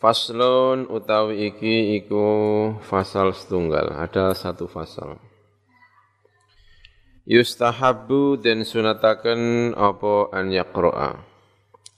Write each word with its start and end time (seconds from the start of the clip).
Faslun 0.00 0.88
utawi 0.88 1.52
iki 1.52 2.00
iku 2.00 2.24
fasal 2.80 3.36
setunggal, 3.36 3.92
ada 4.00 4.32
satu 4.32 4.64
fasal. 4.64 5.20
Yustahabu 7.28 8.40
dan 8.40 8.64
sunataken 8.64 9.76
apa 9.76 10.32
an 10.32 10.56
yaqra'a. 10.56 11.20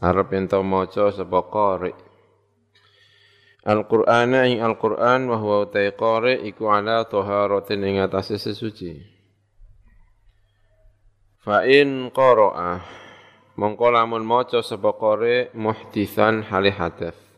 Arab 0.02 0.34
ento 0.34 0.59
maca 0.66 1.15
sapa 1.15 1.47
qari. 1.47 1.95
Al-Qur'ana 3.70 4.50
ing 4.50 4.59
Al-Qur'an 4.59 5.30
wa 5.30 5.39
huwa 5.39 5.62
utai 5.62 5.95
qari 5.95 6.42
iku 6.50 6.75
ala 6.75 7.06
taharatin 7.06 7.87
ing 7.87 8.03
atase 8.03 8.34
sesuci. 8.34 8.98
Fa 11.39 11.62
in 11.70 12.11
qara'a 12.11 12.83
mongko 13.55 13.95
lamun 13.95 14.27
qari 14.27 15.55
muhditsan 15.55 16.50
hali 16.50 16.75
hadath 16.75 17.31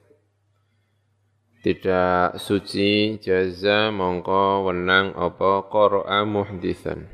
tidak 1.65 2.37
suci 2.37 3.17
jaza 3.25 3.89
mongko 3.89 4.69
wenang 4.69 5.17
apa 5.17 5.65
qara'a 5.73 6.21
muhditsan. 6.29 7.09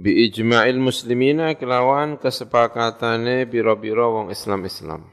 Bi 0.00 0.24
ijma'il 0.24 0.80
muslimina 0.80 1.52
kelawan 1.60 2.16
kesepakatane 2.16 3.44
biro-biro 3.44 4.16
wong 4.16 4.26
Islam-Islam. 4.32 5.12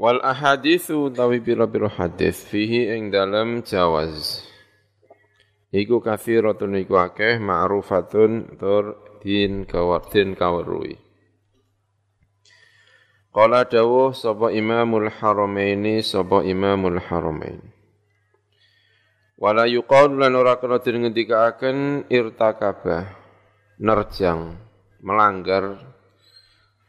Wal 0.00 0.24
ahadithu 0.24 1.12
tawi 1.12 1.44
biro-biro 1.44 1.92
hadis 1.92 2.40
fihi 2.48 2.96
ing 2.96 3.12
dalam 3.12 3.60
jawaz 3.60 4.53
iku 5.74 5.98
kathiratun 5.98 6.78
iku 6.78 7.02
akeh 7.02 7.42
ma'rufatun 7.42 8.54
tur 8.54 9.18
din 9.18 9.66
kawartin 9.66 10.38
kawarui. 10.38 10.94
Qala 13.34 13.66
dawuh 13.66 14.14
sapa 14.14 14.54
Imamul 14.54 15.10
Haramaini 15.10 15.98
sapa 16.06 16.46
Imamul 16.46 17.02
Haramain? 17.02 17.58
Wala 19.34 19.66
yuqalu 19.66 20.22
lan 20.22 20.38
ora 20.38 20.62
kena 20.62 20.78
den 20.78 21.02
ngendikaaken 21.02 22.06
irtakaba 22.06 23.10
nerjang 23.82 24.54
melanggar 25.02 25.82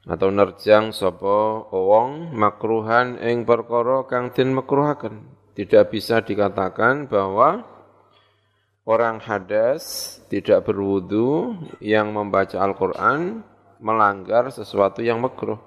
atau 0.06 0.30
nerjang 0.30 0.94
sapa 0.94 1.66
wong 1.74 2.38
makruhan 2.38 3.18
ing 3.18 3.50
perkara 3.50 4.06
kang 4.06 4.30
den 4.30 4.54
makruhaken 4.54 5.26
tidak 5.58 5.90
bisa 5.90 6.22
dikatakan 6.22 7.10
bahwa 7.10 7.75
orang 8.86 9.18
hadas 9.18 10.18
tidak 10.30 10.70
berwudu 10.70 11.58
yang 11.82 12.14
membaca 12.14 12.62
Al-Quran 12.62 13.42
melanggar 13.82 14.54
sesuatu 14.54 15.02
yang 15.02 15.20
makruh. 15.20 15.60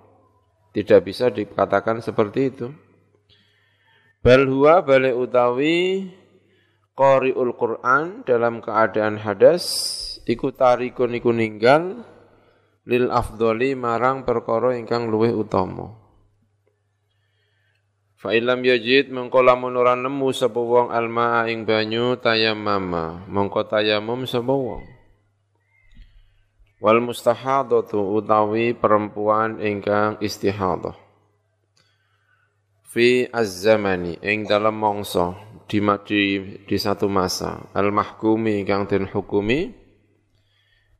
Tidak 0.72 1.02
bisa 1.02 1.28
dikatakan 1.28 1.98
seperti 1.98 2.40
itu. 2.54 2.70
Bal 4.22 4.46
huwa 4.46 4.82
utawi 5.14 6.10
qari'ul 6.94 7.54
Quran 7.54 8.22
dalam 8.26 8.58
keadaan 8.62 9.18
hadas 9.18 9.64
iku 10.26 10.50
tarikun 10.50 11.14
iku 11.14 11.30
ninggal 11.30 12.02
lil 12.88 13.06
afdoli 13.14 13.78
marang 13.78 14.26
perkara 14.26 14.74
ingkang 14.74 15.06
luwih 15.06 15.34
utama. 15.34 16.07
Fa 18.18 18.34
ilam 18.34 18.66
yajid 18.66 19.14
mengko 19.14 19.46
lamun 19.46 19.78
ora 19.78 19.94
nemu 19.94 20.34
sapa 20.34 20.58
wong 20.58 20.90
alma 20.90 21.46
ing 21.46 21.62
banyu 21.62 22.18
tayammama. 22.18 23.22
Mengko 23.30 23.62
tayamum 23.62 24.26
sapa 24.26 24.50
wong. 24.50 24.82
Wal 26.82 26.98
mustahadatu 26.98 28.18
utawi 28.18 28.74
perempuan 28.74 29.62
ingkang 29.62 30.18
istihadah. 30.18 30.98
Fi 32.90 33.30
az-zamani 33.30 34.18
ing 34.18 34.50
dalam 34.50 34.74
mangsa 34.74 35.38
di, 35.70 35.78
di, 36.02 36.22
di 36.66 36.74
satu 36.74 37.06
masa. 37.06 37.70
Al 37.70 37.94
mahkumi 37.94 38.66
ingkang 38.66 38.90
den 38.90 39.06
hukumi 39.06 39.70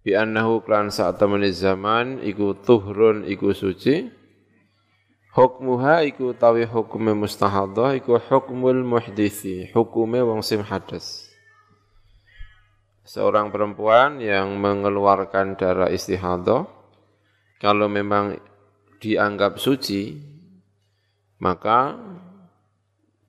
bi 0.06 0.14
annahu 0.14 0.62
klan 0.62 0.94
saat 0.94 1.18
zaman 1.50 2.22
iku 2.22 2.54
tuhrun 2.62 3.26
iku 3.26 3.50
suci 3.50 4.17
Hukmuha 5.38 6.02
iku 6.02 6.34
tawi 6.34 6.66
hukume 6.66 7.14
mustahadah 7.14 7.94
iku 7.94 8.18
hukmul 8.18 8.82
muhdisi, 8.82 9.70
hukume 9.70 10.18
wong 10.18 10.42
sing 10.42 10.66
hadas. 10.66 11.30
Seorang 13.06 13.54
perempuan 13.54 14.18
yang 14.18 14.58
mengeluarkan 14.58 15.54
darah 15.54 15.94
istihadah 15.94 16.66
kalau 17.62 17.86
memang 17.86 18.34
dianggap 18.98 19.62
suci 19.62 20.18
maka 21.38 21.94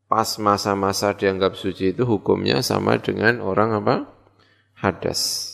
pas 0.10 0.30
masa-masa 0.42 1.14
dianggap 1.14 1.54
suci 1.54 1.94
itu 1.94 2.10
hukumnya 2.10 2.66
sama 2.66 2.98
dengan 2.98 3.38
orang 3.38 3.86
apa? 3.86 3.96
hadas. 4.82 5.46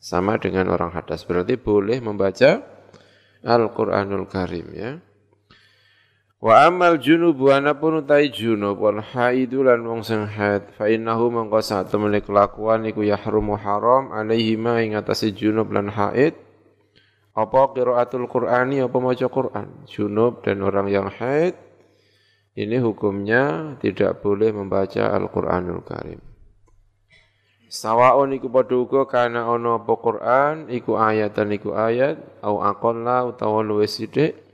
Sama 0.00 0.40
dengan 0.40 0.72
orang 0.72 0.88
hadas. 0.96 1.28
Berarti 1.28 1.60
boleh 1.60 2.00
membaca 2.00 2.64
Al-Qur'anul 3.44 4.24
Karim 4.24 4.72
ya. 4.72 5.04
Wa 6.38 6.70
amal 6.70 7.02
junub 7.02 7.34
wa 7.42 7.58
anapun 7.58 7.98
utai 7.98 8.30
junub 8.30 8.78
wal 8.78 9.02
haidu 9.02 9.66
lan 9.66 9.82
wong 9.82 10.06
sing 10.06 10.22
haid 10.22 10.70
fa 10.78 10.86
innahu 10.86 11.34
mangko 11.34 11.58
sak 11.58 11.90
temene 11.90 12.22
kelakuan 12.22 12.86
iku 12.86 13.02
yahrumu 13.02 13.58
haram 13.58 14.14
alaihi 14.14 14.54
ma 14.54 14.78
ing 14.78 14.94
atase 14.94 15.34
junub 15.34 15.74
lan 15.74 15.90
haid. 15.90 16.38
Apa 17.34 17.74
qiraatul 17.74 18.30
qur'ani 18.30 18.82
apa 18.86 18.98
maca 19.02 19.26
Qur'an? 19.26 19.82
Junub 19.90 20.46
dan 20.46 20.62
orang 20.62 20.86
yang 20.86 21.10
haid. 21.10 21.58
Ini 22.54 22.82
hukumnya 22.82 23.74
tidak 23.78 24.22
boleh 24.22 24.50
membaca 24.50 25.14
Al-Qur'anul 25.14 25.86
Karim. 25.86 26.18
Sawaon 27.70 28.34
iku 28.34 28.50
padha 28.50 28.74
uga 28.74 29.06
kana 29.06 29.46
ana 29.46 29.78
apa 29.78 29.94
Qur'an 29.94 30.66
iku 30.66 30.98
ayatan 30.98 31.54
iku 31.54 31.78
ayat 31.78 32.18
au 32.42 32.58
aqalla 32.58 33.26
utawa 33.26 33.62
luwih 33.62 33.86
sithik 33.86 34.47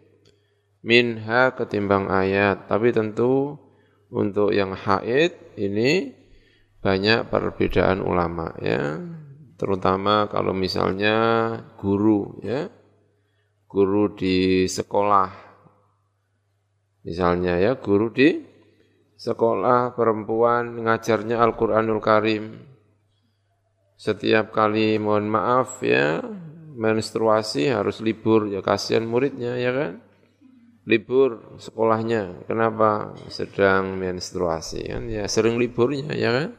minha 0.84 1.56
ketimbang 1.56 2.12
ayat. 2.12 2.68
Tapi 2.68 2.92
tentu 2.92 3.56
untuk 4.12 4.52
yang 4.52 4.76
haid 4.76 5.56
ini 5.56 6.12
banyak 6.84 7.32
perbedaan 7.32 8.04
ulama 8.04 8.52
ya. 8.60 9.00
Terutama 9.56 10.28
kalau 10.28 10.52
misalnya 10.52 11.16
guru 11.80 12.38
ya. 12.44 12.68
Guru 13.66 14.14
di 14.14 14.68
sekolah. 14.70 15.34
Misalnya 17.02 17.58
ya 17.58 17.74
guru 17.80 18.14
di 18.14 18.38
sekolah 19.18 19.96
perempuan 19.98 20.84
ngajarnya 20.84 21.42
Al-Qur'anul 21.42 21.98
Karim. 21.98 22.44
Setiap 23.98 24.54
kali 24.54 25.00
mohon 25.00 25.26
maaf 25.26 25.82
ya 25.82 26.22
menstruasi 26.74 27.70
harus 27.70 28.02
libur 28.02 28.50
ya 28.50 28.58
kasihan 28.58 29.06
muridnya 29.06 29.54
ya 29.54 29.70
kan 29.70 29.92
libur 30.84 31.58
sekolahnya. 31.60 32.44
Kenapa? 32.48 33.16
Sedang 33.32 33.96
menstruasi 33.96 34.88
kan 34.88 35.08
ya 35.08 35.24
sering 35.28 35.56
liburnya 35.56 36.12
ya 36.12 36.30
kan. 36.32 36.50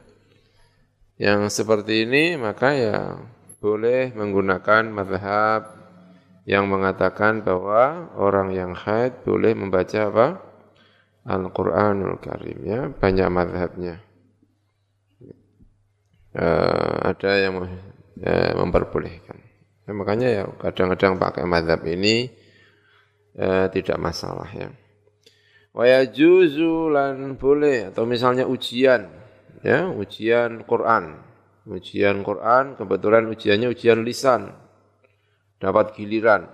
Yang 1.15 1.63
seperti 1.63 2.03
ini 2.03 2.35
maka 2.35 2.75
ya 2.75 2.97
boleh 3.63 4.11
menggunakan 4.13 4.91
madhab 4.91 5.73
yang 6.45 6.69
mengatakan 6.69 7.41
bahwa 7.41 8.13
orang 8.13 8.53
yang 8.53 8.77
haid 8.77 9.25
boleh 9.25 9.57
membaca 9.57 9.99
apa? 10.13 10.27
Al-Quranul 11.25 12.21
Karim 12.21 12.59
ya, 12.61 12.85
banyak 12.93 13.27
madhabnya. 13.33 13.97
Uh, 16.35 17.09
ada 17.09 17.31
yang 17.41 17.65
uh, 17.65 18.53
memperbolehkan. 18.61 19.41
Ya, 19.89 19.91
makanya 19.97 20.27
ya 20.29 20.43
kadang-kadang 20.61 21.17
pakai 21.17 21.49
madhab 21.49 21.81
ini 21.89 22.29
eh, 23.35 23.67
tidak 23.71 23.97
masalah 23.99 24.49
ya. 24.51 24.71
Wa 25.75 25.85
juzu 26.07 26.87
lan 26.87 27.35
boleh 27.35 27.91
atau 27.91 28.07
misalnya 28.07 28.47
ujian 28.47 29.11
ya, 29.59 29.91
ujian 29.91 30.63
Quran 30.63 31.25
ujian 31.65 32.21
Quran, 32.21 32.77
kebetulan 32.77 33.25
ujiannya 33.29 33.67
ujian 33.73 34.05
lisan. 34.05 34.53
Dapat 35.57 35.97
giliran. 35.97 36.45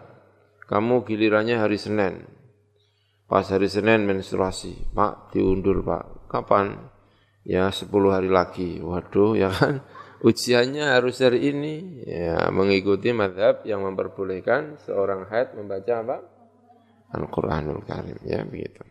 Kamu 0.72 1.04
gilirannya 1.04 1.60
hari 1.60 1.76
Senin. 1.76 2.24
Pas 3.28 3.44
hari 3.52 3.68
Senin 3.68 4.08
menstruasi. 4.08 4.96
Pak, 4.96 5.36
diundur 5.36 5.84
Pak. 5.84 6.32
Kapan? 6.32 6.80
Ya 7.44 7.68
10 7.68 7.92
hari 8.08 8.32
lagi. 8.32 8.80
Waduh, 8.80 9.36
ya 9.36 9.52
kan? 9.52 9.84
Ujiannya 10.28 10.96
harus 10.96 11.20
hari 11.20 11.50
ini. 11.52 12.06
Ya, 12.08 12.48
mengikuti 12.54 13.12
madhab 13.12 13.66
yang 13.68 13.84
memperbolehkan 13.84 14.80
seorang 14.86 15.28
haid 15.28 15.58
membaca 15.58 15.94
apa? 15.98 16.18
Al-Quranul 17.12 17.84
Karim. 17.84 18.18
Ya, 18.24 18.44
begitu. 18.48 18.82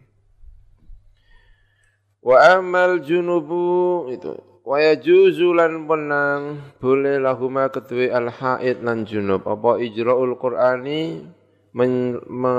Wa 2.21 2.61
amal 2.61 3.01
junubu 3.01 4.09
itu. 4.13 4.37
Wa 4.61 4.77
yajuzu 4.77 5.57
lan 5.57 5.89
penang 5.89 6.61
boleh 6.79 7.17
lahuma 7.17 7.73
ketui 7.73 8.13
al 8.13 8.29
haid 8.29 8.85
lan 8.85 9.09
junub. 9.09 9.49
Apa 9.49 9.81
ijraul 9.81 10.37
qur'ani 10.37 11.25
men, 11.73 12.21
me, 12.29 12.55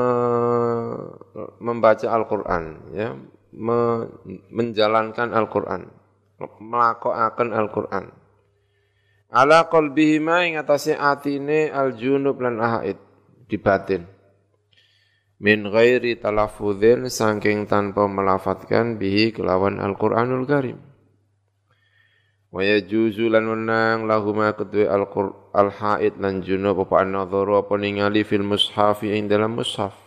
membaca 1.61 2.07
Al-Qur'an 2.09 2.89
ya. 2.97 3.13
Me, 3.53 4.09
menjalankan 4.49 5.29
Al-Qur'an. 5.29 5.85
Melakukan 6.41 7.53
Al-Qur'an. 7.53 8.09
Ala 9.31 9.69
qalbihima 9.69 10.43
ing 10.49 10.59
atase 10.59 10.97
atine 10.97 11.71
al 11.71 11.95
junub 11.95 12.41
lan 12.43 12.59
haid 12.59 12.99
di 13.47 13.55
batin 13.55 14.03
min 15.41 15.65
ghairi 15.65 16.21
talafudzin 16.21 17.09
saking 17.09 17.65
tanpa 17.65 18.05
melafatkan 18.05 19.01
bihi 19.01 19.33
kelawan 19.33 19.81
Al-Qur'anul 19.81 20.45
Karim. 20.45 20.77
Wa 22.53 22.61
yajuzu 22.61 23.25
lan 23.31 23.49
menang 23.49 24.05
lahuma 24.05 24.53
kedua 24.53 25.01
al-haid 25.55 26.21
lan 26.21 26.45
junub 26.45 26.85
apa 26.85 27.01
an-nadharu 27.01 27.57
apa 27.57 27.73
ningali 27.79 28.21
fil 28.21 28.45
mushafi 28.45 29.17
ing 29.17 29.25
dalam 29.25 29.57
mushaf. 29.57 29.97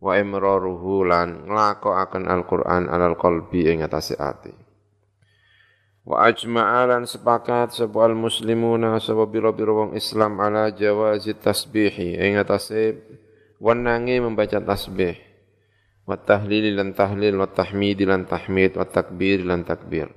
Wa 0.00 0.16
imraruhu 0.16 1.04
lan 1.04 1.44
nglakokaken 1.52 2.24
Al-Qur'an 2.24 2.88
alal 2.88 3.20
qalbi 3.20 3.68
ing 3.68 3.84
atase 3.84 4.16
ati. 4.16 4.54
Wa 6.02 6.26
ajma'a 6.26 6.88
lan 6.88 7.04
sepakat 7.06 7.76
sapa 7.76 8.10
al-muslimuna 8.10 8.96
sapa 8.98 9.28
biro-biro 9.28 9.86
wong 9.86 9.90
Islam 9.94 10.40
ala 10.40 10.72
jawazi 10.72 11.36
tasbihi 11.36 12.18
ing 12.18 12.40
atase 12.42 12.98
wanangi 13.62 14.18
membaca 14.18 14.58
tasbih. 14.58 15.14
Wa 16.02 16.18
tahlil 16.18 16.74
lan 16.74 16.98
tahlil 16.98 17.38
wa 17.38 17.46
tahmid 17.46 18.02
lan 18.02 18.26
tahmid 18.26 18.74
wa 18.74 18.82
takbir 18.82 19.46
lan 19.46 19.62
takbir. 19.62 20.10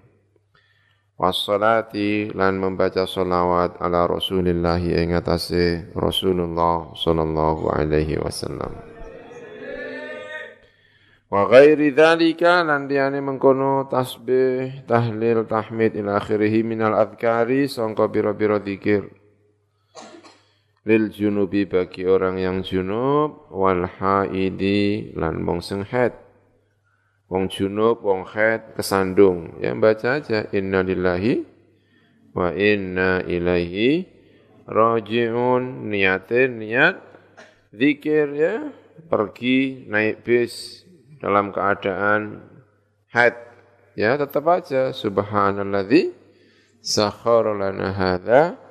Wassalati 1.16 2.34
lan 2.34 2.58
membaca 2.58 3.06
salawat 3.06 3.78
ala 3.80 4.10
Rasulillah 4.10 4.82
ing 4.82 5.14
atase 5.14 5.94
Rasulullah 5.94 6.92
sallallahu 6.98 7.70
alaihi 7.70 8.20
wasallam. 8.20 8.74
Wa 11.30 11.46
ghairi 11.46 11.94
dzalika 11.94 12.66
lan 12.66 12.90
diane 12.90 13.22
mengkono 13.22 13.86
tasbih 13.88 14.84
tahlil 14.90 15.46
tahmid 15.46 15.94
ila 16.02 16.18
akhirih 16.18 16.66
minal 16.66 16.98
adhkari 16.98 17.70
sangka 17.70 18.10
biro-biro 18.10 18.58
dzikir 18.58 19.25
lil 20.86 21.10
junubi 21.10 21.66
bagi 21.66 22.06
orang 22.06 22.38
yang 22.38 22.62
junub 22.62 23.50
wal 23.50 23.90
haidi 23.90 25.12
lan 25.18 25.42
wong 25.42 25.60
sing 25.60 25.82
haid. 25.82 26.14
Wong 27.26 27.50
junub 27.50 28.06
wong 28.06 28.30
haid 28.30 28.78
kesandung. 28.78 29.58
Ya 29.58 29.74
baca 29.74 30.22
aja. 30.22 30.46
Inna 30.54 30.86
lillahi 30.86 31.42
wa 32.38 32.54
inna 32.54 33.26
ilaihi 33.26 34.06
rajiun. 34.70 35.90
Niatin 35.90 36.62
niat 36.62 37.02
zikir 37.74 38.30
ya. 38.38 38.70
Pergi 39.10 39.90
naik 39.90 40.22
bis 40.22 40.86
dalam 41.18 41.50
keadaan 41.50 42.46
haid. 43.10 43.34
Ya 43.98 44.22
tetap 44.22 44.46
aja. 44.54 44.94
Subhanalladzi 44.94 46.14
sakhara 46.86 47.58
lana 47.58 47.90
hadza 47.90 48.65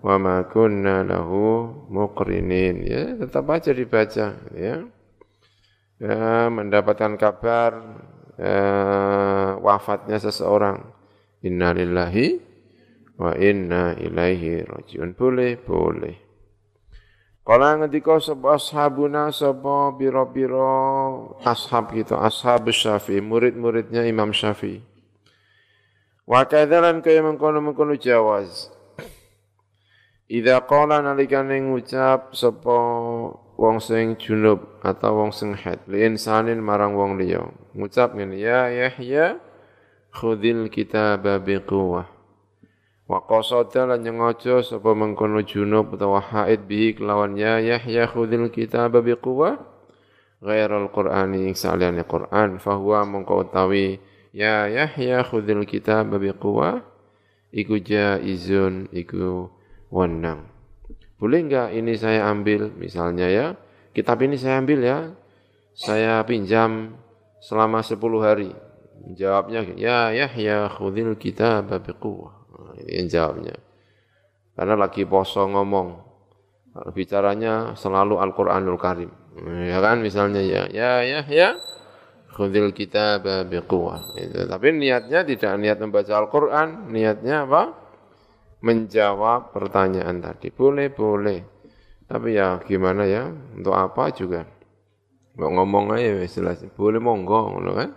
wa 0.00 0.16
ma 0.16 0.36
kunna 0.48 1.04
lahu 1.04 1.68
muqrinin. 1.88 2.84
Ya 2.84 3.16
tetap 3.16 3.48
aja 3.52 3.72
dibaca 3.72 4.36
ya. 4.56 4.76
Ya 6.00 6.48
mendapatkan 6.48 7.20
kabar 7.20 7.72
ya, 8.40 8.56
wafatnya 9.60 10.16
seseorang. 10.16 10.80
Innalillahi 11.40 12.40
wa 13.16 13.32
inna 13.36 13.96
ilaihi 13.96 14.64
rajiun. 14.64 15.16
Boleh 15.16 15.60
boleh. 15.60 16.16
Kala 17.40 17.80
ngendika 17.80 18.20
sapa 18.20 18.60
ashabuna 18.60 19.32
sapa 19.32 19.96
pira-pira 19.96 20.70
ashab 21.42 21.90
kita, 21.90 22.20
ashab 22.20 22.68
Syafi'i, 22.68 23.24
murid-muridnya 23.24 24.04
Imam 24.04 24.30
Syafi'i. 24.30 24.84
Wa 26.28 26.46
kadzalan 26.46 27.02
kaya 27.02 27.26
mengkono-mengkono 27.26 27.98
jawaz. 27.98 28.70
Idza 30.30 30.62
qala 30.62 31.02
nalikane 31.02 31.58
ngucap 31.58 32.38
sapa 32.38 32.78
wong 33.58 33.82
sing 33.82 34.14
junub 34.14 34.78
atau 34.78 35.18
wong 35.18 35.34
sing 35.34 35.58
haid. 35.58 35.82
Li 35.90 36.06
insanin 36.06 36.62
marang 36.62 36.94
wong 36.94 37.18
liya. 37.18 37.50
Ngucap 37.74 38.14
ngene 38.14 38.38
ya 38.38 38.70
Yahya 38.70 39.42
khudil 40.14 40.70
kitaba 40.70 41.42
biquwah 41.42 42.06
wa 43.10 43.18
qasada 43.26 43.90
lan 43.90 44.06
nyengaja 44.06 44.62
sapa 44.62 44.94
mengkono 44.94 45.42
junub 45.42 45.98
utawa 45.98 46.22
haid 46.22 46.62
bihi 46.62 46.94
kelawan 46.94 47.34
ya 47.34 47.58
Yahya 47.58 48.06
khudil 48.06 48.54
kitaba 48.54 49.02
biquwah 49.02 49.58
ghairal 50.38 50.94
qur'ani 50.94 51.50
saliyane 51.58 52.06
Qur'an 52.06 52.62
fahuwa 52.62 53.02
mengko 53.02 53.50
utawi 53.50 53.98
ya 54.30 54.70
Yahya 54.70 55.26
khudil 55.26 55.66
kitaba 55.66 56.22
biquwah 56.22 56.86
iku 57.50 57.82
jaizun 57.82 58.86
iku 58.94 59.50
wenang. 59.90 60.46
Boleh 61.20 61.44
enggak 61.44 61.76
ini 61.76 61.98
saya 62.00 62.30
ambil 62.32 62.72
misalnya 62.72 63.28
ya, 63.28 63.46
kitab 63.92 64.24
ini 64.24 64.40
saya 64.40 64.56
ambil 64.62 64.80
ya, 64.80 64.98
saya 65.76 66.24
pinjam 66.24 66.96
selama 67.44 67.84
10 67.84 68.00
hari. 68.24 68.50
Jawabnya, 69.00 69.64
ya 69.80 70.12
ya 70.12 70.28
ya 70.36 70.68
khudil 70.68 71.16
kitab 71.16 71.72
biquwah. 71.72 72.36
Nah, 72.52 72.76
ini 72.84 73.00
yang 73.00 73.06
jawabnya. 73.08 73.56
Karena 74.52 74.76
lagi 74.76 75.08
poso 75.08 75.48
ngomong. 75.48 76.08
Bicaranya 76.92 77.74
selalu 77.74 78.20
Al-Qur'anul 78.20 78.76
Karim. 78.76 79.10
Ya 79.40 79.80
kan 79.80 80.04
misalnya 80.04 80.44
ya, 80.44 80.68
ya 80.68 81.00
ya 81.00 81.20
ya 81.32 81.56
khudil 82.36 82.76
kitab 82.76 83.24
biquwah. 83.24 84.04
Tapi 84.20 84.68
niatnya 84.76 85.24
tidak 85.24 85.52
niat 85.56 85.80
membaca 85.80 86.12
Al-Qur'an, 86.20 86.92
niatnya 86.92 87.48
apa? 87.48 87.79
Menjawab 88.60 89.52
pertanyaan 89.52 90.20
tadi. 90.20 90.52
Boleh, 90.52 90.92
boleh. 90.92 91.40
Tapi 92.04 92.36
ya 92.36 92.60
gimana 92.64 93.06
ya, 93.06 93.28
untuk 93.56 93.76
apa 93.76 94.10
juga. 94.12 94.44
Mau 95.38 95.48
ngomong 95.52 95.94
aja 95.96 96.26
jelas. 96.26 96.60
Boleh 96.76 96.98
monggo, 96.98 97.56
ngono 97.56 97.72
kan? 97.72 97.90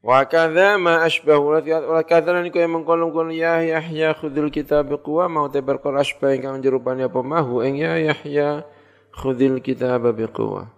Wa 0.00 0.24
kadza 0.24 0.80
ma 0.80 1.04
asbahu 1.04 1.60
wa 1.60 2.00
kadza 2.00 2.32
lan 2.32 2.48
yang 2.48 2.72
mengkolong-kolong 2.72 3.36
ya 3.36 3.60
Yahya 3.60 4.16
khudil 4.16 4.48
kitab 4.48 4.88
biquwa 4.88 5.28
mau 5.28 5.52
tebar 5.52 5.76
kor 5.76 5.92
asbah 5.92 6.32
ingkang 6.32 6.64
jerupane 6.64 7.04
apa 7.04 7.20
mahu 7.20 7.60
ing 7.68 7.84
ya 7.84 8.00
Yahya 8.00 8.64
khudil 9.12 9.60
kitab 9.60 10.08
biquwa. 10.16 10.72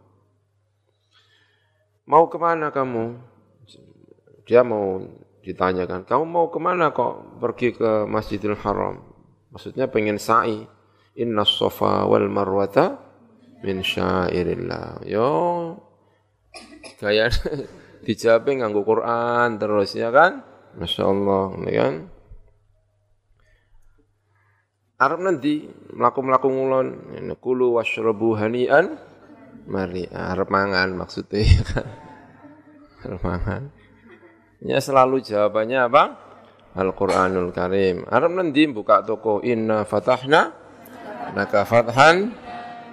Mau 2.03 2.27
ke 2.27 2.35
mana 2.35 2.75
kamu? 2.75 3.15
Dia 4.43 4.67
mau 4.67 5.07
ditanyakan, 5.43 6.07
kamu 6.07 6.25
mau 6.25 6.47
ke 6.49 6.59
mana 6.63 6.95
kok 6.95 7.43
pergi 7.43 7.75
ke 7.75 8.07
Masjidil 8.07 8.57
Haram? 8.63 9.03
Maksudnya 9.53 9.91
pengen 9.91 10.17
sa'i. 10.17 10.65
Inna 11.13 11.45
sofa 11.45 12.09
wal 12.09 12.33
marwata 12.33 12.97
min 13.61 13.85
syairillah. 13.85 15.05
Yo, 15.05 15.29
gaya 16.97 17.29
dijawabin 18.07 18.65
nganggo 18.65 18.81
Quran 18.81 19.61
terus 19.61 19.93
ya 19.93 20.09
kan? 20.09 20.41
Masya 20.81 21.05
Allah, 21.05 21.45
ya 21.69 21.73
kan? 21.85 21.95
Arab 25.03 25.19
nanti 25.21 25.67
melaku-melaku 25.93 26.47
ngulon, 26.49 26.89
kulu 27.43 27.77
washrabu 27.77 28.39
hanian, 28.39 28.97
mari 29.67 30.07
Arab 30.09 30.49
mangan 30.49 30.95
maksudnya 30.95 31.43
ya 31.59 31.63
kan? 31.67 31.87
Arab 33.05 33.21
mangan. 33.21 33.82
Ya 34.63 34.79
selalu 34.79 35.27
jawabannya 35.27 35.91
apa? 35.91 36.05
Al-Quranul 36.79 37.51
Karim. 37.51 38.07
Arab 38.09 38.33
nanti 38.39 38.65
buka 38.71 39.05
toko 39.05 39.43
Inna 39.45 39.85
fatahna 39.85 40.55
Naka 41.35 41.67
fathan 41.67 42.33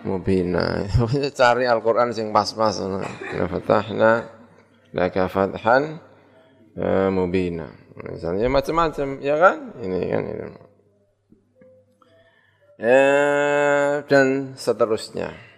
mubina. 0.04 0.84
Cari 1.40 1.70
Al-Quran 1.70 2.10
sing 2.12 2.34
pas-pas. 2.34 2.74
Inna 2.82 3.46
fatahna 3.48 4.12
Naka 4.98 5.30
fathan 5.30 6.02
uh, 6.76 7.10
mubina. 7.14 7.70
Misalnya 8.00 8.48
macam-macam, 8.48 9.20
ya 9.20 9.36
kan? 9.36 9.76
Ini 9.84 10.00
kan 10.08 10.24
ini. 10.24 10.46
Eh, 12.80 13.94
dan 14.08 14.56
seterusnya. 14.56 15.49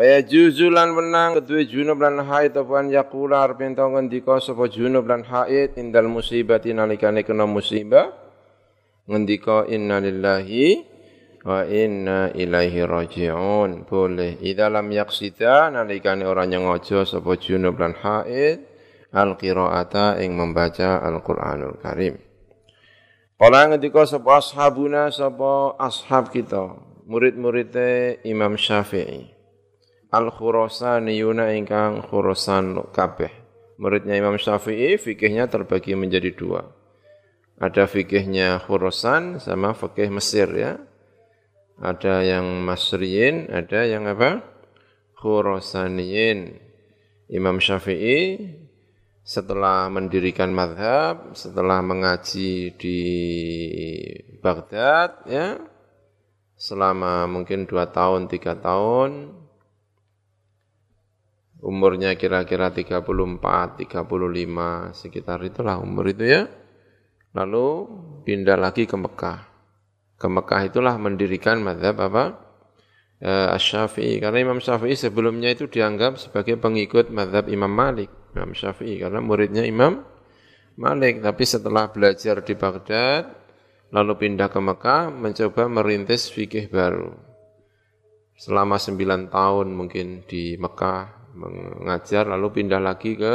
Wa 0.00 0.24
juzulan 0.24 0.96
menang 0.96 1.44
kedua 1.44 1.60
junub 1.68 2.00
lan 2.00 2.24
haid 2.24 2.56
apa 2.56 2.72
an 2.80 2.88
yaqula 2.88 3.44
arep 3.44 3.60
ento 3.68 3.84
ngendika 3.84 4.40
sapa 4.40 4.64
junub 4.64 5.04
lan 5.04 5.28
haid 5.28 5.76
indal 5.76 6.08
musibati 6.08 6.72
nalikane 6.72 7.20
kena 7.20 7.44
musibah 7.44 8.08
ngendika 9.04 9.68
innalillahi 9.68 10.88
wa 11.44 11.68
inna 11.68 12.32
ilaihi 12.32 12.80
raji'un 12.80 13.84
boleh 13.84 14.40
idza 14.40 14.72
lam 14.72 14.88
yaqsida 14.88 15.68
nalikane 15.68 16.24
ora 16.24 16.48
nyengaja 16.48 17.04
sapa 17.04 17.36
junub 17.36 17.76
lan 17.76 17.92
haid 18.00 18.64
al 19.12 19.36
qiraata 19.36 20.16
ing 20.16 20.32
membaca 20.32 20.96
Al-Qur'anul 21.04 21.76
Karim. 21.76 22.16
Kala 23.36 23.68
ngendika 23.68 24.08
sapa 24.08 24.40
ashabuna 24.40 25.12
sapa 25.12 25.76
ashab 25.76 26.32
kita, 26.32 26.72
murid-muride 27.04 28.24
Imam 28.24 28.56
Syafi'i. 28.56 29.39
Al-Khurasaniyuna 30.10 31.54
ingkang 31.54 32.02
Khurasan 32.02 32.74
kabeh. 32.90 33.30
Muridnya 33.78 34.18
Imam 34.18 34.34
Syafi'i 34.34 34.98
fikihnya 34.98 35.46
terbagi 35.46 35.94
menjadi 35.94 36.34
dua. 36.34 36.66
Ada 37.62 37.86
fikihnya 37.86 38.58
Khurasan 38.66 39.38
sama 39.38 39.70
fikih 39.70 40.10
Mesir 40.10 40.50
ya. 40.50 40.82
Ada 41.78 42.26
yang 42.26 42.66
Masriyin, 42.66 43.54
ada 43.54 43.86
yang 43.86 44.10
apa? 44.10 44.42
Khurasaniyin. 45.14 46.58
Imam 47.30 47.62
Syafi'i 47.62 48.50
setelah 49.22 49.86
mendirikan 49.86 50.50
madhab, 50.50 51.38
setelah 51.38 51.78
mengaji 51.86 52.74
di 52.74 53.00
Baghdad, 54.42 55.22
ya, 55.30 55.62
selama 56.58 57.30
mungkin 57.30 57.70
dua 57.70 57.86
tahun, 57.94 58.26
tiga 58.26 58.58
tahun, 58.58 59.39
umurnya 61.60 62.16
kira-kira 62.16 62.72
34, 62.72 63.04
35, 63.84 64.96
sekitar 64.96 65.38
itulah 65.44 65.80
umur 65.80 66.08
itu 66.10 66.24
ya. 66.24 66.42
Lalu 67.36 67.86
pindah 68.26 68.58
lagi 68.58 68.84
ke 68.88 68.96
Mekah. 68.98 69.38
Ke 70.18 70.26
Mekah 70.26 70.60
itulah 70.66 70.98
mendirikan 70.98 71.62
madhab 71.62 71.96
apa? 72.02 72.24
E, 73.22 73.32
Asy-Syafi'i. 73.54 74.18
Karena 74.18 74.42
Imam 74.42 74.58
Syafi'i 74.58 74.98
sebelumnya 74.98 75.52
itu 75.52 75.70
dianggap 75.70 76.18
sebagai 76.18 76.58
pengikut 76.58 77.12
madhab 77.14 77.46
Imam 77.46 77.70
Malik. 77.70 78.10
Imam 78.34 78.54
Syafi'i 78.54 78.98
karena 79.02 79.18
muridnya 79.18 79.66
Imam 79.66 80.06
Malik 80.78 81.20
tapi 81.20 81.44
setelah 81.44 81.90
belajar 81.90 82.40
di 82.46 82.54
Baghdad 82.54 83.26
lalu 83.90 84.12
pindah 84.16 84.48
ke 84.48 84.60
Mekah 84.62 85.10
mencoba 85.10 85.66
merintis 85.66 86.30
fikih 86.30 86.70
baru 86.70 87.10
selama 88.38 88.78
sembilan 88.78 89.28
tahun 89.28 89.74
mungkin 89.74 90.24
di 90.24 90.54
Mekah 90.56 91.19
mengajar 91.34 92.26
lalu 92.26 92.62
pindah 92.62 92.82
lagi 92.82 93.14
ke, 93.14 93.34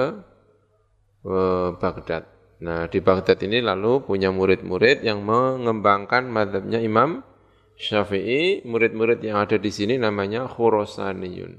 Baghdad. 1.79 2.23
Nah 2.61 2.85
di 2.85 3.01
Baghdad 3.01 3.41
ini 3.43 3.59
lalu 3.59 4.05
punya 4.05 4.29
murid-murid 4.29 5.01
yang 5.01 5.25
mengembangkan 5.25 6.29
madhabnya 6.29 6.79
Imam 6.79 7.25
Syafi'i. 7.75 8.61
Murid-murid 8.63 9.19
yang 9.25 9.41
ada 9.41 9.57
di 9.57 9.73
sini 9.73 9.97
namanya 9.97 10.45
Khurasaniyun. 10.45 11.53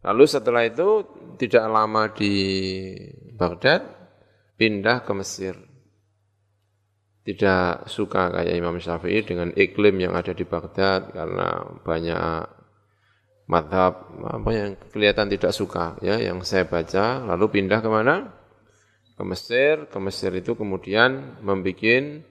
Lalu 0.00 0.24
setelah 0.24 0.64
itu 0.64 1.04
tidak 1.36 1.64
lama 1.68 2.08
di 2.14 2.32
Baghdad, 3.36 3.84
pindah 4.56 5.04
ke 5.04 5.12
Mesir. 5.12 5.54
Tidak 7.20 7.84
suka 7.84 8.32
kayak 8.32 8.56
Imam 8.56 8.80
Syafi'i 8.80 9.20
dengan 9.26 9.52
iklim 9.52 10.00
yang 10.00 10.16
ada 10.16 10.32
di 10.32 10.46
Baghdad 10.48 11.12
karena 11.12 11.68
banyak 11.84 12.59
madhab 13.50 14.06
apa 14.22 14.50
yang 14.54 14.78
kelihatan 14.94 15.26
tidak 15.26 15.50
suka 15.50 15.98
ya 15.98 16.22
yang 16.22 16.38
saya 16.46 16.70
baca 16.70 17.26
lalu 17.26 17.58
pindah 17.58 17.82
ke 17.82 17.90
mana 17.90 18.30
ke 19.18 19.22
Mesir 19.26 19.90
ke 19.90 19.98
Mesir 19.98 20.30
itu 20.38 20.54
kemudian 20.54 21.42
membuat 21.42 22.22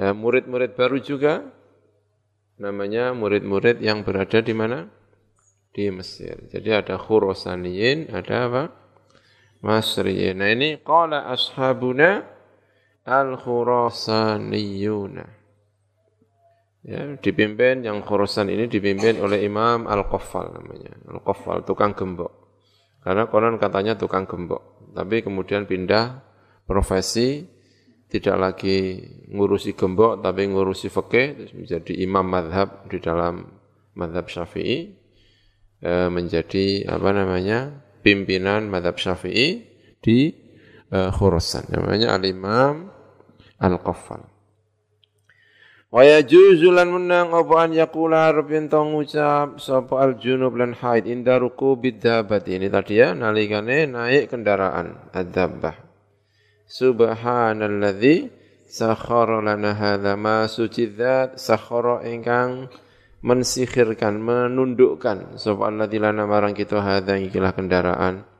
eh, 0.00 0.14
murid-murid 0.16 0.72
baru 0.72 0.96
juga 1.04 1.44
namanya 2.56 3.12
murid-murid 3.12 3.84
yang 3.84 4.00
berada 4.00 4.40
di 4.40 4.56
mana 4.56 4.88
di 5.76 5.92
Mesir. 5.92 6.48
Jadi 6.48 6.72
ada 6.72 6.96
Khurasaniyin, 6.96 8.08
ada 8.08 8.48
apa? 8.48 8.72
Masriyin. 9.60 10.40
Nah 10.40 10.48
ini 10.48 10.80
qala 10.80 11.28
ashabuna 11.28 12.24
al-Khurasaniyuna. 13.04 15.35
Ya, 16.86 17.18
dipimpin 17.18 17.82
yang 17.82 17.98
Khurasan 18.06 18.46
ini 18.46 18.70
dipimpin 18.70 19.18
oleh 19.18 19.42
Imam 19.42 19.90
Al-Qaffal 19.90 20.54
namanya. 20.54 20.94
Al-Qaffal, 21.10 21.66
tukang 21.66 21.98
gembok. 21.98 22.46
Karena 23.02 23.26
konon 23.26 23.58
katanya 23.58 23.98
tukang 23.98 24.22
gembok. 24.22 24.86
Tapi 24.94 25.26
kemudian 25.26 25.66
pindah 25.66 26.22
profesi, 26.62 27.42
tidak 28.06 28.36
lagi 28.38 29.02
ngurusi 29.34 29.74
gembok, 29.74 30.22
tapi 30.22 30.46
ngurusi 30.46 30.86
fikih, 30.86 31.58
menjadi 31.58 31.92
imam 32.06 32.22
madhab 32.22 32.86
di 32.86 33.02
dalam 33.02 33.50
madhab 33.98 34.30
syafi'i 34.30 34.94
e, 35.82 35.92
menjadi 36.06 36.86
apa 36.86 37.10
namanya 37.10 37.82
pimpinan 38.06 38.70
madhab 38.70 38.94
syafi'i 38.94 39.66
di 39.98 40.30
e, 40.86 40.98
Khurasan. 41.10 41.66
Namanya 41.74 42.14
Al-Imam 42.14 42.94
Al-Qaffal. 43.58 44.35
Wa 45.86 46.02
yajuzu 46.02 46.74
lan 46.74 46.90
menang 46.90 47.30
apa 47.30 47.62
an 47.62 47.70
yaqula 47.70 48.34
arep 48.34 48.50
ento 48.50 48.82
ngucap 48.82 49.62
sapa 49.62 50.02
al-junub 50.02 50.58
lan 50.58 50.74
haid 50.74 51.06
inda 51.06 51.38
ruku 51.38 51.78
bidzabati 51.78 52.58
ini 52.58 52.66
tadi 52.66 52.98
ya 52.98 53.14
nalikane 53.14 53.86
naik 53.86 54.34
kendaraan 54.34 54.98
adzabah 55.14 55.78
subhanalladzi 56.66 58.34
sakhara 58.66 59.38
lana 59.38 59.78
hadza 59.78 60.18
ma 60.18 60.50
suci 60.50 60.90
dzat 60.90 61.38
sakhara 61.38 62.02
ingkang 62.02 62.66
mensihirkan, 63.26 64.22
menundukkan. 64.22 65.38
Sapa 65.38 65.70
alladzina 65.70 66.10
marang 66.14 66.54
kita 66.54 66.78
hadza 66.82 67.18
ikilah 67.18 67.54
kendaraan 67.54 68.35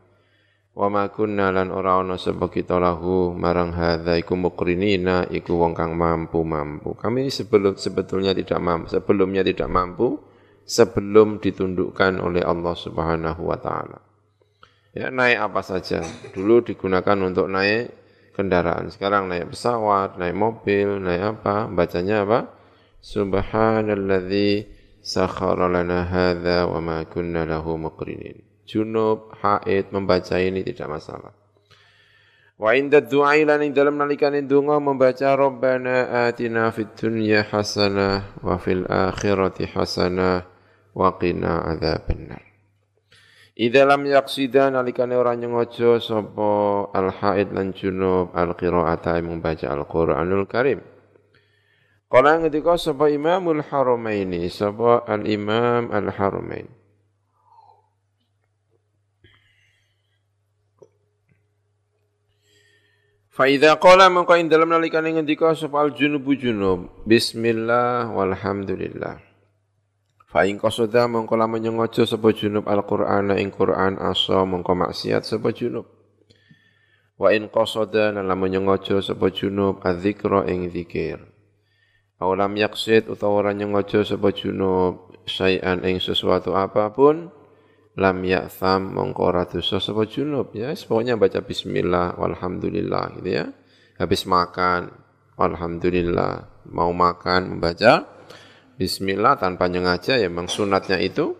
wa 0.76 0.92
ma 0.92 1.08
kunna 1.08 1.48
lan 1.48 1.72
ora 1.72 1.96
ana 1.96 2.20
sapa 2.20 2.52
kita 2.52 2.76
lahu 2.76 3.32
marang 3.32 3.72
hadza 3.72 4.12
iku 4.20 4.36
mukrinina 4.36 5.24
iku 5.32 5.56
wong 5.56 5.72
kang 5.72 5.96
mampu-mampu. 5.96 6.92
Kami 6.92 7.32
sebelum 7.32 7.80
sebetulnya 7.80 8.36
tidak 8.36 8.60
mampu, 8.60 8.92
sebelumnya 8.92 9.40
tidak 9.40 9.72
mampu 9.72 10.20
sebelum 10.68 11.40
ditundukkan 11.40 12.20
oleh 12.20 12.44
Allah 12.44 12.76
Subhanahu 12.76 13.48
wa 13.48 13.56
taala. 13.56 14.04
Ya 14.92 15.08
naik 15.08 15.48
apa 15.52 15.60
saja. 15.64 16.04
Dulu 16.36 16.60
digunakan 16.60 17.16
untuk 17.24 17.48
naik 17.48 17.92
kendaraan. 18.36 18.92
Sekarang 18.92 19.32
naik 19.32 19.56
pesawat, 19.56 20.20
naik 20.20 20.36
mobil, 20.36 21.00
naik 21.00 21.40
apa? 21.40 21.68
Bacanya 21.72 22.24
apa? 22.28 22.52
Subhanalladzi 23.00 24.68
sakhara 25.00 25.68
lana 25.72 26.04
hadza 26.04 26.68
wa 26.68 26.80
ma 26.84 26.96
kunna 27.08 27.44
lahu 27.48 27.76
muqrinin. 27.80 28.45
Junub, 28.66 29.32
haid 29.38 29.94
membaca 29.94 30.36
ini 30.42 30.66
tidak 30.66 30.98
masalah. 30.98 31.32
Wa 32.56 32.72
inda 32.72 33.04
du'a 33.04 33.36
lan 33.44 33.62
ing 33.62 33.76
dalam 33.76 34.00
nalikane 34.00 34.42
donga 34.42 34.80
membaca 34.80 35.36
Rabbana 35.36 36.26
atina 36.26 36.72
fid 36.72 36.96
dunya 36.96 37.44
hasanah 37.44 38.40
wa 38.40 38.56
fil 38.56 38.88
akhirati 38.88 39.70
hasanah 39.70 40.42
wa 40.96 41.08
qina 41.20 41.68
adzabannar. 41.68 42.40
Idza 43.56 43.84
lam 43.84 44.08
yaqsida 44.08 44.72
nalikane 44.72 45.16
ora 45.16 45.36
nyengaja 45.36 46.00
sapa 46.00 46.88
al 46.96 47.12
haid 47.12 47.52
lan 47.52 47.76
junub 47.76 48.32
al 48.32 48.56
qiraata 48.56 49.20
membaca 49.20 49.68
Al 49.68 49.84
Qur'anul 49.84 50.48
Karim. 50.48 50.80
Kala 52.08 52.40
ngendika 52.40 52.80
sapa 52.80 53.12
Imamul 53.12 53.66
Haramaini, 53.68 54.48
sapa 54.48 55.04
Al-Imam 55.04 55.92
Al-Haramain. 63.36 63.60
Faidha 63.60 63.76
qala 63.76 64.08
mengko 64.08 64.32
ing 64.36 64.48
dalem 64.48 64.72
nalikane 64.72 65.12
ngendika 65.12 65.52
sapa 65.52 65.84
al-junubu 65.84 66.32
junub, 66.36 66.88
bismillah 67.04 68.08
walhamdulillah. 68.08 69.20
Fa 70.26 70.48
ing 70.48 70.56
qasada 70.56 71.04
mengko 71.04 71.36
lamun 71.36 71.60
nyengaja 71.60 72.08
sapa 72.08 72.32
junub 72.32 72.64
al-Qur'ana 72.64 73.36
ing 73.36 73.52
Qur'an 73.52 74.00
asa 74.00 74.40
mengko 74.48 74.72
maksiat 74.74 75.28
sapa 75.28 75.52
junub. 75.52 75.84
Wa 77.16 77.32
in 77.32 77.48
qasada 77.52 78.12
lamun 78.12 78.56
nyengaja 78.56 79.04
sapa 79.04 79.28
junub 79.28 79.84
adzikra 79.84 80.48
ing 80.48 80.72
zikir. 80.72 81.20
Awalam 82.16 82.56
yaksid 82.56 83.12
utawa 83.12 83.44
ora 83.44 83.52
nyengaja 83.52 84.00
sapa 84.00 84.32
junub 84.32 85.12
sayan 85.28 85.84
ing 85.84 86.00
sesuatu 86.00 86.56
apa 86.56 86.88
pun 86.96 87.28
lam 87.96 88.20
ya'tham 88.22 88.92
mongko 88.92 89.20
ora 89.32 89.44
dosa 89.48 89.80
sapa 89.80 90.04
junub? 90.04 90.52
Ya 90.52 90.76
pokoknya 90.76 91.16
baca 91.16 91.40
bismillah 91.40 92.20
walhamdulillah 92.20 93.04
gitu 93.20 93.30
ya. 93.32 93.46
Habis 93.96 94.28
makan, 94.28 94.92
alhamdulillah 95.40 96.64
mau 96.68 96.92
makan 96.92 97.56
membaca 97.56 98.04
bismillah 98.76 99.40
tanpa 99.40 99.72
nyengaja 99.72 100.20
ya 100.20 100.28
memang 100.28 100.52
sunatnya 100.52 101.00
itu 101.00 101.32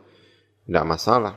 tidak 0.65 0.85
masalah. 0.89 1.35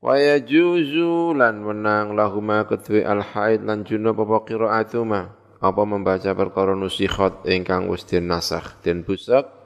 Wa 0.00 0.16
yajuzu 0.20 1.36
lan 1.36 1.64
menang 1.64 2.12
lahuma 2.16 2.64
kedue 2.68 3.04
al 3.04 3.24
haid 3.24 3.64
lan 3.64 3.84
junub 3.84 4.20
apa 4.24 4.44
qiraatuma? 4.48 5.22
Apa 5.64 5.82
membaca 5.88 6.28
perkara 6.36 6.76
nusikhat 6.76 7.48
ingkang 7.48 7.88
wis 7.88 8.04
den 8.04 8.28
nasakh 8.28 8.84
den 8.84 9.00
busak 9.00 9.63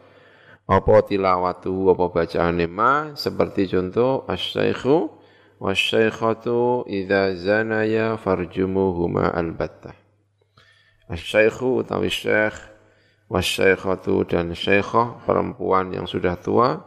apa 0.68 1.00
tilawatu 1.08 1.88
apa 1.96 2.12
bacaane 2.12 2.68
ma 2.68 3.16
seperti 3.16 3.72
contoh 3.72 4.28
asy-syaikhu 4.28 5.08
wasyaikhatu 5.64 6.84
idza 6.84 7.32
zanaya 7.40 8.20
farjumuhuma 8.20 9.32
albattah 9.32 9.96
asy-syaikhu 11.08 11.80
utawi 11.80 12.12
syekh 12.12 12.52
wasyaikhatu 13.32 14.28
dan 14.28 14.52
syaikhah 14.52 15.25
perempuan 15.25 15.96
yang 15.96 16.04
sudah 16.04 16.37
tua 16.37 16.84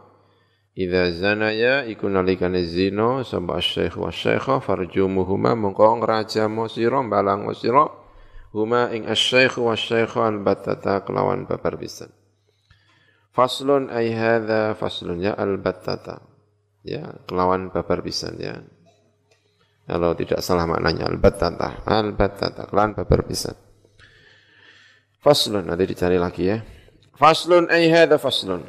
Idza 0.72 1.12
zanaya 1.12 1.84
iku 1.84 2.08
nalikane 2.08 2.64
zina 2.64 3.20
sapa 3.28 3.60
asy-syaikh 3.60 4.00
wa 4.00 4.08
syaikha 4.08 4.56
farjumuhuma 4.56 5.52
mongko 5.52 6.00
ngrajamo 6.00 6.64
sira 6.64 6.96
balang 7.04 7.44
sira 7.52 7.92
huma 8.56 8.88
ing 8.88 9.04
asy-syaikh 9.04 9.60
wa 9.60 9.76
syaikha 9.76 10.32
al-battata 10.32 11.04
kelawan 11.04 11.44
babar 11.44 11.76
pisan. 11.76 12.21
Faslun 13.32 13.88
ay 13.88 14.12
hadza 14.12 14.76
faslun 14.76 15.24
ya 15.24 15.32
al-battata. 15.32 16.20
Ya, 16.84 17.16
kelawan 17.24 17.72
babar 17.72 18.04
pisan 18.04 18.36
ya. 18.36 18.60
Kalau 19.88 20.12
tidak 20.12 20.44
salah 20.44 20.68
maknanya 20.68 21.08
al-battata, 21.08 21.80
al-battata 21.88 22.68
kelawan 22.68 22.92
babar 22.92 23.24
pisan. 23.24 23.56
Faslun 25.24 25.64
nanti 25.64 25.88
dicari 25.88 26.20
lagi 26.20 26.44
ya. 26.52 26.60
Faslun 27.16 27.72
ay 27.72 27.88
hadza 27.88 28.20
faslun. 28.20 28.68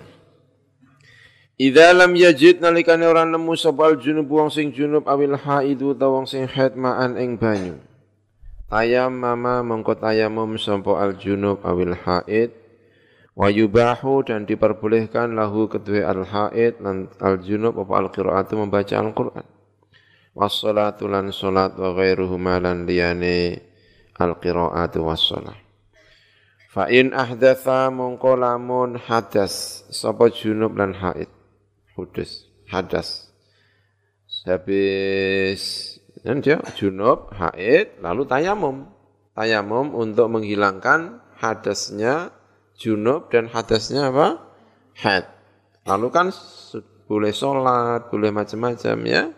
Idza 1.59 1.91
lam 1.91 2.15
yajid 2.15 2.63
nalikane 2.63 3.03
ora 3.03 3.27
nemu 3.27 3.53
sapa 3.59 3.93
junub 3.99 4.31
wong 4.31 4.47
sing 4.47 4.71
junub 4.71 5.05
awil 5.05 5.37
haidu 5.37 5.91
ta 5.93 6.07
wong 6.07 6.23
sing 6.23 6.47
haid 6.47 6.79
ma'an 6.79 7.19
ing 7.19 7.35
banyu. 7.35 7.77
Tayam 8.71 9.11
mama 9.19 9.59
mengko 9.59 9.93
tayamum 9.93 10.55
sapa 10.55 11.03
al 11.03 11.19
junub 11.19 11.61
awil 11.67 11.93
haid 11.93 12.62
wa 13.33 13.49
yubahu 13.49 14.25
dan 14.25 14.45
diperbolehkan 14.45 15.33
lahu 15.33 15.65
kedua 15.65 16.13
al 16.13 16.23
haid 16.25 16.81
lan 16.81 17.09
al 17.17 17.41
junub 17.41 17.77
apa 17.81 17.93
al 17.97 18.07
qiraatu 18.13 18.53
membaca 18.61 18.93
al 18.97 19.11
Quran. 19.13 19.45
Wassalatu 20.33 21.05
lan 21.05 21.29
salat 21.29 21.77
wa 21.77 21.93
ghairuhuma 21.93 22.57
lan 22.57 22.89
liyane 22.89 23.61
al 24.17 24.37
qiraatu 24.41 25.05
was 25.05 25.21
salat. 25.21 25.57
Fa 26.73 26.89
in 26.89 27.13
ahdatha 27.13 27.93
mongko 27.93 28.33
lamun 28.33 28.97
hadas 28.97 29.85
sapa 29.93 30.33
junub 30.33 30.73
lan 30.73 30.97
haid 30.97 31.29
Kudus, 31.93 32.49
hadas. 32.73 33.29
Habis 34.49 35.93
dan 36.25 36.41
dia 36.41 36.57
junub, 36.73 37.29
haid, 37.37 38.01
lalu 38.01 38.25
tayamum. 38.25 38.89
Tayamum 39.37 39.93
untuk 39.93 40.25
menghilangkan 40.33 41.21
hadasnya 41.37 42.33
junub 42.83 43.31
dan 43.31 43.47
hadasnya 43.47 44.11
apa? 44.11 44.43
Haid. 44.99 45.23
Lalu 45.87 46.07
kan 46.11 46.27
boleh 47.07 47.31
sholat, 47.31 48.11
boleh 48.11 48.35
macam-macam 48.35 48.97
ya. 49.07 49.31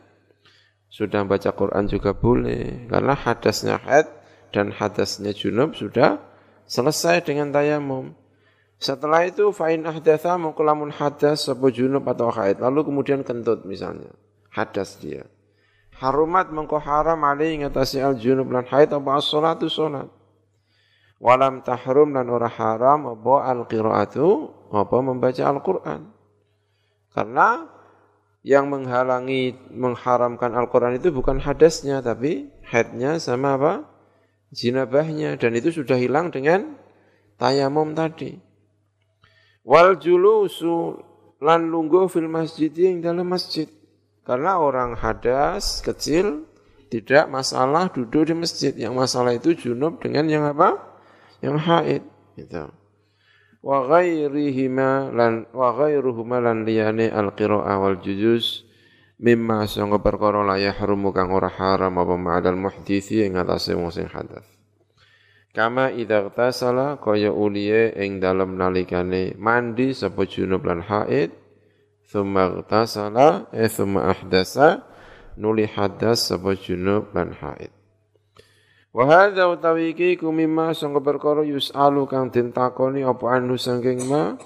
Sudah 0.89 1.21
baca 1.29 1.53
Quran 1.53 1.85
juga 1.85 2.17
boleh. 2.17 2.89
Karena 2.89 3.13
hadasnya 3.13 3.77
haid 3.85 4.09
dan 4.49 4.73
hadasnya 4.73 5.37
junub 5.37 5.77
sudah 5.77 6.17
selesai 6.65 7.21
dengan 7.21 7.53
tayamum. 7.53 8.17
Setelah 8.75 9.23
itu 9.23 9.55
fa'in 9.55 9.87
ahdatha 9.87 10.35
mengkulamun 10.35 10.91
hadas 10.91 11.47
sebuah 11.47 11.71
junub 11.71 12.03
atau 12.09 12.33
haid. 12.33 12.59
Lalu 12.59 12.91
kemudian 12.91 13.21
kentut 13.21 13.63
misalnya. 13.63 14.11
Hadas 14.51 14.97
dia. 14.99 15.27
Harumat 15.95 16.51
mengko 16.51 16.75
haram 16.79 17.23
alih 17.23 17.63
ngatasi 17.63 18.03
al 18.03 18.19
junub 18.19 18.51
lan 18.51 18.67
haid 18.67 18.91
apa 18.91 19.15
as-salatu 19.15 19.71
salat. 19.71 20.11
Walam 21.19 21.63
tahrum 21.63 22.11
dan 22.11 22.27
ora 22.27 22.51
haram 22.51 23.15
apa 23.15 23.47
al 23.47 23.61
qiraatu 23.71 24.51
apa 24.75 24.97
membaca 24.99 25.43
Al-Qur'an. 25.47 26.11
Karena 27.15 27.63
yang 28.43 28.67
menghalangi 28.67 29.55
mengharamkan 29.71 30.51
Al-Qur'an 30.51 30.99
itu 30.99 31.15
bukan 31.15 31.39
hadasnya 31.39 32.03
tapi 32.03 32.51
haidnya 32.67 33.17
sama 33.17 33.55
apa? 33.55 33.73
jinabahnya 34.55 35.35
dan 35.35 35.51
itu 35.57 35.83
sudah 35.83 35.99
hilang 35.99 36.31
dengan 36.31 36.79
tayamum 37.35 37.91
tadi. 37.91 38.39
Wal 39.67 39.99
julusu 39.99 40.95
lan 41.43 41.67
lungguh 41.67 42.07
fil 42.07 42.31
masjid 42.31 42.71
yang 42.71 43.03
dalam 43.03 43.27
masjid. 43.27 43.67
Karena 44.25 44.57
orang 44.57 44.97
hadas 44.97 45.83
kecil 45.83 46.47
tidak 46.89 47.29
masalah 47.29 47.91
duduk 47.91 48.31
di 48.31 48.33
masjid. 48.33 48.73
Yang 48.73 48.93
masalah 48.95 49.31
itu 49.35 49.53
junub 49.53 49.99
dengan 49.99 50.25
yang 50.31 50.47
apa? 50.47 50.94
Yang 51.43 51.57
haid. 51.67 52.03
Gitu. 52.35 52.65
Wa 53.65 53.77
ghairihima 53.89 55.09
lan 55.09 55.49
wa 55.49 55.73
ghairuhuma 55.73 56.37
lan 56.37 56.69
liyane 56.69 57.09
al 57.09 57.33
qira'ah 57.33 57.81
wal 57.81 57.97
juzuz 57.97 58.61
mimma 59.17 59.65
sangga 59.65 59.97
perkara 59.97 60.45
la 60.45 60.61
yahrumu 60.61 61.09
kang 61.15 61.33
ora 61.33 61.49
haram 61.49 61.97
apa 61.97 62.13
ma'adal 62.13 62.59
muhditsi 62.59 63.25
ing 63.25 63.39
atase 63.41 63.73
wong 63.73 63.89
sing 63.89 64.05
hadas. 64.05 64.45
Kama 65.55 65.89
idza 65.95 66.29
tasala 66.35 66.99
kaya 66.99 67.31
uliye 67.31 67.95
ing 67.95 68.19
dalem 68.19 68.59
nalikane 68.59 69.39
mandi 69.39 69.95
sapa 69.95 70.27
junub 70.27 70.67
lan 70.67 70.83
haid 70.83 71.31
thumma 72.11 72.59
tasala 72.67 73.47
eh 73.55 73.71
thumma 73.71 74.11
ahdasa 74.11 74.83
nuli 75.39 75.63
hadas 75.63 76.27
sapa 76.27 76.59
junub 76.59 77.07
lan 77.15 77.31
haid 77.39 77.74
Wa 78.95 79.03
hadza 79.11 79.51
utawi 79.51 79.91
iki 79.91 80.15
kumima 80.15 80.71
sangka 80.71 81.03
perkara 81.03 81.43
yusalu 81.43 82.07
kang 82.07 82.31
den 82.31 82.55
takoni 82.55 83.03
apa 83.03 83.27
anu 83.27 83.59
saking 83.59 84.07
ma? 84.07 84.39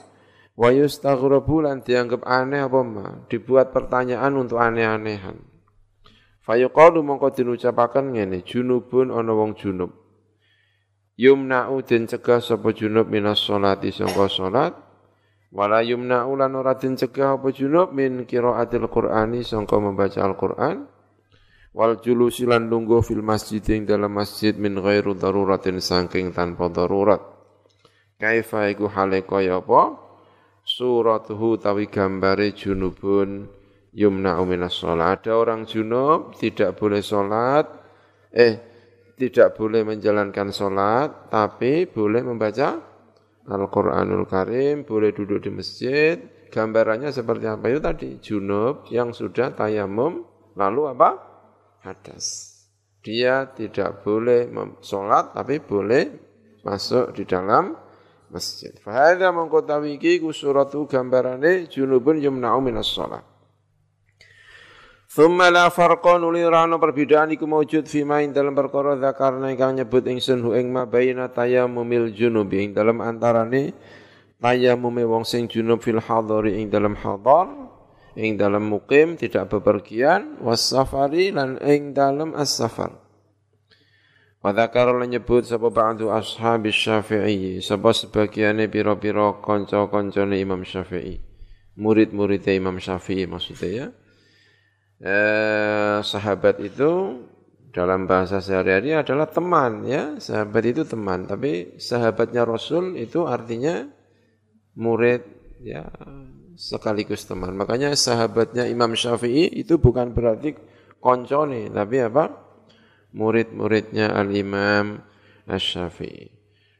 Wa 0.57 0.73
yustaghrabu 0.73 1.61
lan 1.61 1.85
dianggap 1.85 2.25
aneh 2.25 2.65
apa 2.65 2.81
ma? 2.81 3.05
Dibuat 3.29 3.69
pertanyaan 3.69 4.33
untuk 4.41 4.57
aneh-anehan. 4.57 5.37
Fayuqalu 6.41 7.05
mongko 7.05 7.29
dinucapaken 7.29 8.17
ngene 8.17 8.41
junubun 8.41 9.13
ana 9.13 9.37
wong 9.37 9.53
junub. 9.53 9.93
Yumna'u 11.13 11.85
den 11.85 12.09
cegah 12.09 12.41
sapa 12.41 12.73
junub 12.73 13.05
minas 13.05 13.45
sholati 13.45 13.93
sangka 13.93 14.25
salat 14.33 14.73
wala 15.53 15.85
yumna'u 15.85 16.33
lan 16.33 16.57
ora 16.57 16.73
den 16.73 16.97
cegah 16.97 17.37
apa 17.37 17.53
junub 17.53 17.93
min 17.93 18.25
qiraatil 18.25 18.89
qur'ani 18.89 19.45
sangka 19.45 19.77
membaca 19.77 20.25
Al-Qur'an 20.25 20.89
wal 21.75 21.97
julusi 22.01 22.45
lan 22.49 22.67
lungguh 22.67 23.01
fil 23.05 23.21
masjid 23.21 23.61
ing 23.73 23.85
dalam 23.85 24.13
masjid 24.13 24.53
min 24.57 24.77
ghairu 24.77 25.13
daruratin 25.13 25.77
saking 25.81 26.33
tanpa 26.33 26.67
darurat 26.69 27.21
kaifa 28.17 28.69
iku 28.73 28.89
hale 28.89 29.23
kaya 29.23 29.61
apa 29.61 29.97
suratuhu 30.65 31.61
tawi 31.61 31.89
gambare 31.89 32.53
junubun 32.53 33.49
yumna'u 33.93 34.43
minas 34.45 34.77
sholat 34.77 35.23
ada 35.25 35.37
orang 35.37 35.65
junub 35.65 36.33
tidak 36.37 36.77
boleh 36.77 37.01
sholat 37.01 37.65
eh 38.33 38.69
tidak 39.19 39.59
boleh 39.59 39.83
menjalankan 39.83 40.47
sholat, 40.55 41.27
tapi 41.27 41.83
boleh 41.91 42.23
membaca 42.23 42.79
Al-Quranul 43.51 44.23
Karim, 44.23 44.87
boleh 44.87 45.11
duduk 45.11 45.43
di 45.43 45.51
masjid. 45.51 46.15
Gambarannya 46.47 47.11
seperti 47.11 47.45
apa 47.45 47.67
itu 47.67 47.79
tadi? 47.83 48.09
Junub 48.23 48.87
yang 48.87 49.11
sudah 49.11 49.51
tayamum, 49.51 50.23
lalu 50.55 50.87
apa? 50.87 51.28
Hadas. 51.83 52.57
Dia 52.99 53.47
tidak 53.55 54.03
boleh 54.03 54.51
sholat, 54.83 55.31
tapi 55.31 55.63
boleh 55.63 56.11
masuk 56.67 57.15
di 57.15 57.23
dalam 57.23 57.73
masjid. 58.27 58.75
Fahadha 58.83 59.31
mengkotawiki 59.31 60.19
kusuratu 60.19 60.85
gambarane 60.85 61.71
junubun 61.71 62.19
yumna'u 62.19 62.59
minas 62.59 62.91
sholat. 62.91 63.23
Thumma 65.09 65.49
la 65.49 65.73
farqa 65.73 66.21
nuli 66.21 66.45
rano 66.45 66.77
perbedaan 66.77 67.33
iku 67.33 67.49
maujud 67.49 67.89
fi 67.89 68.05
main 68.05 68.29
dalam 68.29 68.53
perkara 68.53 68.93
zakarna 69.01 69.49
ingkang 69.49 69.81
nyebut 69.81 70.05
ingsun 70.05 70.45
hu 70.45 70.53
ing 70.53 70.69
ma 70.69 70.85
baina 70.85 71.25
tayammumil 71.33 72.13
junubi 72.13 72.69
ing 72.69 72.77
dalam 72.77 73.01
antarane 73.01 73.73
tayammume 74.37 75.01
wong 75.09 75.25
sing 75.25 75.49
junub 75.49 75.81
fil 75.81 75.97
hadari 75.97 76.61
ing 76.61 76.69
dalam 76.69 76.93
hadar 76.93 77.49
ing 78.15 78.37
dalam 78.37 78.65
mukim 78.69 79.17
tidak 79.19 79.51
bepergian 79.53 80.41
was 80.41 80.63
safari 80.65 81.29
lan 81.29 81.59
ing 81.61 81.93
dalam 81.93 82.33
as-safar. 82.33 82.95
Wa 84.39 84.55
dzakara 84.55 84.95
lan 84.95 85.11
nyebut 85.11 85.43
sapa 85.43 85.67
ba'du 85.67 86.09
ashabis 86.09 86.77
Syafi'i 86.79 87.59
sapa 87.59 87.91
sebagiane 87.91 88.71
pira-pira 88.71 89.35
kanca-kancane 89.43 90.39
Imam 90.39 90.63
Syafi'i. 90.63 91.19
Murid-murid 91.75 92.47
Imam 92.47 92.79
Syafi'i 92.79 93.27
maksudnya 93.27 93.69
ya 93.69 93.87
eh, 95.03 95.97
sahabat 96.03 96.59
itu 96.63 97.23
dalam 97.69 98.09
bahasa 98.09 98.41
sehari-hari 98.41 98.97
adalah 98.97 99.29
teman 99.29 99.85
ya, 99.85 100.17
sahabat 100.17 100.63
itu 100.65 100.83
teman, 100.89 101.29
tapi 101.29 101.77
sahabatnya 101.77 102.41
Rasul 102.43 102.97
itu 102.97 103.29
artinya 103.29 103.85
murid 104.73 105.21
ya 105.61 105.85
sekaligus 106.59 107.23
teman. 107.23 107.55
Makanya 107.55 107.95
sahabatnya 107.95 108.67
Imam 108.67 108.91
Syafi'i 108.91 109.47
itu 109.55 109.79
bukan 109.79 110.11
berarti 110.11 110.59
koncone, 110.99 111.71
tapi 111.71 112.03
apa? 112.03 112.27
Murid-muridnya 113.15 114.11
Al-Imam 114.11 114.99
Asy-Syafi'i. 115.47 116.35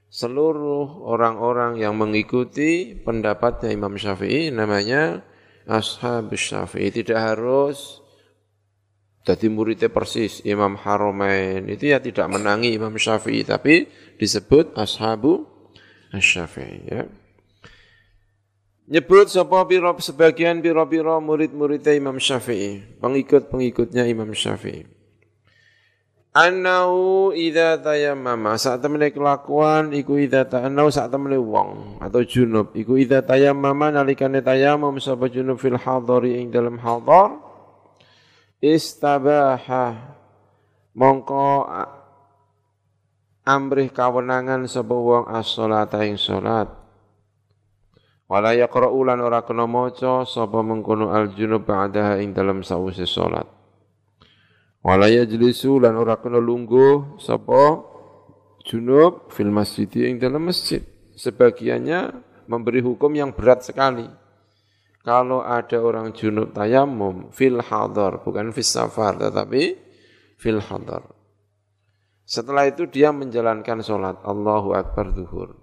Seluruh 0.10 1.06
orang-orang 1.06 1.80
yang 1.80 1.96
mengikuti 1.96 2.98
pendapatnya 2.98 3.72
Imam 3.72 3.96
Syafi'i 3.96 4.52
namanya 4.52 5.24
Ashab 5.63 6.36
Syafi'i. 6.36 6.92
Tidak 6.92 7.15
harus 7.18 8.04
jadi 9.24 9.48
muridnya 9.48 9.89
persis 9.94 10.42
Imam 10.44 10.76
Haromain. 10.76 11.65
Itu 11.70 11.94
ya 11.94 12.02
tidak 12.02 12.28
menangi 12.28 12.74
Imam 12.76 12.94
Syafi'i, 12.98 13.46
tapi 13.46 13.86
disebut 14.18 14.74
Ashabu 14.76 15.46
Syafi'i. 16.13 16.89
Ya. 16.89 17.06
Nyebut 18.89 19.30
sapa 19.30 19.69
pira 19.69 19.93
sebagian 20.02 20.65
pira-pira 20.65 21.21
murid-muridnya 21.21 21.93
Imam 21.93 22.17
Syafi'i, 22.17 22.97
pengikut-pengikutnya 22.97 24.10
Imam 24.10 24.34
Syafi'i. 24.34 24.89
Anau 26.34 27.30
idza 27.30 27.78
tayammama. 27.78 28.58
Saat 28.58 28.82
temene 28.82 29.13
kelakuan 29.13 29.93
iku 29.93 30.17
idza 30.17 30.45
ta'anau 30.45 30.89
saat 30.89 31.13
temene 31.13 31.38
wong 31.38 32.02
atau 32.02 32.21
junub. 32.25 32.73
Iku 32.73 32.97
idza 32.97 33.21
tayammama 33.21 33.93
nalikane 33.93 34.41
tayammum 34.41 34.97
sapa 34.97 35.30
junub 35.30 35.62
fil 35.62 35.78
hadari 35.78 36.41
ing 36.41 36.49
dalam 36.49 36.82
hadar 36.82 37.38
istabaha. 38.58 40.17
Mongko 40.97 41.69
amrih 43.45 43.89
kawenangan 43.93 44.65
sapa 44.65 44.97
wong 44.97 45.30
as-salata 45.30 46.02
ing 46.06 46.17
salat 46.17 46.79
Wala 48.30 48.54
yaqra'u 48.54 49.10
lan 49.10 49.26
ora 49.26 49.42
kena 49.42 49.65
maca 49.65 50.22
sapa 50.22 50.62
mengkono 50.62 51.10
al-junub 51.10 51.65
ba'daha 51.65 52.22
ing 52.22 52.38
dalam 52.38 52.62
sawise 52.62 53.10
salat. 53.10 53.50
Wala 54.86 55.10
yajlisu 55.10 55.82
lan 55.82 55.98
ora 55.98 56.22
kena 56.22 56.38
lungguh 56.38 57.18
sapa 57.18 57.82
junub 58.70 59.34
fil 59.34 59.50
masjid 59.50 59.89
ing 60.06 60.22
dalam 60.22 60.46
masjid. 60.46 60.86
Sebagiannya 61.18 62.15
memberi 62.48 62.86
hukum 62.86 63.12
yang 63.18 63.34
berat 63.36 63.65
sekali. 63.65 64.08
Kalau 65.04 65.44
ada 65.44 65.82
orang 65.82 66.13
junub 66.13 66.54
tayamum 66.54 67.34
fil 67.34 67.60
hadar, 67.60 68.22
bukan 68.22 68.54
fis 68.54 68.72
safar, 68.72 69.20
tetapi 69.20 69.74
fil 70.38 70.63
hadar. 70.63 71.02
Setelah 72.30 72.70
itu 72.70 72.86
dia 72.86 73.10
menjalankan 73.10 73.82
sholat 73.82 74.22
Allahu 74.22 74.78
Akbar 74.78 75.12
duhur. 75.12 75.59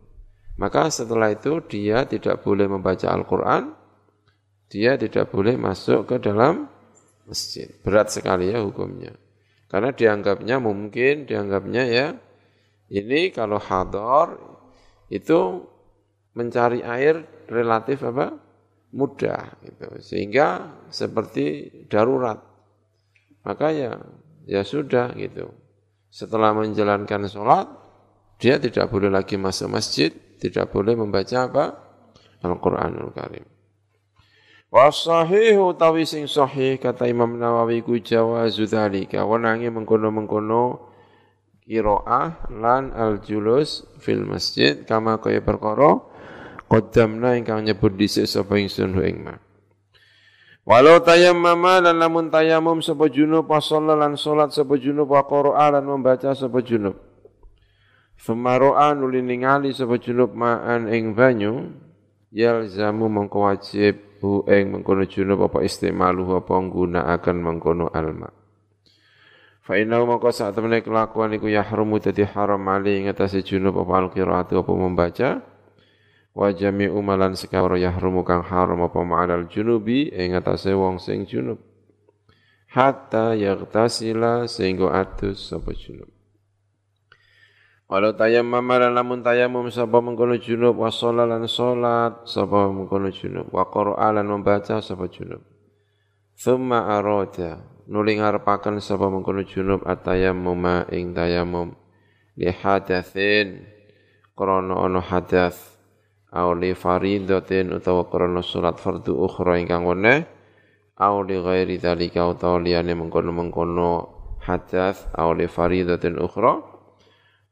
Maka 0.57 0.89
setelah 0.89 1.33
itu 1.33 1.61
dia 1.69 2.09
tidak 2.09 2.41
boleh 2.41 2.65
membaca 2.65 3.13
Al-Quran, 3.13 3.77
dia 4.73 4.97
tidak 4.97 5.29
boleh 5.29 5.61
masuk 5.61 6.09
ke 6.09 6.17
dalam 6.19 6.65
masjid. 7.29 7.69
Berat 7.85 8.09
sekali 8.09 8.51
ya 8.51 8.65
hukumnya. 8.65 9.13
Karena 9.69 9.93
dianggapnya 9.93 10.57
mungkin, 10.57 11.29
dianggapnya 11.29 11.83
ya, 11.85 12.07
ini 12.89 13.35
kalau 13.35 13.61
hadar 13.61 14.39
itu 15.13 15.67
mencari 16.33 16.81
air 16.83 17.25
relatif 17.51 18.03
apa? 18.07 18.47
mudah 18.97 19.61
gitu. 19.61 19.87
Sehingga 20.01 20.73
seperti 20.89 21.69
darurat. 21.91 22.41
Maka 23.45 23.69
ya 23.75 23.93
ya 24.49 24.65
sudah 24.65 25.13
gitu. 25.21 25.53
Setelah 26.09 26.57
menjalankan 26.57 27.29
sholat, 27.29 27.69
dia 28.41 28.57
tidak 28.57 28.89
boleh 28.89 29.13
lagi 29.13 29.37
masuk 29.37 29.69
masjid, 29.69 30.15
tidak 30.37 30.73
boleh 30.73 30.95
membaca 30.95 31.49
apa? 31.49 31.65
Al-Qur'anul 32.45 33.11
Karim. 33.17 33.47
Wasahihu 34.67 35.79
tawi 35.79 36.03
sing 36.03 36.27
sahih 36.27 36.77
kata 36.77 37.07
Imam 37.07 37.39
Nawawi 37.39 37.87
ku 37.87 37.97
jawazu 38.03 38.67
dzalika 38.67 39.23
wenange 39.23 39.71
mengkono-mengkono 39.71 40.91
qiraah 41.63 42.51
lan 42.51 42.91
al-julus 42.91 43.87
fil 44.03 44.27
masjid 44.27 44.83
kama 44.83 45.23
kaya 45.23 45.39
perkara 45.39 46.03
qaddamna 46.67 47.39
ingkang 47.39 47.63
nyebut 47.63 47.95
dhisik 47.95 48.27
sapa 48.27 48.59
ingsun 48.59 48.99
ing 49.07 49.23
ma. 49.23 49.39
Walau 50.67 50.99
tayammama 50.99 51.79
lan 51.79 52.03
lamun 52.03 52.27
tayamum 52.27 52.83
sapa 52.83 53.07
junub 53.07 53.47
wa 53.47 53.63
lan 53.95 54.19
salat 54.19 54.51
sapa 54.51 54.75
junub 54.83 55.07
wa 55.07 55.23
qira'a 55.23 55.79
lan 55.79 55.87
membaca 55.87 56.35
sapa 56.35 56.59
junub. 56.59 57.06
Semaro'a 58.17 58.97
nuli 58.97 59.21
ningali 59.21 59.77
sapa 59.77 60.01
junub 60.01 60.33
ma'an 60.33 60.89
ing 60.89 61.13
banyu 61.13 61.69
yalzamu 62.33 63.13
mengko 63.13 63.45
wajib 63.45 64.21
hu 64.25 64.41
ing 64.49 64.73
mengkono 64.73 65.05
junub 65.05 65.45
apa 65.45 65.61
istimalu 65.61 66.41
apa 66.41 66.55
nggunakaken 66.57 67.37
mengkono 67.37 67.93
alma. 67.93 68.33
Fa 69.61 69.77
inna 69.77 70.01
mongko 70.01 70.33
sak 70.33 70.57
temene 70.57 70.81
kelakuan 70.81 71.37
iku 71.37 71.51
yahrumu 71.51 72.01
dadi 72.01 72.25
haram 72.25 72.65
ali 72.73 73.03
ing 73.03 73.13
atase 73.13 73.45
junub 73.45 73.77
apa 73.85 73.93
alqiraatu 74.01 74.65
apa 74.65 74.73
membaca. 74.73 75.31
Wa 76.37 76.53
jami'u 76.53 77.01
malan 77.01 77.33
sekawara 77.33 77.81
yahrumu 77.81 78.21
kang 78.25 78.45
haram 78.45 78.85
apa 78.85 79.01
ma'al 79.01 79.49
junubi 79.49 80.13
ing 80.13 80.37
atase 80.37 80.73
wong 80.73 81.01
sing 81.01 81.29
junub. 81.29 81.61
Hatta 82.73 83.33
yaghtasila 83.37 84.45
sehingga 84.49 84.93
atus 84.93 85.49
sapa 85.49 85.73
junub 85.73 86.16
Walau 87.87 88.19
tayammam 88.19 88.67
lan 88.67 88.99
lamun 88.99 89.23
tayamum 89.23 89.71
sapa 89.71 90.03
mengkono 90.03 90.35
junub 90.43 90.75
wa 90.75 90.91
lan 90.91 91.47
salat 91.47 92.27
sapa 92.27 92.67
mengkono 92.67 93.15
junub. 93.15 93.47
Wa 93.55 93.71
qara'a 93.71 94.11
lan 94.11 94.27
membaca 94.27 94.83
sapa 94.83 95.07
junub. 95.07 95.39
Thumma 96.35 96.99
arada 96.99 97.63
nuli 97.87 98.19
ngarepaken 98.19 98.83
sapa 98.83 99.07
mengkono 99.07 99.47
junub 99.47 99.87
atayammuma 99.87 100.91
ing 100.91 101.15
tayamum 101.15 101.79
li 102.35 102.51
hadatsin 102.51 103.63
krana 104.35 104.83
ana 104.83 104.99
hadath 104.99 105.79
aw 106.35 106.53
li 106.59 106.75
faridatin 106.75 107.71
utawa 107.71 108.11
krana 108.11 108.43
salat 108.43 108.83
fardu 108.83 109.15
ukhra 109.15 109.63
ingkang 109.63 109.87
weneh 109.87 110.27
aw 110.99 111.23
li 111.23 111.39
ghairi 111.39 111.79
dzalika 111.79 112.27
utawa 112.27 112.59
liyane 112.59 112.99
mengkono-mengkono 112.99 113.91
hadath 114.43 115.07
aw 115.15 115.31
li 115.33 115.47
faridatin 115.47 116.19
ukhra 116.19 116.76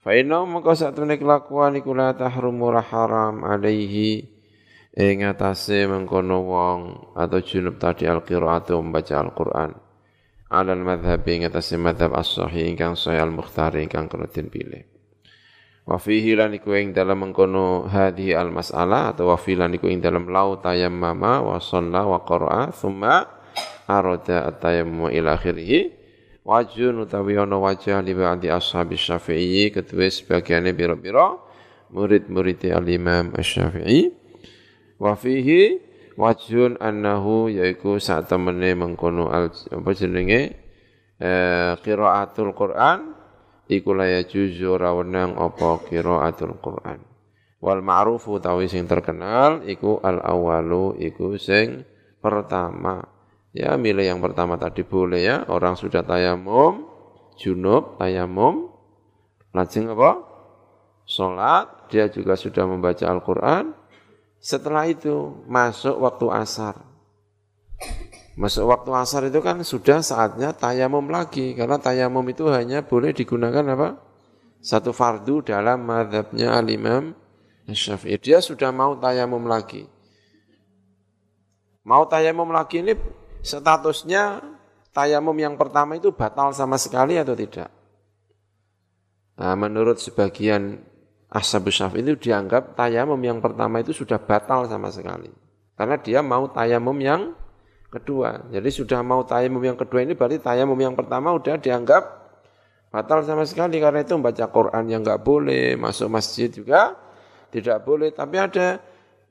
Fa 0.04 0.12
inna 0.12 0.44
sak 0.76 1.00
temene 1.00 1.16
kelakuan 1.16 1.80
iku 1.80 1.96
la 1.96 2.12
tahrumu 2.12 2.68
haram 2.76 3.40
alaihi 3.40 4.28
ing 4.92 5.24
atase 5.24 5.88
mengkono 5.88 6.44
wong 6.44 6.80
atau 7.16 7.40
junub 7.40 7.80
tadi 7.80 8.04
al-qiraatu 8.04 8.84
membaca 8.84 9.16
Al-Qur'an. 9.16 9.72
Alal 10.52 10.84
madhhab 10.84 11.24
ing 11.24 11.48
atase 11.48 11.80
madhab 11.80 12.12
as-sahih 12.20 12.68
ingkang 12.68 13.00
sahih 13.00 13.24
al-mukhtar 13.24 13.80
ingkang 13.80 14.12
kena 14.12 14.28
pilih. 14.28 14.84
Wa 15.88 15.96
fihi 15.96 16.36
lan 16.36 16.52
iku 16.52 16.76
ing 16.76 16.92
dalam 16.92 17.24
mengkono 17.24 17.88
hadhi 17.88 18.36
al-mas'alah 18.36 19.16
atau 19.16 19.32
wa 19.32 19.40
fihi 19.40 19.56
lan 19.56 19.72
iku 19.72 19.88
ing 19.88 20.04
dalam 20.04 20.28
lau 20.28 20.60
tayammama 20.60 21.40
wa 21.40 21.56
shalla 21.56 22.04
wa 22.04 22.20
qara'a 22.20 22.76
thumma 22.76 23.24
arada 23.88 24.52
at-tayammum 24.52 25.08
ila 25.08 25.40
akhirih 25.40 26.03
wajun 26.44 27.08
utawi 27.08 27.40
ana 27.40 27.56
wajah 27.56 28.04
li 28.04 28.12
ba'di 28.12 28.52
ashabi 28.52 29.00
syafi'i 29.00 29.72
kedua 29.72 30.12
sebagiannya 30.12 30.76
biro-biro 30.76 31.40
murid-murid 31.90 32.68
al-imam 32.68 33.32
syafi'i. 33.40 34.12
Wa 35.00 35.16
fihi 35.16 35.80
wajun 36.14 36.78
annahu 36.78 37.50
yaiku 37.50 37.98
saat 37.98 38.30
temene 38.30 38.76
mengkono 38.78 39.32
al 39.32 39.50
apa 39.50 39.90
jenenge 39.96 40.54
eh, 41.18 41.72
qiraatul 41.82 42.54
Quran 42.54 43.16
iku 43.66 43.90
la 43.96 44.06
yajuzu 44.20 44.68
ora 44.78 44.94
wenang 44.94 45.34
apa 45.40 45.82
qiraatul 45.88 46.60
Quran. 46.60 47.00
Wal 47.64 47.80
ma'rufu 47.80 48.36
utawi 48.36 48.68
sing 48.68 48.84
terkenal 48.84 49.64
iku 49.64 49.96
al 50.04 50.20
awalu 50.20 51.00
iku 51.00 51.40
sing 51.40 51.88
pertama 52.20 53.13
Ya, 53.54 53.78
milih 53.78 54.02
yang 54.02 54.18
pertama 54.18 54.58
tadi 54.58 54.82
boleh 54.82 55.22
ya. 55.22 55.36
Orang 55.46 55.78
sudah 55.78 56.02
tayamum, 56.02 56.90
junub, 57.38 57.94
tayamum, 58.02 58.74
lajeng 59.54 59.94
apa? 59.94 60.26
Sholat, 61.06 61.86
dia 61.86 62.10
juga 62.10 62.34
sudah 62.34 62.66
membaca 62.66 63.06
Al-Quran. 63.06 63.70
Setelah 64.42 64.90
itu 64.90 65.38
masuk 65.46 66.02
waktu 66.02 66.26
asar. 66.34 66.82
Masuk 68.34 68.66
waktu 68.66 68.90
asar 68.90 69.22
itu 69.30 69.38
kan 69.38 69.62
sudah 69.62 70.02
saatnya 70.02 70.50
tayamum 70.50 71.06
lagi. 71.06 71.54
Karena 71.54 71.78
tayamum 71.78 72.26
itu 72.26 72.50
hanya 72.50 72.82
boleh 72.82 73.14
digunakan 73.14 73.62
apa? 73.70 74.02
Satu 74.58 74.90
fardu 74.90 75.46
dalam 75.46 75.86
madhabnya 75.86 76.58
al-imam 76.58 77.14
Syafi'i. 77.70 78.18
Dia 78.18 78.42
sudah 78.42 78.74
mau 78.74 78.98
tayamum 78.98 79.46
lagi. 79.46 79.86
Mau 81.86 82.02
tayamum 82.10 82.48
lagi 82.50 82.80
ini 82.82 82.96
statusnya 83.44 84.40
tayamum 84.96 85.36
yang 85.36 85.60
pertama 85.60 86.00
itu 86.00 86.10
batal 86.10 86.56
sama 86.56 86.80
sekali 86.80 87.20
atau 87.20 87.36
tidak? 87.36 87.68
Nah, 89.36 89.52
menurut 89.58 90.00
sebagian 90.00 90.80
Ashabus 91.28 91.82
Syafi 91.82 92.00
itu 92.00 92.14
dianggap 92.30 92.78
tayamum 92.78 93.18
yang 93.18 93.42
pertama 93.42 93.82
itu 93.82 93.90
sudah 93.90 94.22
batal 94.22 94.70
sama 94.70 94.88
sekali. 94.94 95.28
Karena 95.74 95.98
dia 95.98 96.22
mau 96.22 96.46
tayamum 96.46 96.94
yang 97.02 97.34
kedua. 97.90 98.46
Jadi 98.54 98.70
sudah 98.70 99.02
mau 99.02 99.26
tayamum 99.26 99.58
yang 99.58 99.74
kedua 99.74 100.06
ini 100.06 100.14
berarti 100.14 100.38
tayamum 100.38 100.78
yang 100.78 100.94
pertama 100.94 101.34
udah 101.34 101.58
dianggap 101.58 102.02
batal 102.94 103.26
sama 103.26 103.42
sekali. 103.42 103.82
Karena 103.82 104.06
itu 104.06 104.14
membaca 104.14 104.46
Quran 104.46 104.84
yang 104.86 105.02
nggak 105.02 105.26
boleh, 105.26 105.74
masuk 105.74 106.06
masjid 106.06 106.46
juga 106.46 106.94
tidak 107.50 107.82
boleh. 107.82 108.14
Tapi 108.14 108.36
ada 108.38 108.78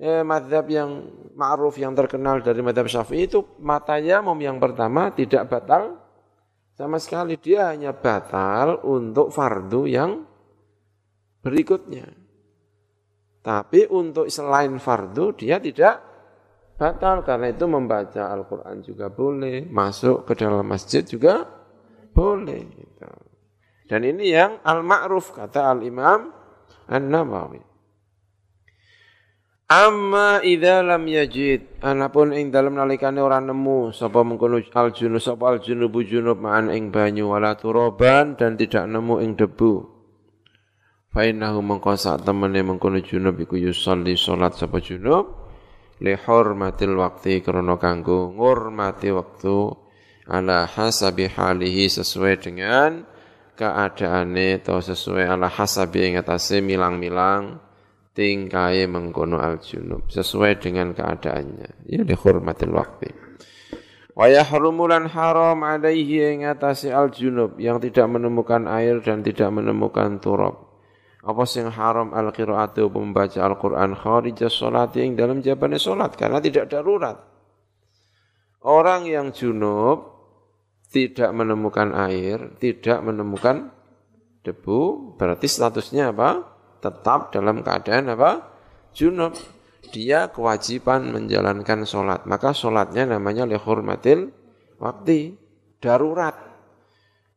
eh, 0.03 0.23
madhab 0.27 0.67
yang 0.67 1.07
ma'ruf 1.39 1.79
yang 1.79 1.95
terkenal 1.95 2.43
dari 2.43 2.59
madhab 2.59 2.91
syafi'i 2.91 3.31
itu 3.31 3.39
matayamum 3.63 4.35
yang 4.43 4.59
pertama 4.59 5.15
tidak 5.15 5.47
batal 5.47 5.95
sama 6.75 6.99
sekali. 6.99 7.39
Dia 7.39 7.71
hanya 7.71 7.95
batal 7.95 8.83
untuk 8.83 9.31
fardu 9.31 9.81
yang 9.87 10.27
berikutnya. 11.39 12.11
Tapi 13.43 13.87
untuk 13.91 14.27
selain 14.27 14.75
fardu 14.79 15.35
dia 15.35 15.59
tidak 15.59 15.95
batal 16.79 17.23
karena 17.23 17.51
itu 17.51 17.65
membaca 17.67 18.31
Al-Quran 18.31 18.83
juga 18.83 19.07
boleh, 19.11 19.67
masuk 19.67 20.27
ke 20.27 20.33
dalam 20.35 20.63
masjid 20.67 21.03
juga 21.03 21.43
boleh. 22.11 22.61
Gitu. 22.71 23.07
Dan 23.87 24.07
ini 24.07 24.31
yang 24.31 24.63
al-ma'ruf 24.63 25.35
kata 25.35 25.75
al-imam 25.75 26.31
An-Nawawi. 26.87 27.72
Amma 29.73 30.37
idza 30.45 30.85
lam 30.85 31.09
yajid 31.09 31.81
anapun 31.81 32.29
ing 32.29 32.53
dalem 32.53 32.77
nalikane 32.77 33.17
ora 33.17 33.41
nemu 33.41 33.89
sapa 33.89 34.21
mengkono 34.21 34.61
al 34.61 34.93
junub 34.93 35.17
sapa 35.17 35.49
al 35.49 35.65
junubu 35.65 36.05
junub 36.05 36.37
ma'an 36.37 36.69
ing 36.69 36.93
banyu 36.93 37.33
wala 37.33 37.57
turoban 37.57 38.37
dan 38.37 38.53
tidak 38.53 38.85
nemu 38.85 39.25
ing 39.25 39.33
debu. 39.33 39.81
Fainahu 41.09 41.65
mengko 41.65 41.97
sak 41.97 42.21
temene 42.21 42.61
mengkono 42.61 43.01
junub 43.01 43.33
iku 43.41 43.57
yusolli 43.57 44.13
salat 44.13 44.53
sapa 44.53 44.77
junub 44.77 45.41
li 46.05 46.13
hurmatil 46.21 46.93
waqti 46.93 47.41
krana 47.41 47.73
kanggo 47.81 48.29
ngurmati 48.29 49.09
waktu 49.09 49.73
ala 50.29 50.69
hasabi 50.69 51.33
halihi 51.33 51.89
sesuai 51.89 52.45
dengan 52.45 53.09
keadaane 53.57 54.61
atau 54.61 54.85
sesuai 54.85 55.25
ala 55.33 55.49
hasabi 55.49 56.13
ing 56.13 56.21
atase 56.21 56.61
milang-milang 56.61 57.72
tingkai 58.13 58.85
mengkono 58.85 59.41
al 59.41 59.57
junub 59.57 60.09
sesuai 60.09 60.61
dengan 60.61 60.93
keadaannya 60.93 61.89
ya 61.89 62.01
li 62.05 62.15
hurmatil 62.15 62.73
waqti 62.73 63.09
wa 64.13 64.29
yahrumulan 64.29 65.09
haram 65.09 65.57
alaihi 65.65 66.21
ing 66.37 66.39
atase 66.45 66.93
al 66.93 67.09
junub 67.09 67.57
yang 67.57 67.81
tidak 67.81 68.05
menemukan 68.05 68.69
air 68.69 69.01
dan 69.01 69.25
tidak 69.25 69.49
menemukan 69.49 70.21
turab 70.21 70.73
apa 71.23 71.43
sing 71.47 71.71
haram 71.71 72.11
al 72.11 72.35
qiraatu 72.35 72.91
membaca 72.91 73.39
Al-Qur'an 73.39 73.95
kharija 73.95 74.51
sholati 74.51 75.07
yang 75.07 75.15
dalam 75.15 75.39
jawabannya 75.39 75.79
sholat 75.79 76.19
karena 76.19 76.43
tidak 76.43 76.67
darurat. 76.67 77.15
Orang 78.59 79.07
yang 79.07 79.31
junub 79.31 80.13
tidak 80.91 81.31
menemukan 81.31 81.95
air, 81.95 82.53
tidak 82.59 82.99
menemukan 83.01 83.71
debu, 84.43 85.15
berarti 85.15 85.47
statusnya 85.47 86.11
apa? 86.11 86.52
Tetap 86.83 87.31
dalam 87.31 87.63
keadaan 87.63 88.11
apa? 88.11 88.43
Junub. 88.91 89.31
Dia 89.95 90.27
kewajiban 90.27 91.15
menjalankan 91.15 91.87
sholat. 91.87 92.27
Maka 92.27 92.51
sholatnya 92.51 93.07
namanya 93.07 93.47
lihurmatil 93.47 94.35
waktu. 94.83 95.39
Darurat. 95.79 96.35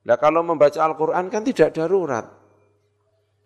Nah 0.07 0.17
kalau 0.19 0.43
membaca 0.43 0.83
Al-Quran 0.83 1.31
kan 1.31 1.47
tidak 1.47 1.79
darurat. 1.79 2.27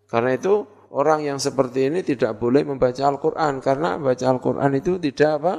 Karena 0.09 0.37
itu 0.37 0.65
orang 0.93 1.25
yang 1.25 1.39
seperti 1.41 1.93
ini 1.93 2.01
tidak 2.01 2.41
boleh 2.41 2.65
membaca 2.65 3.01
Al-Quran 3.05 3.61
karena 3.61 4.01
baca 4.01 4.25
Al-Quran 4.25 4.71
itu 4.77 4.97
tidak 4.97 5.31
apa? 5.41 5.55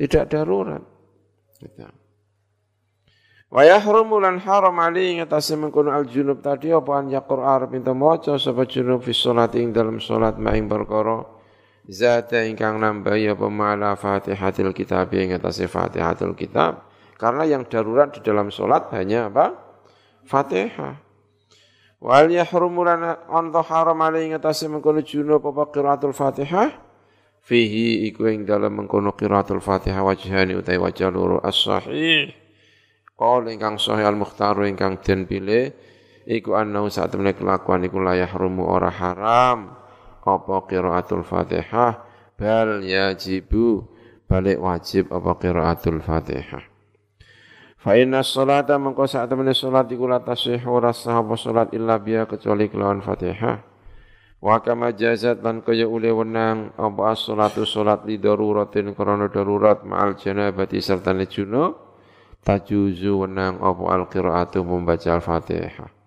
Tidak 0.00 0.24
darurat. 0.28 0.82
Gitu. 1.60 1.99
Wa 3.50 3.66
yahrumu 3.66 4.22
lan 4.22 4.38
haram 4.46 4.78
ali 4.78 5.18
ing 5.18 5.26
atase 5.26 5.58
mengkono 5.58 5.90
al 5.90 6.06
junub 6.06 6.38
tadi 6.38 6.70
apa 6.70 7.02
an 7.02 7.10
yaqra 7.10 7.58
arep 7.58 7.74
pintu 7.74 7.90
maca 7.98 8.38
sapa 8.38 8.62
junub 8.62 9.02
fi 9.02 9.10
salat 9.10 9.58
ing 9.58 9.74
dalam 9.74 9.98
salat 9.98 10.38
maing 10.38 10.70
perkara 10.70 11.26
zata 11.90 12.46
ingkang 12.46 12.78
nambahi 12.78 13.34
apa 13.34 13.50
ma'ala 13.50 13.98
fatihatil 13.98 14.70
kitab 14.70 15.10
ing 15.18 15.34
atase 15.34 15.66
fatihatul 15.66 16.38
kitab 16.38 16.86
karena 17.18 17.42
yang 17.42 17.66
darurat 17.66 18.14
di 18.14 18.22
dalam 18.22 18.54
salat 18.54 18.88
hanya 18.94 19.28
apa? 19.28 19.52
Fatihah. 20.24 20.96
Wal 22.00 22.32
yahrumu 22.32 22.80
lana 22.80 23.28
an 23.28 23.52
haram 23.52 24.00
alaihi 24.00 24.32
ngatasi 24.32 24.72
mengkono 24.72 25.04
junub 25.04 25.44
apa 25.44 25.68
qiraatul 25.68 26.16
Fatihah 26.16 26.72
fihi 27.44 28.08
iku 28.08 28.24
ing 28.30 28.48
dalam 28.48 28.72
mengkono 28.72 29.12
qiraatul 29.12 29.60
Fatihah 29.60 30.00
wajhani 30.00 30.56
utai 30.56 30.80
wajah 30.80 31.12
loro 31.12 31.44
as-sahih 31.44 32.39
Qaul 33.20 33.52
ingkang 33.52 33.76
sahih 33.76 34.08
al-mukhtaru 34.08 34.64
ingkang 34.64 34.96
den 35.04 35.28
pilih 35.28 35.76
iku 36.24 36.56
annau 36.56 36.88
saat 36.88 37.12
temene 37.12 37.36
kelakuan 37.36 37.84
iku 37.84 38.00
la 38.00 38.16
yahrumu 38.16 38.64
ora 38.64 38.88
haram. 38.88 39.76
Apa 40.24 40.64
qiraatul 40.64 41.28
Fatihah? 41.28 42.00
Bal 42.40 42.80
yajibu 42.80 43.84
balik 44.24 44.56
wajib 44.56 45.12
apa 45.12 45.36
qiraatul 45.36 46.00
Fatihah? 46.00 46.64
Fa 47.76 47.92
inna 48.00 48.24
sholata 48.24 48.80
mengko 48.80 49.04
sak 49.04 49.28
temene 49.28 49.52
salat 49.52 49.92
iku 49.92 50.08
la 50.08 50.24
tasih 50.24 50.64
ora 50.64 50.96
sah 50.96 51.20
apa 51.20 51.36
salat 51.36 51.76
illa 51.76 52.00
biya 52.00 52.24
kecuali 52.24 52.72
kelawan 52.72 53.04
Fatihah. 53.04 53.60
Wa 54.40 54.64
kama 54.64 54.96
jazat 54.96 55.44
lan 55.44 55.60
kaya 55.60 55.84
ule 55.84 56.08
wenang 56.08 56.72
apa 56.80 57.12
as-sholatu 57.12 57.68
salat 57.68 58.08
li 58.08 58.16
daruratin 58.16 58.96
krana 58.96 59.28
darurat 59.28 59.84
ma'al 59.84 60.16
janabati 60.16 60.80
serta 60.80 61.12
junub 61.28 61.89
tajuzu 62.44 63.26
wenang 63.26 63.60
apa 63.60 63.82
al-qiraatu 63.96 64.64
membaca 64.64 65.08
al-Fatihah. 65.12 66.00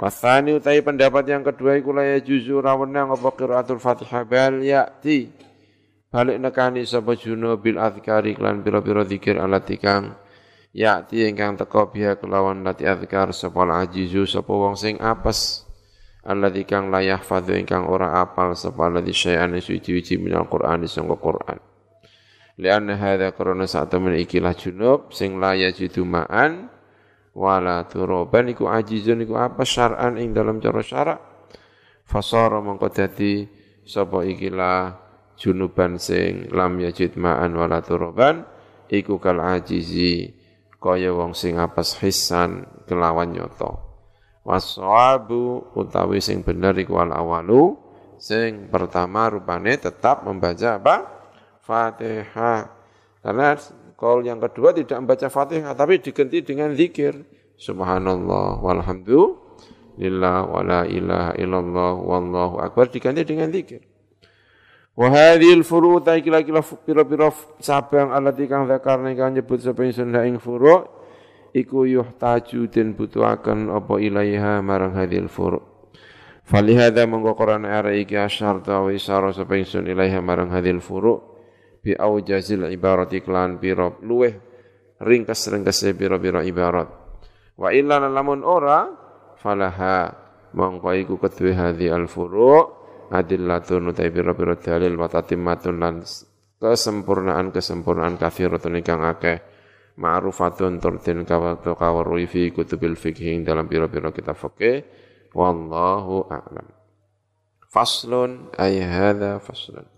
Wasani 0.00 0.56
utai 0.56 0.80
pendapat 0.80 1.28
yang 1.28 1.44
kedua 1.44 1.76
iku 1.76 1.92
la 1.92 2.16
juzu 2.16 2.64
ra 2.64 2.72
wenang 2.72 3.12
apa 3.12 3.28
qiraatul 3.36 3.76
Fatihah 3.76 4.24
bal 4.24 4.64
ya'ti 4.64 5.28
balik 6.08 6.40
nekani 6.40 6.88
sapa 6.88 7.12
junub 7.12 7.60
bil 7.60 7.76
azkari 7.76 8.32
klan 8.32 8.64
pira-pira 8.64 9.04
zikir 9.04 9.36
alat 9.36 9.68
kang 9.76 10.16
Ya'ti 10.72 11.28
ingkang 11.28 11.60
teko 11.60 11.92
biha 11.92 12.16
kelawan 12.16 12.64
lati 12.64 12.88
azkar 12.88 13.36
sapa 13.36 13.68
ajizu 13.84 14.24
sapa 14.24 14.48
wong 14.48 14.72
sing 14.72 14.96
apes 15.04 15.68
alladzi 16.24 16.64
kang 16.64 16.88
la 16.88 17.04
yahfadzu 17.04 17.52
ingkang 17.60 17.84
ora 17.84 18.24
apal 18.24 18.56
sapa 18.56 18.88
alladzi 18.88 19.12
syai'an 19.12 19.52
suci-suci 19.52 20.16
minal 20.16 20.48
Qur'an 20.48 20.80
sangka 20.88 21.20
Qur'an. 21.20 21.71
Lianna 22.60 23.00
hadza 23.00 23.32
karena 23.32 23.64
saat 23.64 23.88
temen 23.88 24.12
ikilah 24.16 24.52
junub 24.52 25.12
sing 25.14 25.40
la 25.40 25.56
yajidu 25.56 26.04
ma'an 26.04 26.68
wala 27.32 27.88
turoban 27.88 28.52
iku 28.52 28.68
ajizun 28.68 29.24
iku 29.24 29.40
apa 29.40 29.64
syar'an 29.64 30.20
ing 30.20 30.36
dalam 30.36 30.60
cara 30.60 30.84
syarak. 30.84 31.20
Fasara 32.04 32.60
mongko 32.60 32.92
dadi 32.92 33.48
sapa 33.88 34.22
ikilah 34.28 35.02
junuban 35.36 35.96
sing 35.96 36.52
lam 36.52 36.78
yajid 36.78 37.16
ma'an 37.18 37.56
wala 37.56 37.80
turoban 37.82 38.44
iku 38.86 39.16
kal 39.18 39.40
ajizi 39.40 40.30
kaya 40.78 41.14
wong 41.14 41.32
sing 41.32 41.58
apes 41.58 41.98
hisan 42.02 42.66
kelawan 42.86 43.32
nyoto 43.32 43.78
waswabu 44.42 45.72
utawi 45.78 46.18
sing 46.18 46.42
bener 46.42 46.74
iku 46.78 46.98
al 46.98 47.14
awalu 47.14 47.78
sing 48.18 48.70
pertama 48.70 49.30
rupane 49.30 49.78
tetap 49.78 50.26
membaca 50.26 50.78
apa 50.78 50.96
Fatihah 51.62 52.66
karena 53.22 53.54
kol 53.94 54.26
yang 54.26 54.42
kedua 54.42 54.74
tidak 54.74 54.98
membaca 54.98 55.30
Fatihah 55.30 55.78
tapi 55.78 56.02
diganti 56.02 56.42
dengan 56.42 56.74
zikir. 56.74 57.22
Subhanallah 57.54 58.58
walhamdulillah 58.58 60.36
wala 60.50 60.82
ilaha 60.90 61.32
illallah 61.38 61.92
wallahu 62.02 62.58
akbar 62.58 62.90
diganti 62.90 63.22
dengan 63.22 63.54
zikir. 63.54 63.86
Wa 64.92 65.08
hadhil 65.08 65.64
furu' 65.64 66.02
ta 66.04 66.18
kila-kila 66.20 66.60
pira-pira 66.60 67.32
cabang 67.62 68.12
alati 68.12 68.44
kang 68.44 68.68
zakarna 68.68 69.14
kang 69.16 69.32
nyebut 69.32 69.62
sapa 69.62 69.86
ingsun 69.88 70.12
ing 70.18 70.36
furu' 70.36 70.84
iku 71.56 71.88
yuhtaju 71.88 72.68
den 72.68 72.92
butuhaken 72.92 73.72
apa 73.72 73.96
ilaiha 74.02 74.60
marang 74.60 74.92
hadhil 74.92 75.32
furu' 75.32 75.64
Falihada 76.42 77.06
mongko 77.06 77.38
Quran 77.38 77.64
ara 77.64 77.94
iki 77.94 78.18
asyarta 78.18 78.82
wa 78.82 78.90
isara 78.92 79.32
sapa 79.32 79.56
ingsun 79.56 79.88
ilaiha 79.88 80.20
marang 80.20 80.52
hadhil 80.52 80.82
furu' 80.82 81.31
bi 81.82 81.98
aujazil 81.98 82.70
ibarati 82.70 83.18
klan 83.26 83.58
pira 83.58 83.90
luweh 84.00 84.32
ringkes-ringkese 85.02 85.98
pira-pira 85.98 86.46
ibarat. 86.46 86.88
Wa 87.58 87.74
illa 87.74 87.98
lamun 87.98 88.46
ora 88.46 88.86
falaha 89.36 90.14
mongko 90.54 90.88
iku 90.94 91.14
kedue 91.18 91.52
hadhi 91.58 91.90
al 91.90 92.06
furu' 92.06 93.10
adillatun 93.10 93.90
utai 93.90 94.14
pira-pira 94.14 94.54
dalil 94.56 94.94
wa 94.94 95.10
tatimmatun 95.10 95.76
lan 95.82 95.94
kesempurnaan-kesempurnaan 96.62 98.14
kafiratun 98.16 98.78
ingkang 98.78 99.02
akeh. 99.02 99.50
Ma'rufatun 99.92 100.80
turdin 100.80 101.28
kawatu 101.28 101.76
kawarui 101.76 102.24
fi 102.24 102.48
kutubil 102.48 102.96
fikih 102.96 103.44
dalam 103.44 103.68
pira-pira 103.68 104.08
kitab 104.08 104.40
fikih 104.40 104.88
wallahu 105.36 106.32
a'lam. 106.32 106.64
Faslun 107.68 108.48
ay 108.56 108.80
hadza 108.80 109.36
faslun 109.36 109.91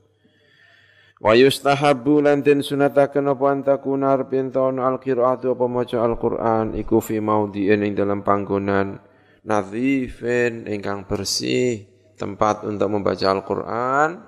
wa 1.24 1.32
yustahabbu 1.32 2.20
lan 2.20 2.44
den 2.44 2.60
apa 2.60 3.44
antakuna 3.48 4.12
arep 4.12 4.52
al-qiraatu 4.52 5.56
apa 5.56 5.64
maca 5.64 5.98
al-Qur'an 6.04 6.76
iku 6.76 7.00
fi 7.00 7.24
maudhi'in 7.24 7.80
ing 7.80 7.96
dalam 7.96 8.20
panggonan 8.20 9.00
nadhifin 9.40 10.68
ingkang 10.68 11.08
bersih 11.08 11.88
tempat 12.20 12.68
untuk 12.68 12.92
membaca 12.92 13.26
Al-Qur'an 13.32 14.22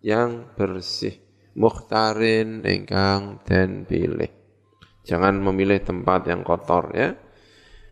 yang 0.00 0.56
bersih 0.56 1.20
mukhtarin 1.54 2.64
ingkang 2.64 3.44
den 3.44 3.84
pilih 3.84 4.42
Jangan 5.02 5.34
memilih 5.42 5.82
tempat 5.82 6.30
yang 6.30 6.46
kotor 6.46 6.94
ya. 6.94 7.18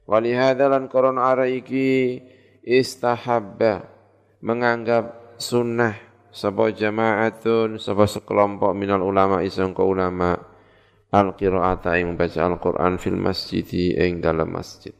Walihada 0.06 0.70
lan 0.70 0.86
koron 0.86 1.18
ara 1.18 1.46
iki 1.46 2.18
istahabba 2.62 3.86
menganggap 4.42 5.34
sunnah 5.38 6.09
sapa 6.30 6.70
jamaatun 6.70 7.82
sapa 7.82 8.06
sekelompok 8.06 8.70
minal 8.74 9.02
ulama 9.02 9.42
isang 9.42 9.74
ko 9.74 9.90
ulama. 9.90 10.38
Al 11.10 11.34
qiraata 11.34 11.98
ing 11.98 12.14
membaca 12.14 12.38
Al-Qur'an 12.46 12.94
fil 13.02 13.18
masjid 13.18 13.66
ing 13.98 14.22
dalam 14.22 14.46
masjid. 14.54 14.94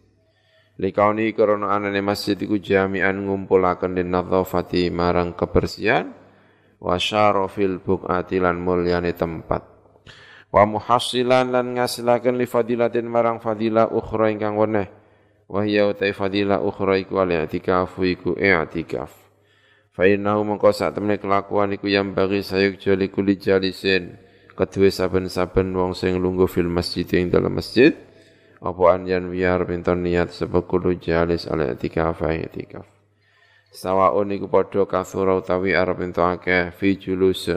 Likauni 0.83 1.31
korona 1.31 1.71
anane 1.71 2.03
masjid 2.03 2.35
iku 2.35 2.59
jami'an 2.59 3.15
ngumpulaken 3.15 3.95
din 3.95 4.11
nadzafati 4.11 4.91
marang 4.91 5.39
kebersihan 5.39 6.11
wa 6.83 6.99
syarafil 6.99 7.79
buqati 7.79 8.43
lan 8.43 8.59
mulyane 8.59 9.15
tempat. 9.15 9.63
Wa 10.51 10.67
muhassilan 10.67 11.55
lan 11.55 11.79
ngasilaken 11.79 12.35
li 12.35 12.51
fadilatin 12.51 13.07
marang 13.07 13.39
fadilah 13.39 13.87
ukhra 13.95 14.35
ingkang 14.35 14.59
weneh. 14.59 14.91
Wa 15.47 15.63
hiya 15.63 15.95
utai 15.95 16.11
fadilah 16.11 16.59
ukhra 16.59 16.99
iku 16.99 17.23
al 17.23 17.31
i'tikaf 17.31 17.95
iku 18.03 18.35
i'tikaf 18.35 19.20
fa 19.95 20.07
innahu 20.07 20.47
mongko 20.47 20.71
sak 20.75 20.99
temne 20.99 21.19
kelakuan 21.19 21.75
iku 21.75 21.91
yang 21.91 22.15
bagi 22.15 22.41
sayuk 22.41 22.79
jali 22.79 23.11
kuli 23.11 23.37
jalisin 23.37 24.31
kedua 24.61 24.93
saben-saben 24.93 25.73
wong 25.73 25.97
sing 25.97 26.21
lungguh 26.21 26.45
fil 26.45 26.69
masjid 26.69 27.09
ing 27.17 27.33
dalam 27.33 27.57
masjid. 27.57 27.97
Apa 28.61 28.93
anjan 28.93 29.33
biar 29.33 29.65
pinton 29.65 30.05
niat 30.05 30.37
kudu 30.37 31.01
jalis 31.01 31.49
al 31.49 31.65
i'tikaf 31.65 32.21
i'tikaf. 32.21 32.85
Sawaun 33.73 34.37
iku 34.37 34.53
padha 34.53 34.85
kasura 34.85 35.41
utawi 35.41 35.73
arep 35.73 36.05
ento 36.05 36.21
akeh 36.21 36.69
fi 36.77 37.01
julus. 37.01 37.49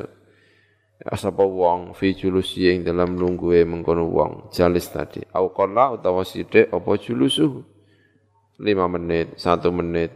Sapa 1.03 1.43
wong 1.43 1.91
fi 1.91 2.15
julusi 2.15 2.71
ing 2.71 2.87
dalam 2.87 3.19
lungguhe 3.19 3.67
mengkono 3.67 4.07
wong 4.07 4.47
jalis 4.55 4.87
tadi. 4.87 5.19
Au 5.35 5.51
qalla 5.51 5.99
utawa 5.99 6.23
sithik 6.23 6.71
apa 6.71 6.95
julusuh 6.95 7.67
5 8.63 8.95
menit, 8.95 9.35
1 9.35 9.67
menit, 9.75 10.11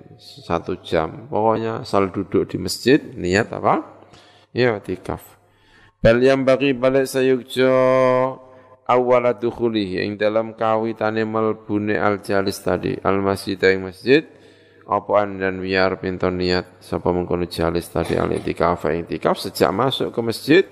1 0.47 0.79
jam. 0.87 1.27
Pokoknya 1.27 1.83
asal 1.83 2.07
duduk 2.15 2.47
di 2.47 2.57
masjid 2.57 2.97
niat 2.97 3.51
apa? 3.51 3.83
Ya 4.55 4.79
tikaf. 4.79 5.19
Bal 5.99 6.23
yang 6.23 6.47
bagi 6.47 6.71
balik 6.71 7.11
sayukjo 7.11 7.67
awala 8.87 9.35
dukhulihi 9.35 10.07
ing 10.07 10.15
dalam 10.15 10.55
kawitane 10.55 11.27
melbune 11.27 11.99
al 11.99 12.23
jalis 12.23 12.63
tadi 12.63 12.95
al 13.03 13.19
masjid 13.19 13.59
ing 13.67 13.83
masjid 13.83 14.23
apa 14.87 15.27
dan 15.27 15.59
biar 15.59 15.99
pinton 15.99 16.39
niat 16.39 16.79
sapa 16.79 17.11
mengkono 17.11 17.43
jalis 17.43 17.91
tadi 17.91 18.15
al 18.15 18.31
itikaf 18.31 18.87
itikaf 18.87 19.35
sejak 19.35 19.75
masuk 19.75 20.15
ke 20.15 20.21
masjid 20.23 20.63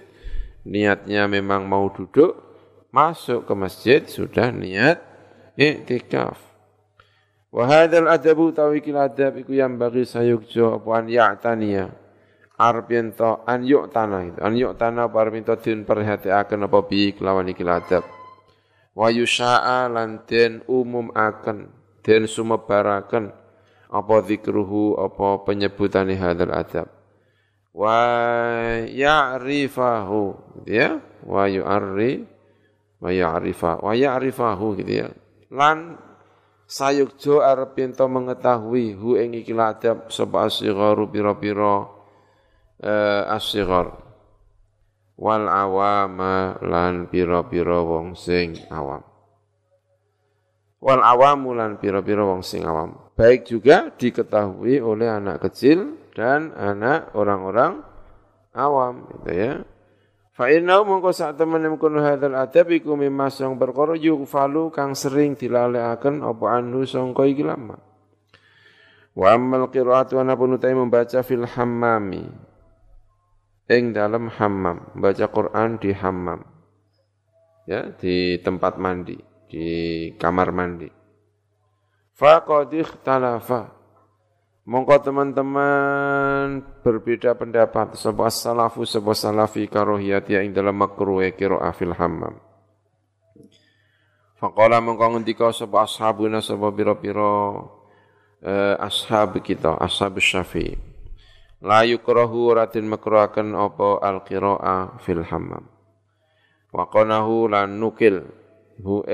niatnya 0.65 1.29
memang 1.29 1.69
mau 1.69 1.87
duduk, 1.93 2.33
masuk 2.89 3.45
ke 3.45 3.53
masjid 3.53 4.01
sudah 4.03 4.49
niat 4.49 4.99
iktikaf. 5.55 6.41
Wa 7.55 7.63
hadzal 7.71 8.11
adabu 8.11 8.51
tawikil 8.51 8.99
adab 8.99 9.39
iku 9.39 9.55
yang 9.55 9.79
bagi 9.79 10.03
sayukjo 10.03 10.83
apa 10.83 10.89
an 10.99 11.05
ya'taniya. 11.07 11.87
Arep 12.59 12.87
yen 12.91 13.15
an 13.47 13.63
yu'tana 13.63 14.19
itu. 14.27 14.39
An 14.43 14.53
yu'tana 14.59 15.07
apa 15.07 15.15
arep 15.23 15.39
ento 15.39 15.55
din 15.55 15.87
perhatiaken 15.87 16.67
apa 16.67 16.79
bi 16.83 17.15
kelawan 17.15 17.47
iki 17.47 17.63
adab. 17.63 18.03
Wa 18.91 19.07
yusha'a 19.07 19.87
lan 19.87 20.27
den 20.27 20.67
umum 20.67 21.15
akan 21.15 21.71
den 22.03 22.27
sumebaraken 22.27 23.31
apa 23.95 24.15
zikruhu 24.27 24.99
apa 24.99 25.47
penyebutane 25.47 26.19
hadzal 26.19 26.51
adab 26.51 26.87
wa 27.75 27.99
ya'rifahu 28.87 30.23
gitu 30.63 30.71
ya 30.71 30.89
wa 31.27 31.43
yu'arri 31.43 32.23
wa 33.03 33.09
ya'rifa 33.11 33.83
wa 33.83 33.91
ya'rifahu 33.91 34.79
gitu 34.79 34.91
ya 35.03 35.07
lan 35.51 35.99
sayukjo 36.65 37.45
arep 37.45 37.77
ento 37.81 38.05
mengetahui 38.09 38.97
hu 38.97 39.17
ing 39.17 39.37
iki 39.37 39.53
ladab 39.53 40.09
sapa 40.09 40.49
asigharu 40.49 41.09
pira-pira 41.09 41.85
eh, 42.81 43.23
asighar 43.29 44.05
wal 45.15 45.47
awama 45.47 46.59
lan 46.59 47.07
pira-pira 47.07 47.79
wong 47.79 48.13
sing 48.19 48.59
awam. 48.67 49.01
Wal 50.83 51.01
awamu 51.01 51.55
lan 51.55 51.81
pira-pira 51.81 52.21
wong 52.21 52.43
sing 52.45 52.67
awam. 52.67 53.09
Baik 53.15 53.47
juga 53.47 53.89
diketahui 53.95 54.83
oleh 54.83 55.07
anak 55.07 55.47
kecil 55.47 55.97
dan 56.13 56.51
anak 56.51 57.15
orang-orang 57.15 57.79
awam 58.51 59.07
gitu 59.07 59.31
ya. 59.31 59.53
Fa 60.35 60.51
inna 60.51 60.83
mongko 60.83 61.15
sak 61.15 61.39
temen 61.39 61.63
mengkono 61.63 62.03
hadzal 62.03 62.35
adab 62.35 62.67
iku 62.75 62.99
mimma 62.99 63.31
sing 63.31 63.55
perkara 63.55 63.95
yufalu 63.95 64.67
kang 64.67 64.91
sering 64.91 65.39
dilalekaken 65.39 66.19
apa 66.27 66.45
anu 66.59 66.83
sangka 66.83 67.23
iki 67.23 67.39
lama. 67.39 67.79
Wa 69.15 69.31
ammal 69.31 69.71
qiraatu 69.71 70.19
membaca 70.19 71.23
fil 71.23 71.47
hammami. 71.47 72.27
Ing 73.71 73.95
dalam 73.95 74.27
hammam, 74.27 74.91
baca 74.93 75.25
Quran 75.31 75.79
di 75.79 75.89
hammam. 75.95 76.43
Ya, 77.65 77.95
di 77.95 78.37
tempat 78.43 78.77
mandi, 78.77 79.17
di 79.47 79.65
kamar 80.19 80.51
mandi. 80.51 80.91
Faqad 82.13 82.75
ikhtalafa 82.75 83.74
Mongko 84.65 84.97
teman-teman 84.97 86.65
berbeda 86.81 87.37
pendapat 87.37 87.93
sebuah 88.01 88.33
salafu 88.33 88.81
sebuah 88.81 89.13
salafi 89.13 89.69
karohiyat 89.69 90.25
yang 90.25 90.49
dalam 90.57 90.81
makruh 90.81 91.21
qiraah 91.21 91.69
fil 91.69 91.93
hammam. 91.93 92.33
Faqala 94.41 94.81
mongko 94.81 95.05
ngendika 95.13 95.53
sebuah 95.53 95.85
ashabuna 95.85 96.41
sebuah 96.41 96.73
biro-biro 96.73 97.37
eh, 98.41 98.73
ashab 98.81 99.37
kita, 99.45 99.77
ashab 99.77 100.17
syafi'i. 100.17 100.73
La 101.61 101.85
yukrahu 101.85 102.57
ratin 102.57 102.89
makruhaken 102.89 103.53
apa 103.53 104.01
al-qiraah 104.01 104.97
fil 104.97 105.21
hammam. 105.29 105.69
Wa 106.73 106.89
lan 107.53 107.77
nukil 107.77 108.44
hu 108.81 109.05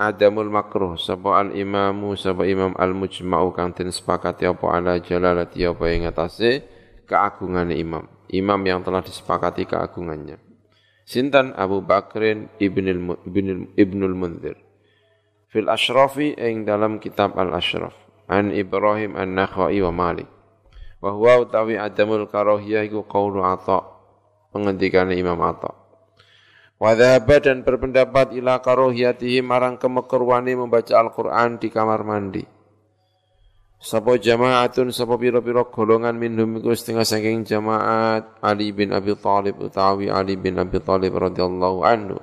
adamul 0.00 0.50
makruh 0.50 0.98
sapa 0.98 1.38
al 1.38 1.54
imamu 1.54 2.18
sapa 2.18 2.42
imam 2.42 2.74
al 2.74 2.90
mujma'u 2.90 3.54
kang 3.54 3.70
den 3.70 3.94
sepakati 3.94 4.48
apa 4.48 4.66
ala 4.74 4.98
jalalati 4.98 5.62
apa 5.62 5.84
ing 5.92 6.10
atase 6.10 6.66
keagungane 7.06 7.78
imam. 7.78 8.04
Imam 8.26 8.58
yang 8.66 8.82
telah 8.82 9.06
disepakati 9.06 9.70
keagungannya. 9.70 10.42
Sintan 11.06 11.54
Abu 11.54 11.78
Bakrin 11.78 12.50
ibnul 12.58 13.22
ibnul 13.22 13.70
ibnul 13.78 14.14
Munzir. 14.18 14.58
Fil 15.46 15.70
ashrafi 15.70 16.34
ing 16.34 16.66
dalam 16.66 16.98
kitab 16.98 17.38
al 17.38 17.54
ashraf. 17.54 17.94
An 18.26 18.50
Ibrahim 18.50 19.14
an 19.14 19.38
Nakhai 19.38 19.78
wa 19.86 19.94
Malik. 19.94 20.26
Wa 20.98 21.14
huwa 21.14 21.46
utawi 21.46 21.78
adamul 21.78 22.26
karahiyah 22.26 22.82
iku 22.90 23.06
qaulu 23.06 23.46
ata 23.46 23.86
pengendikane 24.50 25.14
Imam 25.14 25.38
Ata 25.38 25.85
Wadhaba 26.76 27.40
dan 27.40 27.64
berpendapat 27.64 28.36
ila 28.36 28.60
karohiyatihi 28.60 29.40
marang 29.40 29.80
kemekruani 29.80 30.52
membaca 30.52 30.92
Al-Quran 30.92 31.56
di 31.56 31.72
kamar 31.72 32.04
mandi. 32.04 32.44
Sapa 33.80 34.16
jamaatun 34.20 34.92
sapa 34.92 35.16
pira-pira 35.16 35.64
golongan 35.68 36.16
minhum 36.16 36.60
iku 36.60 36.72
setengah 36.76 37.04
saking 37.04 37.44
jamaat 37.44 38.40
Ali 38.44 38.72
bin 38.76 38.92
Abi 38.92 39.12
Thalib 39.16 39.60
utawi 39.60 40.08
Ali 40.08 40.36
bin 40.36 40.56
Abi 40.60 40.80
Thalib 40.80 41.16
radhiyallahu 41.16 41.78
anhu. 41.84 42.20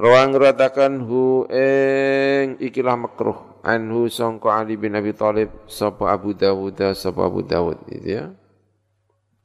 Rawang 0.00 0.32
ratakan 0.36 1.04
hu 1.04 1.44
ing 1.52 2.56
ikilah 2.60 2.96
makruh 2.96 3.60
anhu 3.60 4.08
sangka 4.08 4.60
Ali 4.60 4.80
bin 4.80 4.96
Abi 4.96 5.12
Thalib 5.12 5.68
sapa 5.68 6.12
Abu 6.12 6.32
Dawud 6.32 6.80
sapa 6.96 7.28
Abu 7.28 7.44
Dawud 7.44 7.80
gitu 7.88 8.08
ya. 8.08 8.24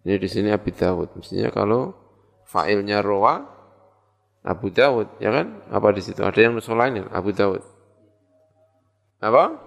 Ini 0.07 0.15
di 0.15 0.27
sini 0.31 0.51
Abi 0.55 0.71
Dawud. 0.71 1.19
Mestinya 1.19 1.51
kalau 1.51 2.04
fa'ilnya 2.55 3.03
roa 3.03 3.43
Abu 4.45 4.71
Dawud, 4.71 5.19
ya 5.19 5.33
kan? 5.35 5.59
Apa 5.67 5.91
di 5.91 5.99
situ? 5.99 6.23
Ada 6.23 6.47
yang 6.47 6.55
nusul 6.55 6.79
lain 6.79 7.03
Abu 7.11 7.35
Dawud. 7.35 7.59
Apa? 9.19 9.57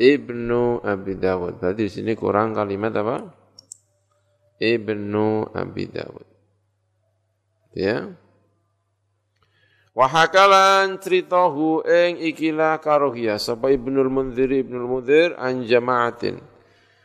Ibnu 0.00 0.82
Abi 0.82 1.14
Dawud. 1.14 1.62
Berarti 1.62 1.86
di 1.86 1.92
sini 1.92 2.16
kurang 2.18 2.56
kalimat 2.56 2.96
apa? 2.96 3.28
Ibnu 4.58 5.52
Abi 5.52 5.84
Dawud. 5.86 6.26
Ya. 7.76 8.08
Wa 9.94 10.10
hakalan 10.10 10.98
ceritahu 10.98 11.86
ing 11.86 12.18
ikilah 12.18 12.82
karohiyah 12.82 13.38
sapa 13.38 13.70
Ibnul 13.70 14.10
Munzir 14.10 14.50
Ibnul 14.50 14.90
Munzir 14.90 15.38
an 15.38 15.62
jama'atin. 15.62 16.53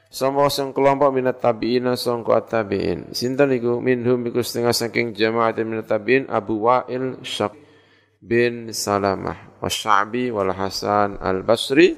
Sama 0.09 0.49
sang 0.49 0.73
kelompok 0.73 1.13
minat 1.13 1.37
tabi'ina 1.37 1.93
sangka 1.93 2.41
tabi'in. 2.41 3.13
Sinten 3.13 3.53
iku 3.53 3.77
minhum 3.77 4.25
iku 4.25 4.41
setengah 4.41 4.73
saking 4.73 5.13
jama'atin 5.13 5.69
minat 5.69 5.85
tabi'in 5.85 6.25
Abu 6.33 6.65
Wa'il 6.65 7.21
Syaq 7.21 7.53
bin 8.17 8.73
Salamah 8.73 9.61
wa 9.61 9.69
Sya'bi 9.69 10.33
wal 10.33 10.49
Hasan 10.49 11.21
al-Basri 11.21 11.93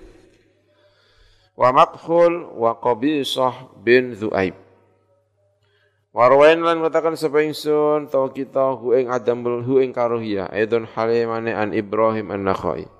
wa 1.55 1.71
Maqhul 1.71 2.51
wa 2.51 2.75
Qabisah 2.83 3.79
bin 3.79 4.11
Zu'aib. 4.11 4.59
Warwain 6.11 6.59
lan 6.59 6.83
katakan 6.83 7.15
sapa 7.15 7.39
ingsun 7.47 8.11
tahu 8.11 8.35
kita 8.35 8.75
hu 8.75 8.91
ing 8.91 9.07
adamul 9.07 9.63
hu 9.63 9.79
ing 9.79 9.95
karuhiyah 9.95 10.51
aidon 10.51 10.83
halimane 10.83 11.55
an 11.55 11.71
Ibrahim 11.71 12.27
an-Nakhai. 12.35 12.91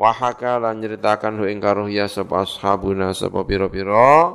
Wa 0.00 0.16
haka 0.16 0.56
lan 0.56 0.80
nyeritakan 0.80 1.36
hu 1.36 1.44
ing 1.44 1.60
karuhiyah 1.60 2.08
sapa 2.08 2.48
ashabuna 2.48 3.12
sapa 3.12 3.44
pira-pira 3.44 4.32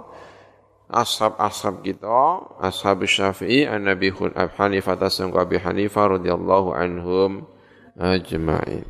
ashab-ashab 0.94 1.82
kita 1.82 2.46
ashab 2.62 3.02
Syafi'i 3.02 3.66
an 3.66 3.90
Nabi 3.90 4.14
Hanifah 4.14 4.94
tasangku 4.94 5.42
Abi 5.42 5.58
Hanifah 5.58 6.22
radhiyallahu 6.22 6.70
anhum 6.70 7.50
ajma'in. 7.98 8.86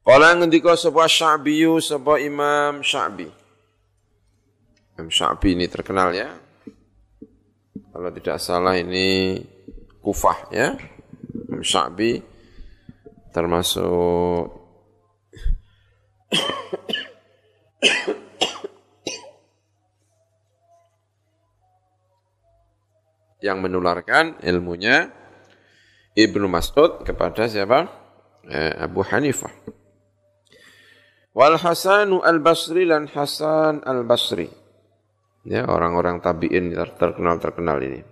Kala 0.00 0.32
ngendika 0.40 0.80
sapa 0.80 1.04
Sya'bi 1.04 1.68
sapa 1.84 2.16
Imam 2.16 2.80
Sya'bi. 2.80 3.28
Imam 4.96 5.12
Sya'bi 5.12 5.60
ini 5.60 5.68
terkenal 5.68 6.16
ya 6.16 6.32
kalau 7.92 8.08
tidak 8.08 8.40
salah 8.40 8.80
ini 8.80 9.36
Kufah 10.00 10.48
ya. 10.48 10.72
Sya'bi 11.60 12.31
termasuk 13.32 14.52
yang 23.42 23.58
menularkan 23.58 24.38
ilmunya 24.44 25.10
Ibnu 26.14 26.46
Mas'ud 26.46 27.02
kepada 27.02 27.48
siapa? 27.48 27.88
Eh, 28.46 28.74
Abu 28.78 29.02
Hanifah. 29.02 29.50
Wal 31.32 31.56
Hasanu 31.56 32.20
al-Basri 32.20 32.84
dan 32.84 33.08
Hasan 33.08 33.80
al-Basri 33.82 34.62
ya 35.42 35.66
orang-orang 35.66 36.22
tabiin 36.22 36.74
terkenal 36.98 37.36
terkenal 37.42 37.78
ini. 37.82 38.11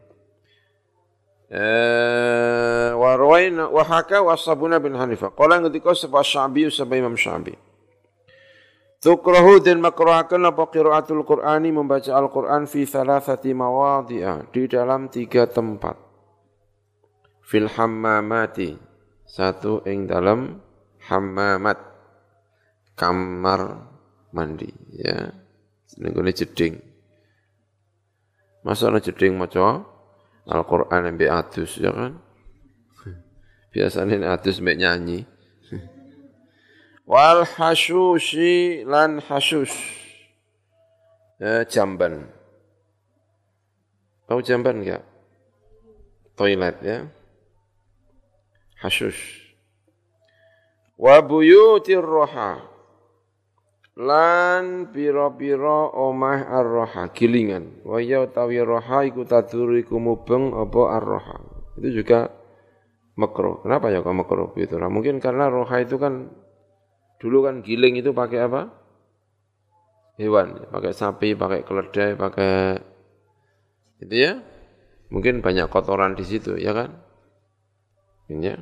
Eh 1.50 2.94
warwaina 2.94 3.66
wa 3.66 3.82
haka 3.82 4.22
wasabuna 4.22 4.78
bin 4.78 4.94
Hanifah. 4.94 5.34
Qala 5.34 5.58
ngendika 5.58 5.90
sapa 5.98 6.22
Sya'bi 6.22 6.70
sapa 6.70 6.94
Imam 6.94 7.18
Sya'bi. 7.18 7.58
Tukrahu 9.02 9.58
dan 9.58 9.82
makruhakan 9.82 10.46
apa 10.46 10.70
qiraatul 10.70 11.26
Qur'ani 11.26 11.74
membaca 11.74 12.12
Al-Qur'an 12.14 12.70
fi 12.70 12.86
thalathati 12.86 13.50
mawadhi'a 13.50 14.52
di 14.54 14.70
dalam 14.70 15.10
tiga 15.10 15.50
tempat. 15.50 15.98
Fil 17.42 17.66
hammamati 17.66 18.78
satu 19.26 19.82
ing 19.90 20.06
dalam 20.06 20.62
hammamat 21.10 21.82
kamar 22.94 23.90
mandi 24.30 24.70
ya. 24.94 25.34
Nenggone 25.98 26.30
jeding. 26.30 26.78
Masa 28.62 28.92
ana 28.92 29.02
jeding 29.02 29.34
maca 29.34 29.82
Al-Qur'an 30.46 31.04
mbek 31.14 31.30
adus 31.30 31.76
ya 31.76 31.90
kan? 31.92 32.16
Biasanya 33.74 34.32
adus 34.32 34.62
mbek 34.62 34.78
nyanyi. 34.78 35.26
Wal 37.10 37.42
hasushi 37.42 38.86
lan 38.86 39.18
hasus. 39.18 39.74
Eh, 41.42 41.66
jamban. 41.66 42.30
Tahu 44.30 44.38
jamban 44.46 44.78
enggak? 44.84 45.02
Toilet 46.38 46.76
ya. 46.86 47.10
Hasus. 48.78 49.18
Wa 50.94 51.18
buyutir 51.24 52.04
roha 52.04 52.69
lan 54.00 54.88
pira-pira 54.88 55.92
omah 55.92 56.48
ar-roha 56.48 57.12
gilingan. 57.12 57.84
Wa 57.84 58.00
ya 58.00 58.24
utawi 58.24 58.56
roha 58.64 59.04
iku 59.04 59.28
taduru 59.28 59.76
iku 59.76 60.00
mubeng 60.00 60.56
apa 60.56 60.80
ar-roha. 60.96 61.36
Itu 61.76 62.00
juga 62.00 62.32
makro 63.20 63.60
kenapa 63.60 63.92
ya 63.92 64.00
kok 64.00 64.16
makro 64.16 64.56
itu 64.56 64.80
nah, 64.80 64.88
mungkin 64.88 65.20
karena 65.20 65.52
roha 65.52 65.84
itu 65.84 66.00
kan 66.00 66.32
dulu 67.20 67.44
kan 67.44 67.60
giling 67.60 68.00
itu 68.00 68.16
pakai 68.16 68.48
apa? 68.48 68.72
Hewan 70.16 70.72
pakai 70.72 70.92
sapi 70.96 71.36
pakai 71.36 71.60
keledai 71.68 72.16
pakai 72.16 72.80
itu 74.00 74.16
ya. 74.16 74.32
Mungkin 75.10 75.42
banyak 75.44 75.68
kotoran 75.68 76.16
di 76.16 76.24
situ 76.24 76.56
ya 76.56 76.72
kan? 76.72 76.96
Ini 78.30 78.46
ya 78.46 78.56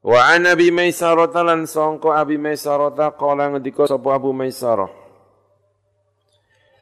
Wa 0.00 0.32
an 0.32 0.48
Abi 0.48 0.72
Maisarah 0.72 1.28
lan 1.44 1.68
sangka 1.68 2.16
Abi 2.16 2.40
Maisarah 2.40 2.92
qala 3.16 3.52
ngendika 3.52 3.84
sapa 3.84 4.16
Abu 4.16 4.32
Maisarah 4.32 4.88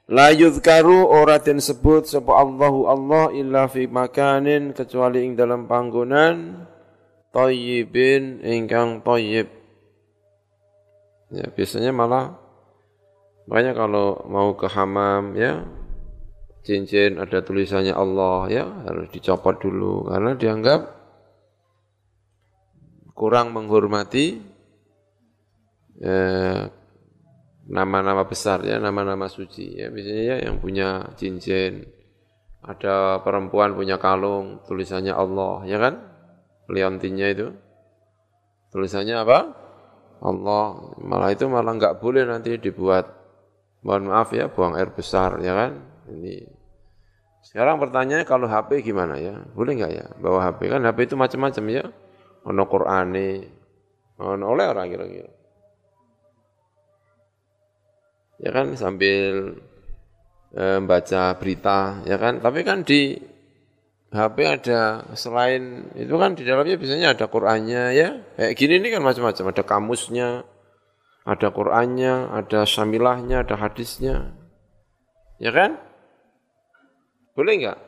La 0.08 0.32
yuzkaru 0.32 1.04
ora 1.04 1.36
den 1.36 1.60
sebut 1.60 2.08
sapa 2.08 2.40
Allahu 2.40 2.88
Allah 2.88 3.24
illa 3.36 3.68
fi 3.68 3.84
makanin 3.84 4.72
kecuali 4.72 5.26
ing 5.26 5.36
dalam 5.36 5.68
panggonan 5.68 6.64
thayyibin 7.28 8.40
ingkang 8.40 9.04
thayyib. 9.04 9.52
Ya, 11.28 11.44
biasanya 11.52 11.92
malah 11.92 12.40
makanya 13.44 13.76
kalau 13.76 14.24
mau 14.32 14.56
ke 14.56 14.64
hamam 14.72 15.36
ya 15.36 15.68
cincin 16.64 17.20
ada 17.20 17.44
tulisannya 17.44 17.92
Allah 17.92 18.48
ya 18.48 18.64
harus 18.88 19.12
dicopot 19.12 19.60
dulu 19.60 20.08
karena 20.08 20.32
dianggap 20.40 20.97
kurang 23.18 23.50
menghormati 23.50 24.38
eh, 25.98 26.62
nama-nama 27.66 28.22
eh, 28.22 28.28
besar 28.30 28.62
ya, 28.62 28.78
nama-nama 28.78 29.26
suci 29.26 29.74
ya. 29.74 29.90
Biasanya 29.90 30.22
ya 30.22 30.36
yang 30.46 30.62
punya 30.62 31.10
cincin, 31.18 31.82
ada 32.62 33.18
perempuan 33.26 33.74
punya 33.74 33.98
kalung, 33.98 34.62
tulisannya 34.70 35.10
Allah, 35.10 35.66
ya 35.66 35.82
kan? 35.82 35.98
Liontinnya 36.70 37.26
itu. 37.34 37.50
Tulisannya 38.70 39.18
apa? 39.18 39.38
Allah. 40.22 40.94
Malah 41.02 41.34
itu 41.34 41.50
malah 41.50 41.74
nggak 41.74 41.98
boleh 41.98 42.22
nanti 42.22 42.54
dibuat, 42.54 43.10
mohon 43.82 44.14
maaf 44.14 44.30
ya, 44.30 44.46
buang 44.46 44.78
air 44.78 44.94
besar, 44.94 45.42
ya 45.42 45.58
kan? 45.58 45.74
Ini 46.06 46.54
sekarang 47.48 47.82
pertanyaannya 47.82 48.28
kalau 48.28 48.46
HP 48.46 48.86
gimana 48.86 49.18
ya? 49.18 49.34
Boleh 49.56 49.74
nggak 49.74 49.92
ya 49.92 50.06
bawa 50.22 50.46
HP? 50.46 50.70
Kan 50.70 50.86
HP 50.86 50.98
itu 51.10 51.16
macam-macam 51.16 51.64
ya 51.72 51.84
ono 52.48 52.64
Qur'ane, 52.64 53.28
ono 54.16 54.44
oleh 54.48 54.66
orang 54.66 54.88
kira-kira. 54.88 55.32
Ya 58.40 58.50
kan 58.54 58.72
sambil 58.78 59.60
e, 60.56 60.64
baca 60.80 61.36
berita, 61.36 62.00
ya 62.08 62.16
kan. 62.16 62.40
Tapi 62.40 62.60
kan 62.64 62.86
di 62.86 63.20
HP 64.08 64.36
ada 64.40 65.04
selain 65.12 65.92
itu 65.92 66.16
kan 66.16 66.32
di 66.32 66.48
dalamnya 66.48 66.80
biasanya 66.80 67.12
ada 67.12 67.28
Qur'annya 67.28 67.82
ya. 67.92 68.08
Kayak 68.40 68.52
gini 68.56 68.74
ini 68.80 68.88
kan 68.88 69.04
macam-macam, 69.04 69.44
ada 69.52 69.62
kamusnya, 69.66 70.28
ada 71.28 71.48
Qur'annya, 71.52 72.32
ada 72.32 72.64
syamilahnya, 72.64 73.44
ada 73.44 73.60
hadisnya. 73.60 74.32
Ya 75.36 75.52
kan? 75.52 75.76
Boleh 77.36 77.54
enggak? 77.60 77.87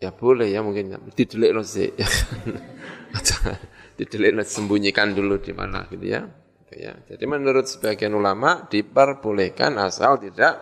Ya 0.00 0.16
boleh 0.16 0.48
ya 0.48 0.64
mungkin 0.64 0.96
didelik 1.12 1.52
no 1.52 1.60
sih. 1.60 1.92
didelik 4.00 4.32
no 4.32 4.40
sembunyikan 4.40 5.12
dulu 5.12 5.44
di 5.44 5.52
mana 5.52 5.84
gitu 5.92 6.08
ya. 6.08 6.24
ya. 6.72 6.96
Jadi 7.04 7.24
menurut 7.28 7.68
sebagian 7.68 8.16
ulama 8.16 8.64
diperbolehkan 8.64 9.76
asal 9.76 10.16
tidak 10.16 10.56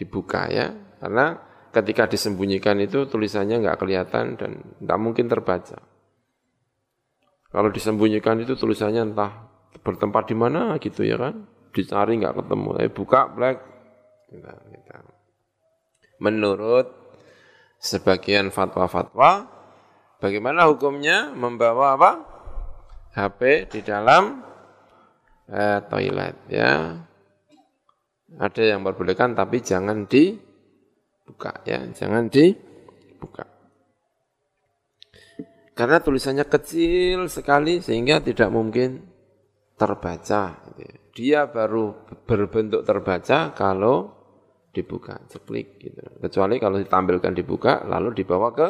dibuka 0.00 0.48
ya. 0.48 0.72
Karena 0.96 1.36
ketika 1.68 2.08
disembunyikan 2.08 2.80
itu 2.80 3.04
tulisannya 3.12 3.60
nggak 3.60 3.76
kelihatan 3.76 4.40
dan 4.40 4.50
nggak 4.80 4.98
mungkin 4.98 5.28
terbaca. 5.28 5.76
Kalau 7.52 7.68
disembunyikan 7.68 8.40
itu 8.40 8.56
tulisannya 8.56 9.12
entah 9.12 9.52
bertempat 9.84 10.32
di 10.32 10.36
mana 10.40 10.80
gitu 10.80 11.04
ya 11.04 11.20
kan. 11.20 11.44
Dicari 11.76 12.16
nggak 12.16 12.40
ketemu. 12.40 12.70
Eh 12.80 12.88
buka 12.88 13.28
black. 13.36 13.56
Gitu, 14.32 14.48
gitu. 14.48 14.96
Menurut 16.24 16.99
sebagian 17.80 18.52
fatwa-fatwa 18.52 19.48
bagaimana 20.20 20.68
hukumnya 20.68 21.32
membawa 21.32 21.96
apa 21.96 22.12
HP 23.16 23.72
di 23.72 23.80
dalam 23.80 24.44
eh, 25.48 25.80
toilet 25.88 26.36
ya 26.52 26.94
ada 28.38 28.62
yang 28.62 28.86
perbolehkan 28.86 29.34
tapi 29.34 29.58
jangan 29.58 30.06
di 30.06 30.50
buka 31.30 31.62
ya, 31.62 31.86
jangan 31.94 32.26
dibuka. 32.26 33.46
Karena 35.74 36.02
tulisannya 36.02 36.44
kecil 36.44 37.30
sekali 37.30 37.80
sehingga 37.80 38.20
tidak 38.20 38.50
mungkin 38.52 39.06
terbaca. 39.78 40.60
Gitu 40.68 40.80
ya. 40.84 40.94
Dia 41.10 41.40
baru 41.48 42.06
berbentuk 42.28 42.84
terbaca 42.84 43.54
kalau 43.56 44.19
dibuka, 44.70 45.18
ceklik 45.26 45.82
gitu. 45.82 46.02
Kecuali 46.22 46.62
kalau 46.62 46.78
ditampilkan 46.78 47.32
dibuka 47.34 47.82
lalu 47.86 48.22
dibawa 48.22 48.54
ke 48.54 48.68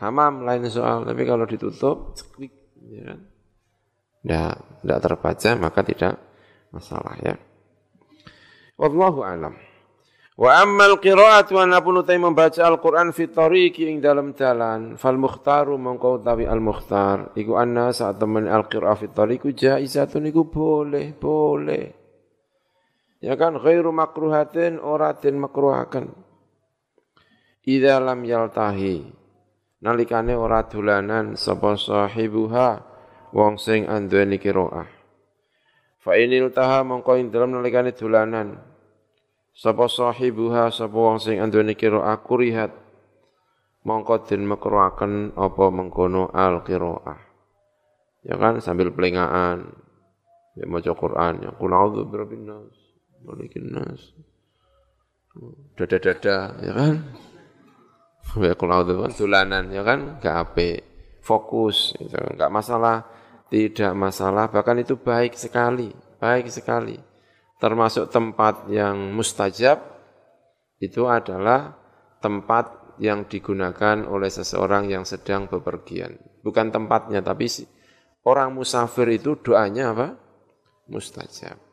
hamam 0.00 0.44
lain 0.44 0.68
soal. 0.68 1.08
Tapi 1.08 1.22
kalau 1.24 1.44
ditutup 1.48 2.12
ceklik 2.16 2.52
ya 2.92 3.02
kan. 3.12 3.20
Tidak, 4.26 4.54
tidak 4.82 5.00
terbaca 5.06 5.50
maka 5.54 5.80
tidak 5.86 6.14
masalah 6.74 7.14
ya. 7.22 7.34
Wallahu 8.76 9.24
alam. 9.24 9.54
Wa 10.36 10.60
ammal 10.60 11.00
qiraat 11.00 11.48
wa 11.48 11.64
napun 11.64 12.04
utai 12.04 12.20
membaca 12.20 12.60
Al-Qur'an 12.60 13.08
fi 13.16 13.24
tariqi 13.24 13.88
ing 13.88 14.04
dalam 14.04 14.36
jalan 14.36 15.00
fal 15.00 15.16
mukhtaru 15.16 15.80
mongko 15.80 16.20
utawi 16.20 16.44
al 16.44 16.60
mukhtar 16.60 17.32
iku 17.32 17.56
anna 17.56 17.88
saat 17.88 18.20
temen 18.20 18.44
al 18.44 18.68
qira'a 18.68 18.92
fi 19.00 19.08
tariqi 19.08 19.56
jaizatun 19.56 20.28
iku 20.28 20.44
boleh 20.44 21.16
boleh 21.16 22.05
ya 23.26 23.34
kan 23.34 23.58
ghairu 23.58 23.90
makruhatin 23.90 24.78
ora 24.78 25.10
den 25.18 25.42
makruhaken. 25.42 26.14
Idza 27.66 27.98
lam 27.98 28.22
yaltahi 28.22 29.02
nalikane 29.82 30.38
ora 30.38 30.62
dolanan 30.70 31.34
sapa 31.34 31.74
sahibuha 31.74 32.86
wong 33.34 33.58
sing 33.58 33.90
anduweni 33.90 34.38
qiraah 34.38 34.86
fa 36.06 36.14
inil 36.14 36.54
taha 36.54 36.86
mongko 36.86 37.18
ing 37.18 37.34
dalem 37.34 37.58
nalikane 37.58 37.90
dolanan. 37.90 38.62
Sapa 39.50 39.90
sahibuha 39.90 40.70
sapa 40.70 40.94
wong 40.94 41.18
sing 41.18 41.42
andone 41.42 41.74
qiraah 41.74 42.22
kurihat. 42.22 42.70
Mongko 43.82 44.22
den 44.26 44.46
makruhaken 44.46 45.34
apa 45.34 45.64
mengkono 45.74 46.30
al 46.30 46.62
qiraah. 46.62 47.18
Ya 48.22 48.38
kan 48.38 48.62
sambil 48.62 48.94
pelengahan 48.94 49.66
ya 50.54 50.64
maca 50.66 50.92
Quran 50.94 51.34
ya 51.46 51.50
qul 51.54 51.70
a'udzu 51.70 52.02
birabbin 52.10 52.42
nas 52.48 52.75
nas. 53.66 54.14
Dada-dada 55.76 56.56
ya 56.62 56.72
kan. 56.72 56.94
Ya 58.36 58.54
kan 58.54 59.12
dolanan 59.14 59.70
ya 59.70 59.82
kan 59.82 60.18
gak 60.22 60.36
ape. 60.50 60.70
Fokus 61.22 61.94
itu 61.98 62.14
enggak 62.14 62.50
masalah 62.54 63.02
tidak 63.50 63.92
masalah 63.98 64.46
bahkan 64.50 64.78
itu 64.78 64.94
baik 64.98 65.34
sekali 65.34 65.90
baik 66.22 66.50
sekali 66.50 66.98
termasuk 67.58 68.10
tempat 68.10 68.70
yang 68.70 69.14
mustajab 69.14 69.78
itu 70.78 71.08
adalah 71.08 71.72
tempat 72.20 72.96
yang 73.00 73.28
digunakan 73.28 74.04
oleh 74.08 74.28
seseorang 74.32 74.88
yang 74.88 75.04
sedang 75.04 75.48
bepergian. 75.48 76.16
Bukan 76.40 76.72
tempatnya, 76.72 77.20
tapi 77.20 77.48
orang 78.24 78.56
musafir 78.56 79.08
itu 79.12 79.36
doanya 79.40 79.92
apa? 79.92 80.08
Mustajab. 80.88 81.65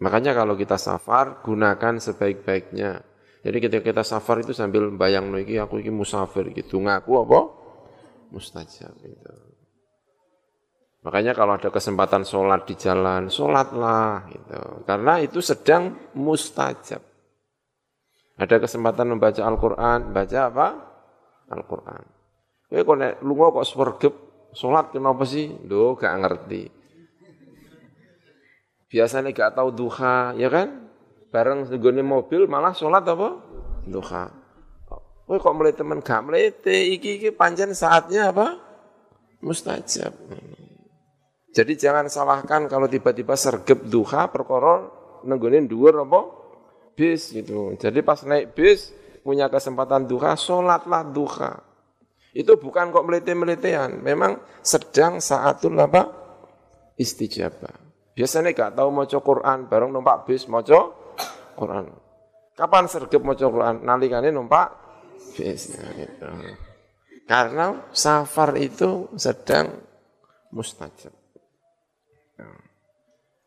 Makanya 0.00 0.32
kalau 0.32 0.56
kita 0.56 0.80
safar, 0.80 1.44
gunakan 1.44 2.00
sebaik-baiknya. 2.00 3.04
Jadi 3.40 3.56
ketika 3.60 3.84
kita 3.84 4.02
safar 4.04 4.40
itu 4.40 4.52
sambil 4.56 4.88
bayang 4.92 5.32
lagi 5.32 5.56
aku 5.60 5.80
ini 5.80 5.92
musafir 5.92 6.48
gitu. 6.52 6.80
Ngaku 6.80 7.12
apa? 7.24 7.40
Mustajab 8.32 8.92
gitu. 9.00 9.32
Makanya 11.00 11.32
kalau 11.32 11.56
ada 11.56 11.72
kesempatan 11.72 12.28
sholat 12.28 12.68
di 12.68 12.76
jalan, 12.76 13.32
sholatlah. 13.32 14.28
Gitu. 14.28 14.60
Karena 14.84 15.20
itu 15.20 15.40
sedang 15.40 16.12
mustajab. 16.12 17.00
Ada 18.40 18.56
kesempatan 18.56 19.16
membaca 19.16 19.40
Al-Quran, 19.44 20.16
baca 20.16 20.38
apa? 20.48 20.68
Al-Quran. 21.52 22.04
Eh 22.72 22.84
kok 22.86 22.96
lunga 23.20 23.46
kok 23.52 23.66
swergep, 23.68 24.14
sholat 24.56 24.92
kenapa 24.96 25.28
sih? 25.28 25.50
Loh, 25.68 25.92
gak 25.98 26.14
ngerti. 26.24 26.79
Biasanya 28.90 29.30
gak 29.30 29.54
tahu 29.54 29.70
duha, 29.70 30.34
ya 30.34 30.50
kan? 30.50 30.90
Bareng 31.30 31.62
segone 31.70 32.02
mobil 32.02 32.50
malah 32.50 32.74
sholat 32.74 33.06
apa? 33.06 33.38
Duha. 33.86 34.26
Kowe 35.30 35.38
kok 35.38 35.54
mulai 35.54 35.70
teman 35.70 36.02
gak 36.02 36.26
melete, 36.26 36.74
iki 36.74 37.22
iki 37.22 37.30
panjang 37.30 37.70
saatnya 37.70 38.34
apa? 38.34 38.58
Mustajab. 39.46 40.10
Jadi 41.54 41.72
jangan 41.78 42.10
salahkan 42.10 42.66
kalau 42.66 42.90
tiba-tiba 42.90 43.38
sergep 43.38 43.86
duha 43.86 44.26
perkara 44.30 44.86
nenggonin 45.26 45.66
dhuwur 45.70 46.02
apa 46.02 46.20
bis 46.98 47.30
gitu. 47.30 47.74
Jadi 47.78 48.02
pas 48.02 48.22
naik 48.26 48.58
bis 48.58 48.90
punya 49.22 49.46
kesempatan 49.46 50.10
duha, 50.10 50.34
sholatlah 50.34 51.06
duha. 51.06 51.62
Itu 52.30 52.58
bukan 52.58 52.94
kok 52.94 53.02
melete-meletean, 53.02 54.02
memang 54.02 54.38
sedang 54.62 55.18
saatul 55.18 55.74
apa? 55.78 56.06
Istijabah. 56.94 57.89
Biasanya 58.14 58.50
gak 58.52 58.74
tahu 58.76 58.88
mau 58.90 59.06
Quran, 59.06 59.70
bareng 59.70 59.90
numpak 59.94 60.26
bis 60.26 60.44
mau 60.50 60.60
Quran. 61.56 61.84
Kapan 62.58 62.84
sergep 62.90 63.22
mau 63.22 63.32
Quran? 63.32 63.86
Nalikane 63.86 64.28
numpak 64.34 64.68
bis. 65.36 65.72
gitu. 65.76 66.28
Karena 67.24 67.86
safar 67.94 68.58
itu 68.58 69.08
sedang 69.14 69.70
mustajab. 70.50 71.14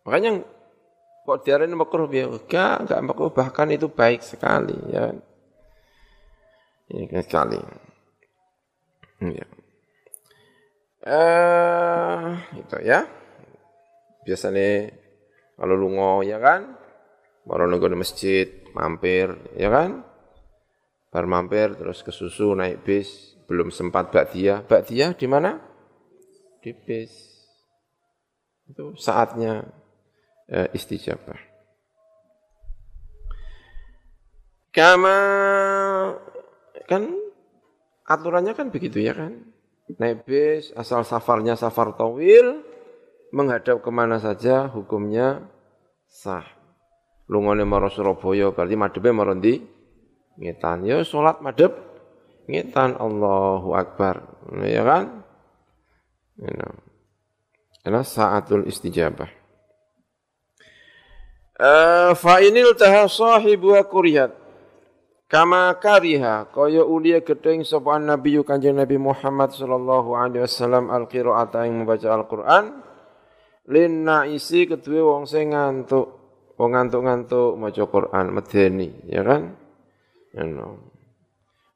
Makanya 0.03 0.43
kok 1.24 1.39
diarahin 1.47 1.76
makruh 1.80 2.11
ya 2.11 2.28
enggak, 2.28 2.88
enggak 2.88 3.01
makruh 3.03 3.32
bahkan 3.32 3.72
itu 3.72 3.88
baik 3.88 4.20
sekali 4.20 4.76
ya. 4.91 5.16
Ini 6.91 7.07
kan 7.07 7.24
sekali. 7.24 7.59
Ya. 9.24 9.47
Eh, 11.03 12.28
itu 12.59 12.78
ya. 12.84 13.07
Biasanya 14.24 14.91
kalau 15.59 15.76
lungo 15.78 16.24
ya 16.26 16.39
kan, 16.39 16.76
baru 17.43 17.67
nunggu 17.67 17.91
di 17.91 17.97
masjid, 17.99 18.47
mampir, 18.74 19.32
ya 19.59 19.69
kan? 19.69 20.01
Bar 21.13 21.30
mampir 21.30 21.78
terus 21.78 22.01
ke 22.01 22.09
susu 22.09 22.57
naik 22.57 22.82
bis, 22.82 23.38
belum 23.45 23.69
sempat 23.69 24.09
bakdia. 24.09 24.65
Bakdia 24.65 25.13
di 25.13 25.28
mana? 25.30 25.61
Di 26.57 26.74
bis. 26.74 27.13
Itu 28.65 28.97
saatnya 28.97 29.61
uh, 30.49 30.67
istijabah. 30.74 31.38
Kama 34.74 35.19
kan 36.89 37.13
aturannya 38.09 38.57
kan 38.57 38.74
begitu 38.74 39.05
ya 39.05 39.13
kan. 39.13 39.53
Naik 40.01 40.26
bis 40.26 40.74
asal 40.74 41.05
safarnya 41.05 41.53
safar 41.53 41.93
tawil 41.93 42.72
menghadap 43.34 43.81
ke 43.81 43.89
mana 43.89 44.21
saja 44.21 44.69
hukumnya 44.69 45.41
sah. 46.05 46.45
Lungone 47.25 47.65
maro 47.65 47.89
Surabaya 47.89 48.53
berarti 48.53 48.77
madhepe 48.77 49.09
maro 49.09 49.34
ndi? 49.34 49.57
Ngetan. 50.38 50.86
Ya 50.86 51.01
salat 51.01 51.41
madhep 51.41 51.73
ngetan 52.45 52.93
Allahu 53.01 53.73
Akbar. 53.73 54.21
Ya 54.61 54.86
kan? 54.86 55.25
Ya. 56.38 56.67
Karena 57.81 58.05
saatul 58.05 58.69
istijabah. 58.69 59.43
Eh, 61.53 62.11
fa 62.17 62.41
inil 62.41 62.73
taha 62.73 63.05
sahibu 63.05 63.77
kurihat 63.86 64.34
kama 65.29 65.69
kariha 65.77 66.49
kaya 66.49 66.81
ulia 66.81 67.21
gedeng 67.21 67.61
sapa 67.61 68.01
nabi 68.01 68.41
kanjeng 68.41 68.73
Nabi 68.73 68.97
Muhammad 68.97 69.53
sallallahu 69.53 70.17
alaihi 70.17 70.45
wasallam 70.45 70.89
al 70.89 71.05
qiraata 71.05 71.69
yang 71.69 71.86
membaca 71.86 72.09
Al-Qur'an 72.09 72.92
lin 73.70 74.03
naisi 74.03 74.66
kedue 74.68 74.99
wong 74.99 75.24
sing 75.30 75.53
ngantuk. 75.53 76.22
Wong 76.53 76.70
ngantuk-ngantuk 76.78 77.57
maca 77.57 77.84
Qur'an 77.89 78.30
medeni 78.30 78.93
ya 79.09 79.26
kan? 79.26 79.57
Ngono. 80.38 80.93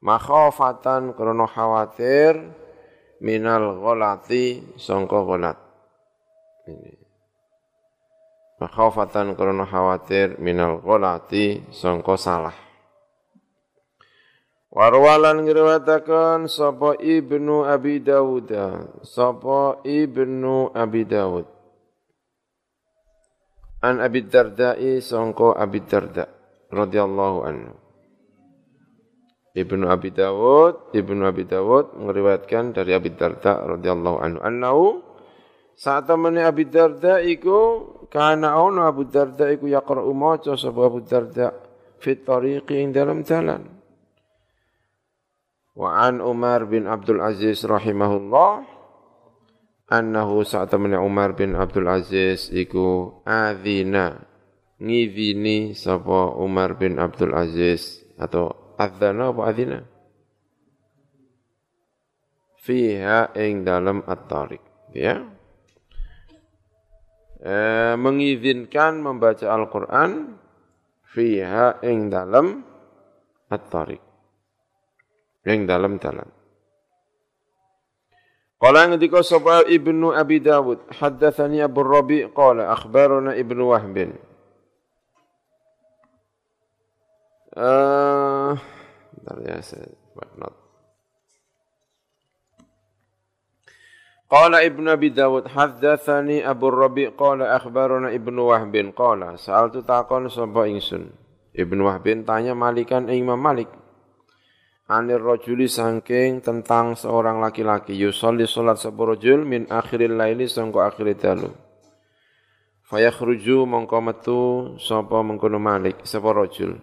Makhafatan 0.05 1.17
krana 1.17 1.49
khawatir 1.49 2.37
minal 3.19 3.81
ghalati 3.81 4.77
sangka 4.77 5.25
ghalat. 5.25 5.57
Ini. 6.69 7.07
Makhafatan 8.57 9.37
karena 9.37 9.69
khawatir 9.69 10.41
minal 10.41 10.81
gholati 10.81 11.61
sangka 11.69 12.17
salah. 12.17 12.57
Warwalan 14.73 15.45
ngriwayataken 15.45 16.49
sapa 16.49 16.97
Ibnu 17.01 17.65
Abi 17.65 18.01
Dawud, 18.01 18.49
sapa 19.05 19.81
Ibnu 19.85 20.73
Abi 20.73 21.01
Dawud. 21.05 21.56
An 23.77 24.01
Abi 24.01 24.25
Darda'i 24.25 24.97
sangka 24.97 25.53
Abi 25.53 25.85
Darda 25.85 26.25
radhiyallahu 26.73 27.39
anhu. 27.45 27.73
Ibnu 29.57 29.85
Abi 29.89 30.13
Dawud, 30.13 30.93
Ibnu 30.93 31.21
Abi 31.25 31.45
Dawud 31.45 31.97
meriwayatkan 31.97 32.77
dari 32.77 32.93
Abi 32.93 33.13
Darda 33.13 33.65
radhiyallahu 33.65 34.17
anhu 34.21 34.39
annahu 34.41 34.85
saat 35.77 36.09
temene 36.09 36.45
Abi 36.45 36.65
Darda 36.69 37.21
iku 37.21 37.85
kana 38.09 38.57
ono 38.57 38.85
Abu 38.85 39.05
Darda 39.05 39.49
iku 39.49 39.69
yaqra'u 39.69 40.09
maca 40.13 40.57
sapa 40.57 40.81
Abu 40.89 41.05
Darda 41.05 41.53
fit 42.01 42.25
tariqi 42.25 42.81
ing 42.81 42.93
dalam 42.93 43.21
jalan. 43.21 43.65
Wa 45.77 46.09
an 46.09 46.21
Umar 46.21 46.65
bin 46.65 46.89
Abdul 46.89 47.21
Aziz 47.21 47.61
rahimahullah 47.61 48.76
annahu 49.87 50.43
saat 50.43 50.75
Umar 50.75 51.33
bin 51.35 51.55
Abdul 51.55 51.87
Aziz 51.87 52.51
iku 52.51 53.19
adzina. 53.23 54.23
Ngidini 54.77 55.73
sapa 55.73 56.37
Umar 56.37 56.77
bin 56.77 57.01
Abdul 57.01 57.33
Aziz 57.33 58.05
atau 58.21 58.77
adzana 58.77 59.33
apa 59.33 59.41
adzina? 59.49 59.79
Fiha 62.61 63.33
ing 63.33 63.65
dalam 63.65 64.05
at-tariq 64.05 64.61
ya. 64.93 65.23
E, 67.41 67.55
mengizinkan 67.95 69.01
membaca 69.01 69.49
Al-Qur'an 69.49 70.35
fiha 71.09 71.81
ing 71.81 72.13
dalam 72.13 72.61
at-tariq. 73.49 74.03
Yang 75.47 75.61
dalam 75.63 75.93
dalam. 75.97 76.36
Qala 78.57 78.89
ngendika 78.89 79.21
sapa 79.21 79.69
Ibnu 79.69 80.17
Abi 80.17 80.41
Dawud, 80.41 80.81
haddatsani 80.97 81.61
Abu 81.61 81.85
Rabi 81.85 82.25
qala 82.33 82.73
akhbarana 82.73 83.37
Ibnu 83.37 83.69
Wahb. 83.69 84.17
Uh, 87.53 88.57
bentar 89.13 89.37
ya, 89.45 89.61
saya 89.61 89.85
buat 90.17 90.29
not. 90.41 90.57
Qala 94.25 94.65
Ibnu 94.65 94.89
Abi 94.89 95.13
Dawud 95.13 95.53
haddatsani 95.53 96.41
Abu 96.41 96.73
Rabi 96.73 97.13
qala 97.13 97.61
akhbarana 97.61 98.09
Ibnu 98.09 98.41
Wahb 98.49 98.73
qala 98.97 99.37
sa'altu 99.37 99.85
taqon 99.85 100.33
sapa 100.33 100.65
ingsun. 100.65 101.13
Ibnu 101.53 101.85
Wahb 101.85 102.09
tanya 102.25 102.57
Malikan 102.57 103.05
Imam 103.13 103.37
Malik 103.37 103.69
anir 104.87 105.19
rajuli 105.19 105.67
sangking 105.67 106.39
tentang 106.39 106.95
seorang 106.95 107.43
laki-laki. 107.43 107.93
Yusolli 107.93 108.47
salat 108.47 108.79
sapa 108.79 109.03
rajul 109.03 109.43
min 109.43 109.67
akhiril 109.67 110.15
laili 110.15 110.47
sangko 110.47 110.79
akhir 110.79 111.11
dalu. 111.19 111.51
Fayakhruju 112.87 113.67
mongko 113.67 113.99
metu 113.99 114.41
sapa 114.79 115.19
mengkono 115.19 115.59
malik 115.59 116.07
sapa 116.07 116.31
rajul 116.31 116.79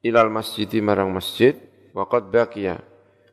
ilal 0.00 0.32
masjid 0.32 0.68
marang 0.80 1.12
masjid 1.12 1.54
waqad 1.92 2.32
baqiya. 2.32 2.80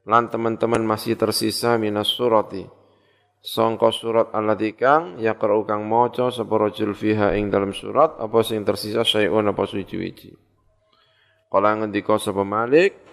Lan 0.06 0.30
teman-teman 0.30 0.86
masih 0.86 1.18
tersisa 1.18 1.82
minas 1.82 2.14
surati. 2.14 2.62
Sangka 3.46 3.94
surat 3.94 4.34
allati 4.34 4.74
kang 4.74 5.22
yaqra'u 5.22 5.66
kang 5.70 5.86
maca 5.86 6.34
sapa 6.34 6.54
rajul 6.58 6.98
fiha 6.98 7.38
ing 7.38 7.54
dalam 7.54 7.74
surat 7.78 8.18
apa 8.18 8.42
sing 8.42 8.66
tersisa 8.66 9.06
syai'un 9.06 9.46
apa 9.46 9.70
suci-wici 9.70 10.34
Kala 11.46 11.78
ngendika 11.78 12.18
sapa 12.18 12.42
Malik 12.42 13.05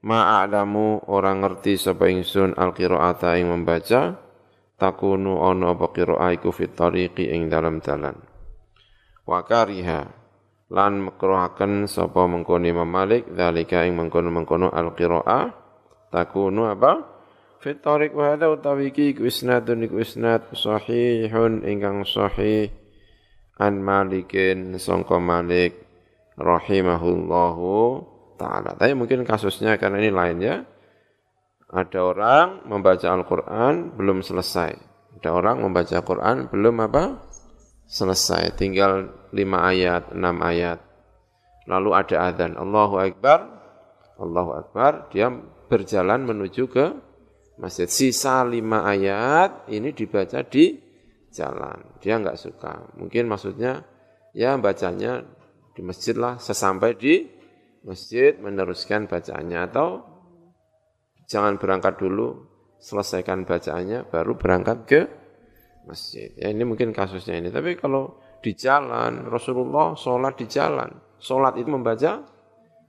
ma'alamu 0.00 1.08
orang 1.08 1.44
ngerti 1.44 1.76
sapa 1.76 2.08
ingsun 2.08 2.56
al-qiraata 2.56 3.36
ing 3.36 3.52
membaca 3.52 4.16
takunu 4.80 5.40
ono 5.40 5.76
apa 5.76 5.92
qira'a 5.92 6.32
iku 6.36 6.50
fit 6.52 6.72
tariqi 6.72 7.28
ing 7.32 7.52
dalam 7.52 7.84
dalan 7.84 8.16
wa 9.28 9.44
kariha 9.44 10.20
lan 10.70 11.10
makruhaken 11.10 11.90
sapa 11.90 12.30
mengkono 12.30 12.64
Imam 12.64 12.86
Malik 12.86 13.26
zalika 13.34 13.82
ing 13.82 13.98
mengkono-mengkono 13.98 14.70
al-qira'a 14.70 15.50
takunu 16.14 16.70
apa? 16.70 16.92
Fit 17.60 17.84
tariq 17.84 18.16
wa 18.16 18.32
hadha 18.32 18.48
utawi 18.48 18.88
iki 18.88 19.12
isnadun 19.20 19.84
iku 19.84 20.00
isnad 20.00 20.48
sahihun 20.56 21.66
ingkang 21.66 22.08
sahih. 22.08 22.72
An 23.60 23.84
Malikin 23.84 24.80
sangka 24.80 25.20
Malik 25.20 25.76
rahimahullahu 26.40 28.00
Ta'ala. 28.40 28.72
Tapi 28.80 28.96
mungkin 28.96 29.20
kasusnya 29.28 29.76
karena 29.76 30.00
ini 30.00 30.08
lain 30.08 30.38
ya. 30.40 30.56
Ada 31.70 32.00
orang 32.00 32.46
membaca 32.66 33.06
Al-Quran 33.12 33.94
belum 33.94 34.24
selesai. 34.24 34.72
Ada 35.20 35.28
orang 35.30 35.60
membaca 35.60 35.92
Al-Quran 36.00 36.48
belum 36.48 36.76
apa? 36.88 37.20
Selesai. 37.84 38.56
Tinggal 38.56 39.12
lima 39.36 39.68
ayat, 39.68 40.16
enam 40.16 40.40
ayat. 40.40 40.80
Lalu 41.68 41.90
ada 41.94 42.16
adhan. 42.32 42.56
Allahu 42.56 42.98
Akbar. 42.98 43.38
Allahu 44.18 44.50
Akbar. 44.56 45.12
Dia 45.14 45.30
berjalan 45.70 46.26
menuju 46.26 46.66
ke 46.66 46.86
masjid. 47.62 47.86
Sisa 47.86 48.42
lima 48.42 48.82
ayat 48.88 49.70
ini 49.70 49.94
dibaca 49.94 50.42
di 50.42 50.74
jalan. 51.30 52.00
Dia 52.02 52.18
nggak 52.18 52.34
suka. 52.34 52.98
Mungkin 52.98 53.30
maksudnya 53.30 53.86
ya 54.34 54.58
bacanya 54.58 55.22
di 55.74 55.82
masjid 55.86 56.18
lah 56.18 56.42
sesampai 56.42 56.98
di 56.98 57.39
masjid 57.84 58.36
meneruskan 58.36 59.08
bacaannya 59.08 59.58
atau 59.72 60.04
jangan 61.30 61.56
berangkat 61.56 61.96
dulu 61.96 62.48
selesaikan 62.80 63.44
bacaannya 63.44 64.08
baru 64.08 64.36
berangkat 64.36 64.78
ke 64.88 65.00
masjid. 65.88 66.32
Ya 66.36 66.52
ini 66.52 66.64
mungkin 66.64 66.92
kasusnya 66.92 67.40
ini. 67.40 67.48
Tapi 67.52 67.76
kalau 67.76 68.20
di 68.40 68.56
jalan 68.56 69.28
Rasulullah 69.28 69.96
sholat 69.96 70.34
di 70.36 70.46
jalan, 70.48 70.88
sholat 71.20 71.56
itu 71.60 71.68
membaca 71.68 72.24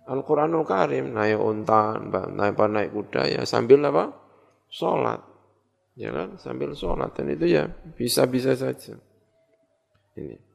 Al-Quranul 0.02 0.66
Karim, 0.66 1.14
naik 1.14 1.39
unta, 1.39 1.96
naik 2.32 2.58
naik 2.58 2.89
kuda 2.92 3.22
ya 3.32 3.42
sambil 3.48 3.86
apa? 3.86 4.12
Sholat, 4.72 5.20
ya 6.00 6.10
kan? 6.12 6.39
Sambil 6.39 6.74
sholat 6.76 7.16
dan 7.16 7.32
itu 7.32 7.48
ya 7.48 7.68
bisa-bisa 7.96 8.56
saja. 8.56 8.96
Ini 10.16 10.51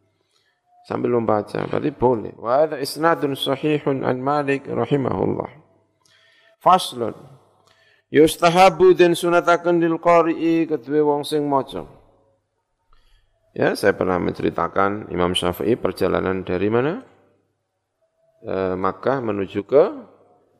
sambil 0.86 1.18
membaca. 1.18 1.66
Berarti 1.66 1.90
boleh. 1.90 2.32
Wa 2.38 2.62
hadha 2.62 2.78
isnadun 2.78 3.34
sahihun 3.34 4.06
an 4.06 4.22
Malik 4.22 4.70
rahimahullah. 4.70 5.50
Faslun. 6.62 7.14
Yustahabu 8.06 8.94
dan 8.94 9.18
sunatakan 9.18 9.82
lil 9.82 9.98
qari'i 9.98 10.70
kedua 10.70 11.02
wong 11.02 11.26
sing 11.26 11.42
maca. 11.50 11.82
Ya 13.50 13.74
saya 13.74 13.98
pernah 13.98 14.20
menceritakan 14.22 15.10
Imam 15.10 15.34
Syafi'i 15.34 15.74
perjalanan 15.74 16.46
dari 16.46 16.68
mana? 16.70 17.02
E, 18.44 18.76
Makkah 18.76 19.24
menuju 19.24 19.64
ke 19.64 19.84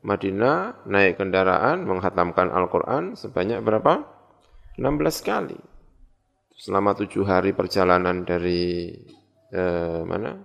Madinah 0.01 0.83
naik 0.89 1.21
kendaraan 1.21 1.85
menghatamkan 1.85 2.49
Al-Quran 2.49 3.13
sebanyak 3.13 3.61
berapa? 3.61 4.01
16 4.81 5.23
kali. 5.23 5.59
Selama 6.57 6.97
tujuh 6.97 7.21
hari 7.21 7.53
perjalanan 7.53 8.25
dari 8.25 8.89
eh, 9.53 10.01
mana 10.03 10.37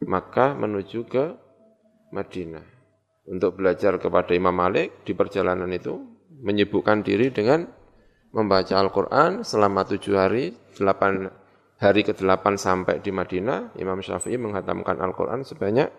Makkah 0.00 0.56
menuju 0.56 1.04
ke 1.04 1.24
Madinah 2.16 2.64
untuk 3.28 3.60
belajar 3.60 4.00
kepada 4.00 4.32
Imam 4.32 4.56
Malik 4.56 5.04
di 5.04 5.12
perjalanan 5.12 5.68
itu 5.70 5.94
menyibukkan 6.40 7.04
diri 7.04 7.28
dengan 7.30 7.68
membaca 8.32 8.74
Al-Quran 8.80 9.44
selama 9.44 9.84
tujuh 9.84 10.14
hari, 10.16 10.56
delapan 10.74 11.28
hari 11.76 12.00
ke-8 12.06 12.44
sampai 12.56 13.04
di 13.04 13.12
Madinah, 13.12 13.76
Imam 13.76 14.00
Syafi'i 14.00 14.38
menghatamkan 14.40 14.96
Al-Quran 15.02 15.44
sebanyak 15.44 15.90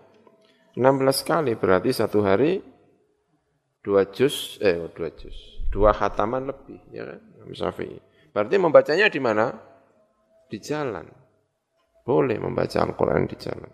16 0.74 1.28
kali, 1.28 1.53
berarti 1.59 1.91
satu 1.91 2.24
hari 2.24 2.63
dua 3.84 4.07
juz, 4.07 4.55
eh 4.63 4.88
dua 4.93 5.11
juz, 5.13 5.36
dua 5.74 5.91
khataman 5.91 6.47
lebih, 6.47 6.80
ya 6.95 7.03
kan, 7.03 7.19
Imam 7.43 7.51
Syafi'i. 7.51 7.99
Berarti 8.32 8.55
membacanya 8.55 9.11
di 9.11 9.19
mana? 9.19 9.51
Di 10.47 10.57
jalan. 10.63 11.20
Boleh 12.02 12.41
membaca 12.41 12.82
Al-Quran 12.82 13.30
di 13.30 13.38
jalan. 13.38 13.72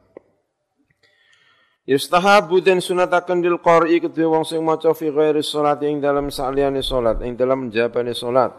Yustahabu 1.87 2.59
dan 2.59 2.83
sunatakan 2.83 3.39
dil 3.39 3.63
qari 3.63 4.03
kedua 4.03 4.35
wong 4.35 4.43
sing 4.43 4.59
maca 4.59 4.91
fi 4.91 5.07
ghairi 5.07 5.39
salat 5.39 5.79
ing 5.87 6.03
dalam 6.03 6.27
saliyane 6.27 6.83
salat 6.83 7.23
ing 7.23 7.39
dalam 7.39 7.71
jabane 7.71 8.11
salat. 8.11 8.51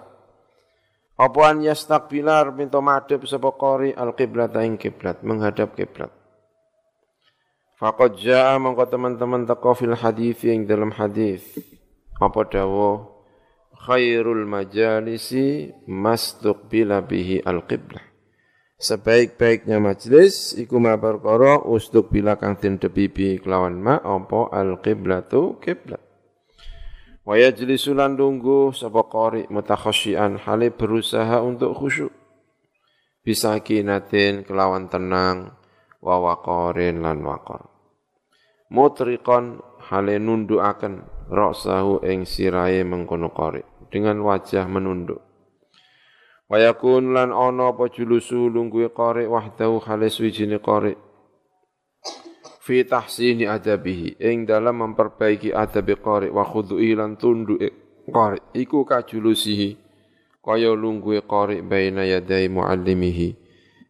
Apa 1.21 1.53
an 1.53 1.61
yastaqbilar 1.61 2.57
minta 2.57 2.81
madhep 2.81 3.29
sapa 3.29 3.53
qari 3.53 3.93
al-qiblat 3.93 4.57
ing 4.65 4.81
kiblat 4.81 5.21
menghadap 5.21 5.77
kiblat. 5.77 6.09
Faqad 7.77 8.17
jaa 8.17 8.57
mongko 8.57 8.89
teman-teman 8.89 9.45
teko 9.45 9.77
fil 9.77 9.93
hadis 9.93 10.41
ing 10.49 10.65
dalam 10.65 10.89
hadis. 10.97 11.45
Apa 12.17 12.49
dawuh 12.49 13.13
khairul 13.77 14.49
majalisi 14.49 15.69
mastuqbila 15.85 17.05
bihi 17.05 17.45
al-qiblah 17.45 18.08
sebaik-baiknya 18.79 19.83
majlis 19.83 20.55
iku 20.55 20.79
ma 20.79 20.95
perkara 20.95 21.59
ustuk 21.67 22.15
bila 22.15 22.39
kang 22.39 22.55
den 22.55 22.79
debibi 22.79 23.43
kelawan 23.43 23.79
ma 23.83 23.99
apa 23.99 24.55
al 24.55 24.79
qiblatu 24.79 25.59
kiblat 25.59 26.09
wa 27.29 27.37
yajlisu 27.37 27.93
lan 27.93 28.17
lungguh 28.17 28.73
sapa 28.73 29.05
qari 29.05 29.45
mutakhasyian 29.53 30.41
hale 30.49 30.73
berusaha 30.73 31.45
untuk 31.45 31.77
khusyuk. 31.77 32.09
Bisa 33.21 33.61
kinatin 33.61 34.49
kelawan 34.49 34.89
tenang 34.89 35.53
wa 36.01 36.17
waqarin 36.17 37.05
lan 37.05 37.21
waqar. 37.21 37.69
Mutriqan 38.73 39.61
hale 39.93 40.17
nundukaken 40.17 41.05
ra'sahu 41.29 42.01
ing 42.09 42.25
sirahe 42.25 42.81
mengkono 42.89 43.29
qari 43.29 43.61
dengan 43.93 44.25
wajah 44.25 44.65
menunduk 44.65 45.28
Wayakun 46.49 47.13
lan 47.13 47.29
ono 47.29 47.77
apa 47.77 47.93
julusu 47.93 48.49
lungguhe 48.49 48.89
qari 48.97 49.29
wahdahu 49.29 49.85
khalis 49.85 50.17
wijine 50.17 50.57
qari. 50.65 50.97
fi 52.65 52.85
tahsini 52.89 53.45
adabihi 53.45 54.17
ing 54.17 54.49
dalam 54.49 54.81
memperbaiki 54.81 55.53
adabi 55.53 56.01
qari 56.01 56.33
wa 56.33 56.49
khudu'i 56.49 56.97
lan 56.97 57.21
tunduke 57.21 57.69
qari. 58.09 58.41
Iku 58.57 58.89
kajulusihi 58.89 59.77
kaya 60.41 60.73
lungguhe 60.73 61.29
qari 61.29 61.61
baina 61.61 62.09
yadai 62.09 62.49
muallimihi 62.49 63.29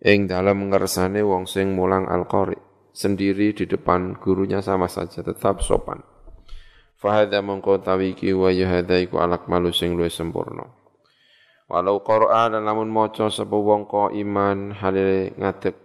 ing 0.03 0.27
dalam 0.27 0.67
ngersane 0.67 1.23
wong 1.23 1.47
sing 1.47 1.79
mulang 1.79 2.11
al-qari 2.11 2.59
sendiri 2.91 3.55
di 3.55 3.71
depan 3.71 4.19
gurunya 4.19 4.59
sama 4.67 4.91
saja 4.91 5.23
tetap 5.23 5.63
sopan. 5.63 6.03
Fahadha 6.99 7.39
mongko 7.39 7.87
tawiki 7.87 8.35
wa 8.35 8.51
yahadha 8.51 8.99
iku 8.99 9.23
alak 9.23 9.47
malu 9.47 9.71
sing 9.71 9.95
luwih 9.95 10.11
sempurna 10.11 10.78
walau 11.69 12.01
Qur'an 12.01 12.57
lamun 12.57 12.89
maca 12.89 13.29
sapa 13.29 13.55
wong 13.55 13.87
iman 14.17 14.73
halile 14.73 15.37
ngadeg. 15.37 15.77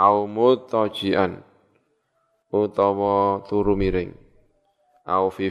Au 0.00 0.24
mutajian 0.24 1.44
utawa 2.48 3.44
turu 3.44 3.76
miring. 3.76 4.16
Au 5.08 5.32
fi 5.32 5.48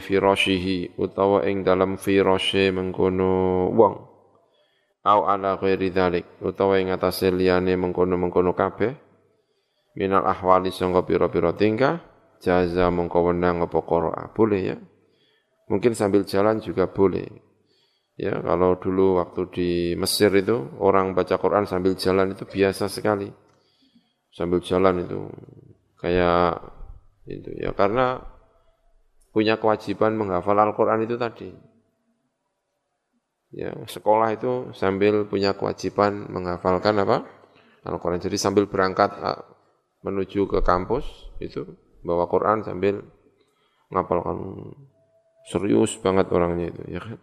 utawa 0.98 1.46
ing 1.46 1.62
dalam 1.62 1.98
firashe 1.98 2.70
mengkono 2.74 3.70
wong. 3.74 3.94
Au 5.06 5.20
ala 5.30 5.56
ghairi 5.56 5.90
dzalik 5.94 6.26
utawa 6.42 6.78
ing 6.82 6.90
atase 6.90 7.30
liyane 7.30 7.74
mengkono-mengkono 7.78 8.52
kabeh. 8.52 8.92
Minal 9.98 10.26
ahwali 10.30 10.70
sangka 10.70 11.02
pira-pira 11.02 11.50
tingkah 11.54 11.98
jaza 12.38 12.86
mengko 12.86 13.30
wenang 13.30 13.66
apa 13.66 13.82
qira'a 13.82 14.30
boleh 14.30 14.60
ya? 14.62 14.76
Mungkin 15.66 15.92
sambil 15.98 16.22
jalan 16.22 16.62
juga 16.62 16.86
boleh 16.86 17.47
ya 18.18 18.34
kalau 18.42 18.74
dulu 18.76 19.22
waktu 19.22 19.42
di 19.54 19.70
Mesir 19.94 20.34
itu 20.34 20.74
orang 20.82 21.14
baca 21.14 21.38
Quran 21.38 21.64
sambil 21.70 21.94
jalan 21.94 22.34
itu 22.34 22.42
biasa 22.44 22.90
sekali 22.90 23.30
sambil 24.34 24.58
jalan 24.58 25.06
itu 25.06 25.30
kayak 26.02 26.58
itu 27.30 27.50
ya 27.62 27.70
karena 27.72 28.18
punya 29.38 29.60
kewajiban 29.60 30.16
menghafal 30.18 30.56
Al-Qur'an 30.56 31.04
itu 31.04 31.14
tadi. 31.14 31.52
Ya, 33.54 33.72
sekolah 33.86 34.34
itu 34.36 34.76
sambil 34.76 35.24
punya 35.24 35.56
kewajiban 35.56 36.26
menghafalkan 36.28 36.98
apa? 37.00 37.22
Al-Qur'an. 37.86 38.18
Jadi 38.18 38.34
sambil 38.34 38.66
berangkat 38.66 39.14
menuju 40.02 40.50
ke 40.50 40.58
kampus 40.66 41.06
itu 41.38 41.64
bawa 42.02 42.26
Quran 42.30 42.62
sambil 42.62 43.02
ngapalkan 43.94 44.74
serius 45.48 45.96
banget 45.98 46.28
orangnya 46.34 46.70
itu 46.70 46.82
ya 46.86 47.00
kan. 47.02 47.18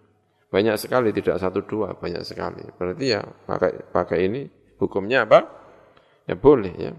Banyak 0.55 0.79
sekali 0.79 1.11
tidak 1.11 1.35
satu 1.35 1.67
dua, 1.67 1.99
banyak 1.99 2.23
sekali. 2.23 2.63
Berarti 2.79 3.11
ya 3.11 3.19
pakai 3.19 3.91
pakai 3.91 4.19
ini 4.23 4.47
hukumnya 4.79 5.27
apa? 5.27 5.43
Ya 6.23 6.39
boleh 6.39 6.71
ya. 6.79 6.95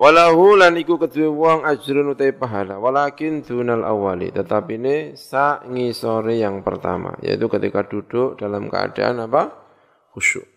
Walahu 0.00 0.56
lan 0.56 0.80
iku 0.80 0.96
kedue 0.96 1.28
wong 1.28 1.60
ajrun 1.68 2.16
utai 2.16 2.32
pahala 2.32 2.80
walakin 2.80 3.44
dunal 3.44 3.84
awali 3.84 4.32
tetapi 4.32 4.80
ini 4.80 4.96
sa 5.12 5.60
ngisore 5.60 6.40
yang 6.40 6.64
pertama 6.64 7.20
yaitu 7.20 7.52
ketika 7.52 7.84
duduk 7.84 8.40
dalam 8.40 8.72
keadaan 8.72 9.20
apa 9.28 9.52
khusyuk. 10.16 10.48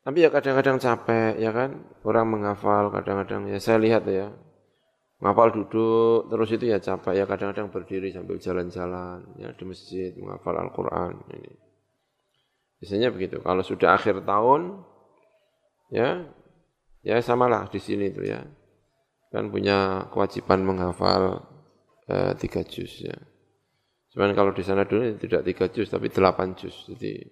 Tapi 0.00 0.24
ya 0.24 0.32
kadang-kadang 0.32 0.80
capek 0.80 1.36
ya 1.36 1.52
kan 1.52 1.84
orang 2.08 2.32
menghafal 2.32 2.88
kadang-kadang 2.96 3.52
ya 3.52 3.60
saya 3.60 3.76
lihat 3.76 4.08
ya 4.08 4.32
menghafal 5.20 5.52
duduk 5.52 6.32
terus 6.32 6.48
itu 6.56 6.64
ya 6.72 6.80
capek 6.80 7.12
ya 7.12 7.24
kadang-kadang 7.28 7.68
berdiri 7.68 8.08
sambil 8.08 8.40
jalan-jalan 8.40 9.20
ya 9.36 9.52
di 9.52 9.64
masjid 9.68 10.10
menghafal 10.16 10.56
Al-Qur'an 10.56 11.20
ini. 11.36 11.52
Biasanya 12.80 13.12
begitu. 13.12 13.44
Kalau 13.44 13.60
sudah 13.60 14.00
akhir 14.00 14.24
tahun 14.24 14.80
ya 15.92 16.24
Ya 17.00 17.16
samalah 17.24 17.68
di 17.72 17.80
sini 17.80 18.12
itu 18.12 18.28
ya. 18.28 18.44
Kan 19.32 19.48
punya 19.48 20.10
kewajiban 20.12 20.60
menghafal 20.60 21.40
eh, 22.10 22.32
tiga 22.36 22.60
juz 22.66 23.00
ya. 23.00 23.16
Cuman 24.12 24.34
kalau 24.34 24.52
di 24.52 24.60
sana 24.66 24.84
dulu 24.84 25.16
tidak 25.16 25.46
tiga 25.46 25.70
juz 25.70 25.88
tapi 25.88 26.12
delapan 26.12 26.52
juz. 26.58 26.74
Jadi 26.90 27.24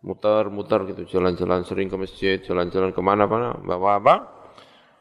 muter-muter 0.00 0.86
gitu, 0.92 1.18
jalan-jalan 1.18 1.60
sering 1.66 1.88
ke 1.90 1.96
masjid, 1.98 2.36
jalan-jalan 2.40 2.88
ke 2.92 3.00
mana-mana, 3.04 3.52
bawa 3.60 4.00
apa? 4.00 4.14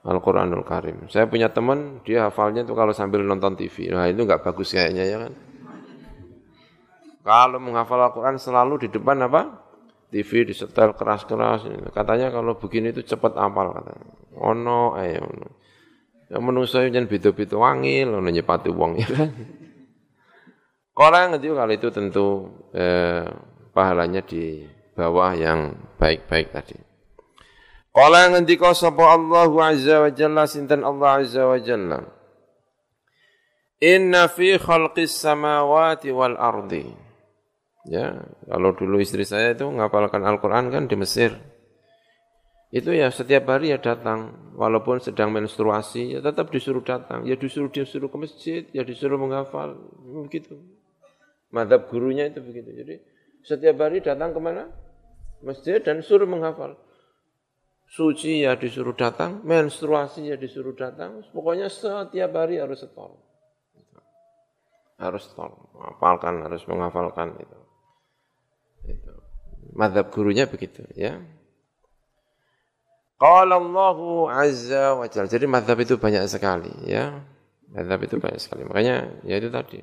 Al-Quranul 0.07 0.63
Karim. 0.63 1.11
Saya 1.11 1.27
punya 1.27 1.51
teman, 1.51 1.99
dia 2.07 2.31
hafalnya 2.31 2.63
tuh 2.63 2.75
kalau 2.75 2.95
sambil 2.95 3.19
nonton 3.23 3.59
TV. 3.59 3.91
Nah 3.91 4.07
itu 4.07 4.23
nggak 4.23 4.41
bagus 4.47 4.71
kayaknya 4.71 5.03
ya 5.03 5.17
kan. 5.27 5.33
Kalau 7.19 7.59
menghafal 7.59 7.99
Al-Quran 7.99 8.39
selalu 8.39 8.87
di 8.87 8.87
depan 8.89 9.19
apa? 9.27 9.69
TV 10.09 10.49
disetel 10.49 10.95
keras-keras. 10.95 11.67
Katanya 11.93 12.33
kalau 12.33 12.57
begini 12.57 12.95
itu 12.95 13.05
cepat 13.05 13.37
apal 13.37 13.75
katanya. 13.75 14.07
Ono 14.39 14.95
ayo 14.97 15.27
ono. 15.27 15.49
Ya 16.29 16.37
manusia 16.41 16.85
yang 16.85 17.09
beda-beda 17.09 17.57
wangil, 17.57 18.17
ono 18.17 18.29
nyepati 18.29 18.69
wong 18.71 18.91
ya 19.01 19.09
kan. 19.09 19.29
Yang 20.99 21.31
itu 21.39 21.55
kalau 21.55 21.73
itu 21.73 21.87
tentu 21.95 22.27
eh, 22.75 23.23
pahalanya 23.71 24.19
di 24.19 24.67
bawah 24.99 25.31
yang 25.31 25.75
baik-baik 25.95 26.51
tadi. 26.51 26.88
Yang 27.95 28.29
ngendika 28.37 28.71
sapa 28.77 29.17
Allah 29.17 29.49
azza 29.65 29.95
wa 30.05 30.09
jalla 30.13 30.43
sinten 30.45 30.81
Allah 30.85 31.09
azza 31.25 31.43
wa 31.49 31.57
jalla. 31.57 31.99
Inna 33.79 34.27
fi 34.27 34.59
khalqis 34.59 35.15
samawati 35.15 36.11
wal 36.11 36.35
ardi 36.35 36.83
Ya, 37.87 38.21
kalau 38.45 38.75
dulu 38.75 38.99
istri 38.99 39.23
saya 39.23 39.55
itu 39.55 39.65
ngapalkan 39.65 40.21
Al-Quran 40.21 40.69
kan 40.69 40.85
di 40.85 40.99
Mesir. 40.99 41.33
Itu 42.69 42.93
ya 42.93 43.09
setiap 43.09 43.49
hari 43.49 43.73
ya 43.73 43.81
datang, 43.81 44.53
walaupun 44.53 45.01
sedang 45.01 45.33
menstruasi, 45.33 46.13
ya 46.13 46.19
tetap 46.21 46.53
disuruh 46.53 46.85
datang. 46.85 47.25
Ya 47.25 47.33
disuruh 47.33 47.71
disuruh 47.73 48.11
ke 48.13 48.17
masjid, 48.19 48.61
ya 48.75 48.85
disuruh 48.85 49.17
menghafal, 49.17 49.73
begitu. 50.27 50.59
Madhab 51.49 51.89
gurunya 51.89 52.29
itu 52.29 52.45
begitu. 52.45 52.69
Jadi 52.69 52.95
setiap 53.41 53.81
hari 53.81 54.05
datang 54.05 54.37
ke 54.37 54.39
mana? 54.43 54.69
Masjid 55.41 55.81
dan 55.81 56.05
suruh 56.05 56.29
menghafal. 56.29 56.77
Suci 57.89 58.45
ya 58.45 58.53
disuruh 58.53 58.93
datang, 58.93 59.41
menstruasi 59.41 60.29
ya 60.29 60.37
disuruh 60.37 60.77
datang. 60.77 61.25
Pokoknya 61.33 61.73
setiap 61.73 62.31
hari 62.37 62.61
harus 62.61 62.85
setor. 62.85 63.17
Harus 65.01 65.25
setor, 65.25 65.57
hafalkan, 65.73 66.45
harus 66.45 66.61
menghafalkan 66.69 67.33
itu. 67.41 67.59
Itu. 68.93 69.13
Madhab 69.73 70.13
gurunya 70.13 70.45
begitu 70.45 70.85
ya. 70.93 71.17
Qala 73.17 73.57
Allahu 73.57 74.29
azza 74.29 74.93
wa 74.93 75.09
jalla. 75.09 75.27
Jadi 75.27 75.49
madhab 75.49 75.81
itu 75.81 75.97
banyak 75.97 76.23
sekali 76.29 76.71
ya. 76.85 77.25
Madhab 77.73 78.05
itu 78.05 78.21
banyak 78.21 78.37
sekali. 78.37 78.69
Makanya 78.69 79.25
ya 79.25 79.35
itu 79.41 79.49
tadi. 79.49 79.81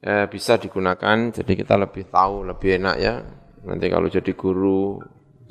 Ya, 0.00 0.24
bisa 0.32 0.56
digunakan 0.56 1.28
jadi 1.28 1.52
kita 1.60 1.76
lebih 1.76 2.08
tahu, 2.08 2.48
lebih 2.48 2.80
enak 2.80 2.96
ya. 2.96 3.20
Nanti 3.68 3.92
kalau 3.92 4.08
jadi 4.08 4.32
guru 4.32 4.96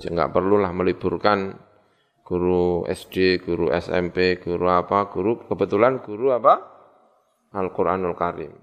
nggak 0.07 0.31
perlulah 0.31 0.71
meliburkan 0.71 1.51
guru 2.23 2.85
SD, 2.85 3.41
guru 3.41 3.73
SMP, 3.73 4.37
guru 4.37 4.69
apa, 4.69 5.09
guru 5.09 5.49
kebetulan 5.49 5.99
guru 5.99 6.29
apa? 6.29 6.77
Al-Qur'anul 7.49 8.13
Karim. 8.13 8.53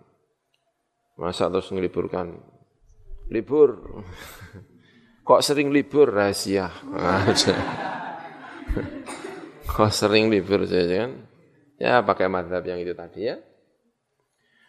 Masa 1.19 1.51
terus 1.51 1.75
ngeliburkan 1.75 2.39
libur. 3.35 3.99
Kok 5.27 5.43
sering 5.43 5.75
libur 5.75 6.15
rahasia? 6.15 6.71
Kok 9.75 9.91
sering 9.91 10.31
libur 10.31 10.63
saja 10.71 11.03
kan? 11.03 11.13
Ya 11.77 12.01
pakai 12.07 12.31
madhab 12.31 12.63
yang 12.63 12.79
itu 12.79 12.95
tadi 12.95 13.27
ya. 13.27 13.37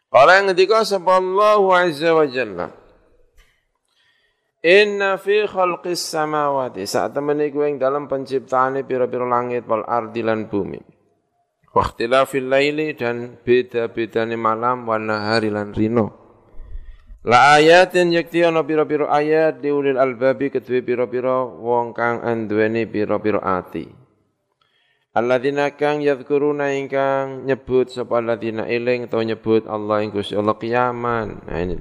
Kalau 0.09 0.33
yang 0.33 0.49
ketiga 0.55 0.81
Allah 0.81 1.61
azza 1.77 2.09
wa 2.15 2.25
jalla. 2.25 2.86
Inna 4.65 5.21
fi 5.21 5.45
khalqis 5.45 6.01
samawati 6.01 6.89
saat 6.89 7.13
temen 7.13 7.37
iku 7.45 7.61
ing 7.69 7.77
dalam 7.77 8.09
penciptaan 8.09 8.81
pira-pira 8.89 9.21
langit 9.29 9.69
wal 9.69 9.85
ardi 9.85 10.25
lan 10.25 10.49
bumi. 10.49 10.81
Wa 11.69 11.85
ikhtilafil 11.85 12.49
laili 12.49 12.97
dan 12.97 13.37
beda-bedane 13.45 14.33
malam 14.33 14.89
wa 14.89 14.97
nahari 14.97 15.53
lan 15.53 15.77
rino. 15.77 16.09
La 17.21 17.59
ayatin 17.61 18.09
yakti 18.09 18.41
ana 18.41 18.65
pira-pira 18.65 19.13
ayat 19.13 19.61
diulil 19.61 20.01
albabi 20.01 20.49
kedue 20.49 20.81
pira-pira 20.81 21.45
wong 21.45 21.93
kang 21.93 22.25
anduweni 22.25 22.89
pira-pira 22.89 23.43
ati. 23.61 23.85
Alladzina 25.13 25.73
kang 25.77 26.01
yadhkuruna 26.01 26.73
ingkang 26.77 27.45
nyebut 27.45 27.93
sapa 27.93 28.21
alladzina 28.21 28.65
eling 28.65 29.05
atau 29.05 29.21
nyebut 29.21 29.69
Allah 29.69 30.01
ing 30.01 30.09
Gusti 30.13 30.33
Allah 30.33 30.57
kiaman. 30.57 31.45
Nah 31.45 31.57
ini 31.61 31.77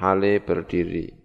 hale 0.00 0.40
berdiri. 0.40 1.23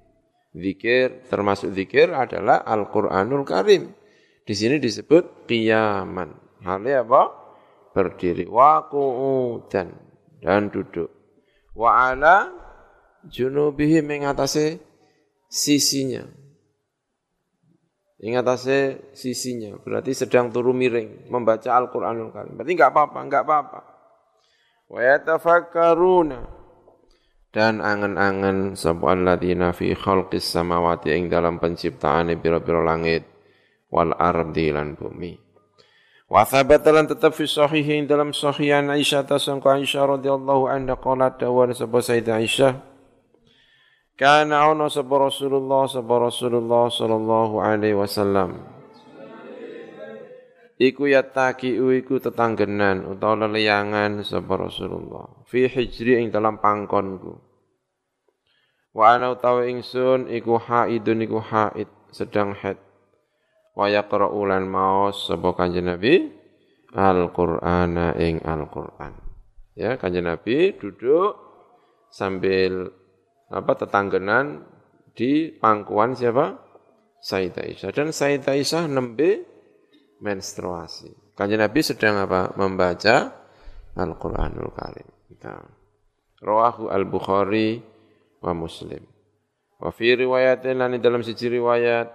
Zikir 0.49 1.29
termasuk 1.29 1.69
zikir 1.77 2.09
adalah 2.09 2.65
Al-Qur'anul 2.65 3.45
Karim. 3.45 3.93
Di 4.41 4.53
sini 4.57 4.81
disebut 4.81 5.45
kiaman. 5.45 6.33
Hale 6.65 7.05
apa? 7.05 7.21
Berdiri. 7.93 8.49
Wa 8.49 8.89
dan 9.69 9.93
dan 10.41 10.73
duduk. 10.73 11.13
Wa 11.77 12.09
ala 12.09 12.49
junubihi 13.29 14.01
mengatasi 14.01 14.81
sisinya. 15.45 16.25
Atasnya 18.19 18.99
sisinya, 19.15 19.79
berarti 19.79 20.11
sedang 20.11 20.51
turu 20.51 20.75
miring, 20.75 21.31
membaca 21.31 21.71
Al-Quranul 21.71 22.35
Karim. 22.35 22.59
Berarti 22.59 22.75
enggak 22.75 22.91
apa-apa, 22.91 23.19
enggak 23.23 23.43
apa-apa. 23.47 23.79
Wa 24.91 24.99
yatafakkaruna 24.99 26.58
dan 27.49 27.81
angen-angen 27.81 28.77
sapa 28.77 29.17
alladzina 29.17 29.73
fi 29.73 29.97
khalqis 29.97 30.45
samawati 30.53 31.13
ing 31.13 31.33
dalam 31.33 31.57
penciptaan 31.57 32.29
pira-pira 32.37 32.85
langit 32.85 33.25
wal 33.89 34.13
ardi 34.13 34.69
lan 34.69 34.93
bumi. 34.93 35.33
Wa 36.29 36.45
thabata 36.45 36.93
lan 36.93 37.09
tetap 37.09 37.33
fi 37.33 37.49
sahihin 37.49 38.05
dalam 38.05 38.37
sahihan 38.37 38.85
Aisyah 38.85 39.25
tasangka 39.25 39.81
Aisyah 39.81 40.21
radhiyallahu 40.21 40.69
anha 40.69 40.93
qalat 40.93 41.41
dawan 41.41 41.73
sapa 41.73 42.05
Sayyidah 42.05 42.37
Aisyah 42.37 42.73
Kana 44.19 44.67
ono 44.67 44.91
sapa 44.91 45.15
Rasulullah 45.15 45.87
sapa 45.87 46.13
Rasulullah 46.21 46.91
sallallahu 46.91 47.63
alaihi 47.63 47.95
wasallam. 47.95 48.78
Iku 50.79 51.11
yataki 51.11 51.75
iku 51.75 52.23
tetanggenan 52.23 53.03
utawa 53.03 53.51
leleyangan 53.51 54.23
sapa 54.23 54.55
Rasulullah 54.55 55.43
fi 55.43 55.67
hijri 55.67 56.23
ing 56.23 56.31
dalam 56.31 56.63
pangkonku. 56.63 57.35
Wa 58.95 59.19
ana 59.19 59.35
utawa 59.35 59.67
ingsun 59.67 60.31
iku 60.31 60.55
haidun 60.55 61.27
iku 61.27 61.43
haid 61.43 61.91
sedang 62.15 62.55
haid. 62.55 62.79
Wa 63.75 63.91
yaqra'u 63.91 64.39
lan 64.47 64.71
maos 64.71 65.27
sapa 65.27 65.51
Kanjeng 65.51 65.91
Nabi 65.91 66.31
Al-Qur'ana 66.95 68.15
ing 68.15 68.39
Al-Qur'an. 68.39 69.19
Ya, 69.75 69.99
Kanjeng 69.99 70.31
Nabi 70.31 70.79
duduk 70.79 71.35
sambil 72.07 72.87
apa 73.51 73.75
tetanggenan 73.75 74.63
di 75.11 75.51
pangkuan 75.59 76.15
siapa? 76.15 76.55
Sayyidah 77.19 77.67
Aisyah. 77.67 77.91
Dan 77.91 78.15
Sayyidah 78.15 78.55
Aisyah 78.55 78.87
nembe 78.87 79.48
menstruasi. 80.19 81.35
Kanjeng 81.35 81.63
Nabi 81.63 81.79
sedang 81.83 82.19
apa? 82.19 82.51
Membaca 82.55 83.31
Al-Qur'anul 83.95 84.71
Karim. 84.75 85.09
Nah. 85.39 85.63
Rawahu 86.39 86.87
Al-Bukhari 86.87 87.83
wa 88.39 88.55
Muslim. 88.55 89.03
Wa 89.79 89.91
fi 89.91 90.15
riwayatin 90.15 90.79
lan 90.79 90.95
dalam 90.99 91.23
siji 91.23 91.51
riwayat 91.51 92.11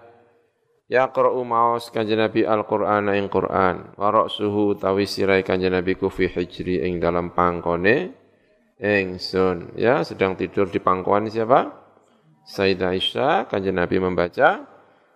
yaqra'u 0.89 1.41
maos 1.45 1.89
kanjeng 1.89 2.21
Nabi 2.21 2.45
Al-Qur'an 2.45 3.09
ing 3.17 3.33
Qur'an 3.33 3.97
wa 3.97 4.09
ra'suhu 4.13 4.77
tawi 4.77 5.09
sirai 5.09 5.41
kanjeng 5.41 5.73
Nabi 5.73 5.97
ku 5.97 6.13
fi 6.13 6.29
hijri 6.29 6.85
ing 6.85 7.01
dalam 7.01 7.33
pangkone 7.33 8.13
Engsun 8.75 9.79
ya 9.81 10.05
sedang 10.05 10.37
tidur 10.37 10.69
di 10.69 10.83
pangkuan 10.83 11.31
siapa? 11.31 11.85
Sayyidah 12.45 12.93
Aisyah, 12.93 13.49
kanjeng 13.49 13.81
Nabi 13.81 13.97
membaca 13.97 14.69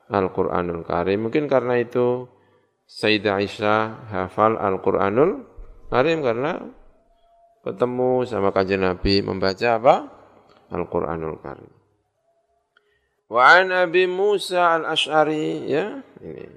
Al-Qur'anul 0.09 0.89
Karim. 0.89 1.29
Mungkin 1.29 1.45
karena 1.45 1.77
itu 1.77 2.25
Sayyidah 2.89 3.37
Aisyah 3.37 4.09
hafal 4.09 4.57
Al-Qur'anul 4.57 5.45
Karim 5.93 6.25
karena 6.25 6.57
ketemu 7.61 8.25
sama 8.25 8.49
kanjeng 8.49 8.81
Nabi 8.81 9.21
membaca 9.21 9.77
apa? 9.77 9.97
Al-Qur'anul 10.73 11.37
Karim. 11.45 11.69
Wa 13.29 13.61
an 13.61 13.77
Abi 13.77 14.09
Musa 14.09 14.81
al-Ash'ari 14.81 15.69
ya 15.69 16.01
ini 16.25 16.49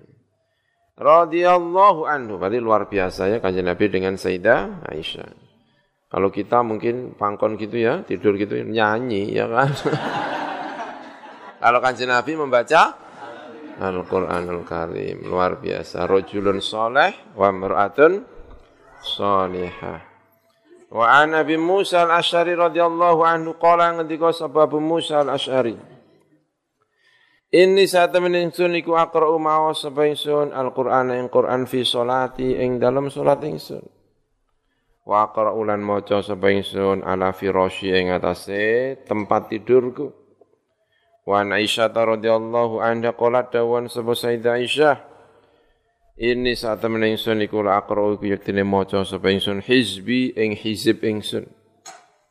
radhiyallahu 0.95 2.07
anhu 2.07 2.39
berarti 2.39 2.63
luar 2.63 2.87
biasa 2.87 3.27
ya 3.27 3.37
kanjeng 3.43 3.67
Nabi 3.67 3.91
dengan 3.91 4.15
Sayyidah 4.15 4.87
Aisyah. 4.87 5.51
Kalau 6.11 6.27
kita 6.27 6.59
mungkin 6.63 7.15
pangkon 7.15 7.55
gitu 7.55 7.79
ya, 7.79 8.03
tidur 8.03 8.35
gitu 8.35 8.59
nyanyi 8.59 9.31
ya 9.31 9.47
kan. 9.47 9.71
Kalau 11.63 11.79
kanjeng 11.79 12.11
Nabi 12.11 12.35
membaca 12.35 13.10
Al-Qur'anul 13.81 14.61
Karim, 14.61 15.25
luar 15.25 15.57
biasa. 15.57 16.05
Rajulun 16.05 16.61
soleh 16.61 17.33
wa 17.33 17.49
mar'atun 17.49 18.21
salihah. 19.01 20.05
Wa 20.93 21.25
an 21.25 21.33
Nabi 21.33 21.57
Musa 21.57 22.05
al-Asy'ari 22.05 22.53
radhiyallahu 22.53 23.25
anhu 23.25 23.57
qala 23.57 23.97
ngendika 23.97 24.29
sebab 24.29 24.77
Musa 24.77 25.25
al-Asy'ari. 25.25 25.73
Inni 27.51 27.89
saat 27.89 28.13
ingsun 28.13 28.77
iku 28.77 28.95
aqra'u 28.95 29.41
sapa 29.73 30.07
Al-Qur'an 30.53 31.11
ing 31.17 31.27
Qur'an 31.27 31.65
fi 31.65 31.81
sholati 31.81 32.61
ing 32.61 32.77
dalam 32.77 33.09
salat 33.09 33.41
ingsun. 33.43 33.81
Wa 35.09 35.33
qara'ulan 35.33 35.81
maca 35.81 36.21
sapa 36.21 36.53
ingsun 36.53 37.01
ala 37.01 37.33
firasyi 37.33 37.97
ing 37.97 38.07
atase 38.13 38.93
tempat 39.09 39.49
tidurku. 39.49 40.20
Wa 41.31 41.47
Aisyah 41.47 41.95
radhiyallahu 41.95 42.83
anha 42.83 43.15
qalat 43.15 43.55
dawan 43.55 43.87
sapa 43.87 44.11
Sayyidah 44.11 44.59
Aisyah 44.59 44.99
ini 46.19 46.59
saat 46.59 46.83
temen 46.83 46.99
ingsun 47.07 47.39
iku 47.39 47.63
aqra'u 47.63 48.19
iku 48.19 48.35
yektine 48.35 48.67
maca 48.67 49.07
sapa 49.07 49.31
ingsun 49.31 49.63
hizbi 49.63 50.35
ing 50.35 50.59
hizib 50.59 50.99
ingsun. 51.07 51.47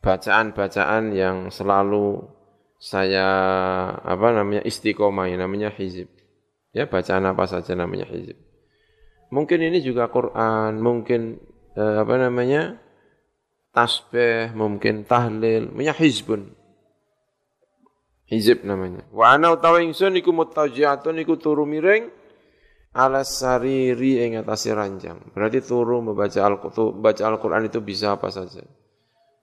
Bacaan-bacaan 0.05 1.17
yang 1.17 1.49
selalu 1.49 2.29
saya 2.77 3.25
apa 4.05 4.37
namanya 4.37 4.61
istiqomah 4.69 5.33
namanya 5.33 5.73
hizib. 5.73 6.13
Ya 6.69 6.85
bacaan 6.85 7.25
apa 7.25 7.49
saja 7.49 7.73
namanya 7.73 8.05
hizib. 8.05 8.37
Mungkin 9.33 9.65
ini 9.65 9.81
juga 9.81 10.13
Quran, 10.13 10.77
mungkin 10.77 11.41
eh, 11.73 11.95
apa 12.05 12.21
namanya 12.21 12.77
tasbih, 13.73 14.53
mungkin 14.53 15.09
tahlil, 15.09 15.73
namanya 15.73 15.97
hizbun. 15.97 16.60
Hizib 18.31 18.63
namanya. 18.63 19.03
Wa 19.11 19.35
ana 19.35 19.51
utawa 19.51 19.83
ingsun 19.83 20.15
iku 20.15 20.31
mutajiatun 20.31 21.19
iku 21.19 21.35
turu 21.35 21.67
miring 21.67 22.07
ala 22.95 23.27
sariri 23.27 24.23
ing 24.23 24.39
atase 24.39 24.71
ranjang. 24.71 25.19
Berarti 25.35 25.59
turu 25.59 25.99
membaca 25.99 26.39
Al-Qur'an 26.39 26.95
baca 27.03 27.23
Al-Qur'an 27.27 27.67
itu 27.67 27.83
bisa 27.83 28.15
apa 28.15 28.31
saja. 28.31 28.63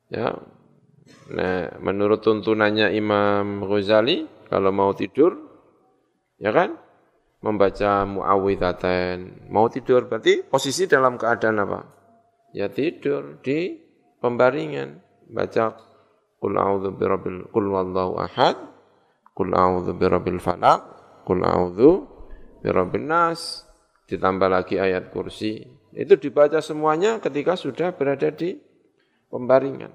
Ya. 0.08 0.32
Nah, 1.28 1.76
menurut 1.84 2.24
tuntunannya 2.24 2.96
Imam 2.96 3.60
Ghazali 3.68 4.24
kalau 4.48 4.72
mau 4.72 4.96
tidur 4.96 5.36
ya 6.40 6.48
kan? 6.56 6.72
Membaca 7.44 8.08
muawwidzatain. 8.08 9.52
Mau 9.52 9.68
tidur 9.68 10.08
berarti 10.08 10.42
posisi 10.48 10.88
dalam 10.88 11.20
keadaan 11.20 11.60
apa? 11.60 11.80
ya 12.52 12.72
tidur 12.72 13.40
di 13.44 13.76
pembaringan 14.20 15.00
baca 15.28 15.76
qul 16.40 16.54
a'udzu 16.56 16.96
birabbil 16.96 17.38
qul 17.52 17.66
wallahu 17.68 18.16
ahad 18.22 18.56
qul 19.38 19.54
a'udzu 19.54 19.94
birabbil 19.94 20.42
falaq 20.42 20.80
qul 21.22 21.46
a'udzu 21.46 21.90
birabbin 22.58 23.06
nas. 23.06 23.62
Ditambah 24.08 24.48
lagi 24.50 24.80
ayat 24.80 25.12
kursi. 25.12 25.62
Itu 25.92 26.16
dibaca 26.16 26.58
semuanya 26.64 27.20
ketika 27.20 27.54
sudah 27.54 27.92
berada 27.94 28.32
di 28.32 28.56
pembaringan. 29.28 29.92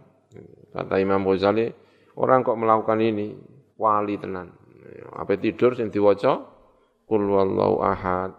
Kata 0.72 1.02
Imam 1.02 1.26
Ghazali 1.26 1.74
orang 2.16 2.46
kok 2.46 2.56
melakukan 2.56 3.02
ini? 3.02 3.36
Wali 3.76 4.16
tenan. 4.22 4.54
Apa 5.18 5.34
tidur 5.36 5.74
sing 5.74 5.90
diwaca? 5.90 6.46
Qul 7.10 7.26
wallahu 7.26 7.82
ahad. 7.82 8.32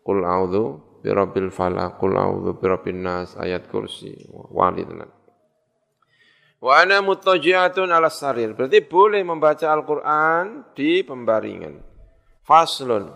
Qul 0.00 0.24
a'udzu 0.24 0.64
birabbil 1.04 1.52
falaq 1.52 2.00
qul 2.00 2.16
a'udzu 2.16 2.56
birabbin 2.56 3.04
nas. 3.04 3.36
Ayat 3.36 3.68
kursi. 3.68 4.16
Wali 4.32 4.80
tenan 4.80 5.15
wa 6.66 6.82
ana 6.82 6.98
muttaji'atun 6.98 7.94
ala 7.94 8.10
sarir. 8.10 8.58
Berarti 8.58 8.82
boleh 8.82 9.22
membaca 9.22 9.70
Al-Qur'an 9.70 10.74
di 10.74 11.06
pembaringan. 11.06 11.78
Faslun. 12.42 13.06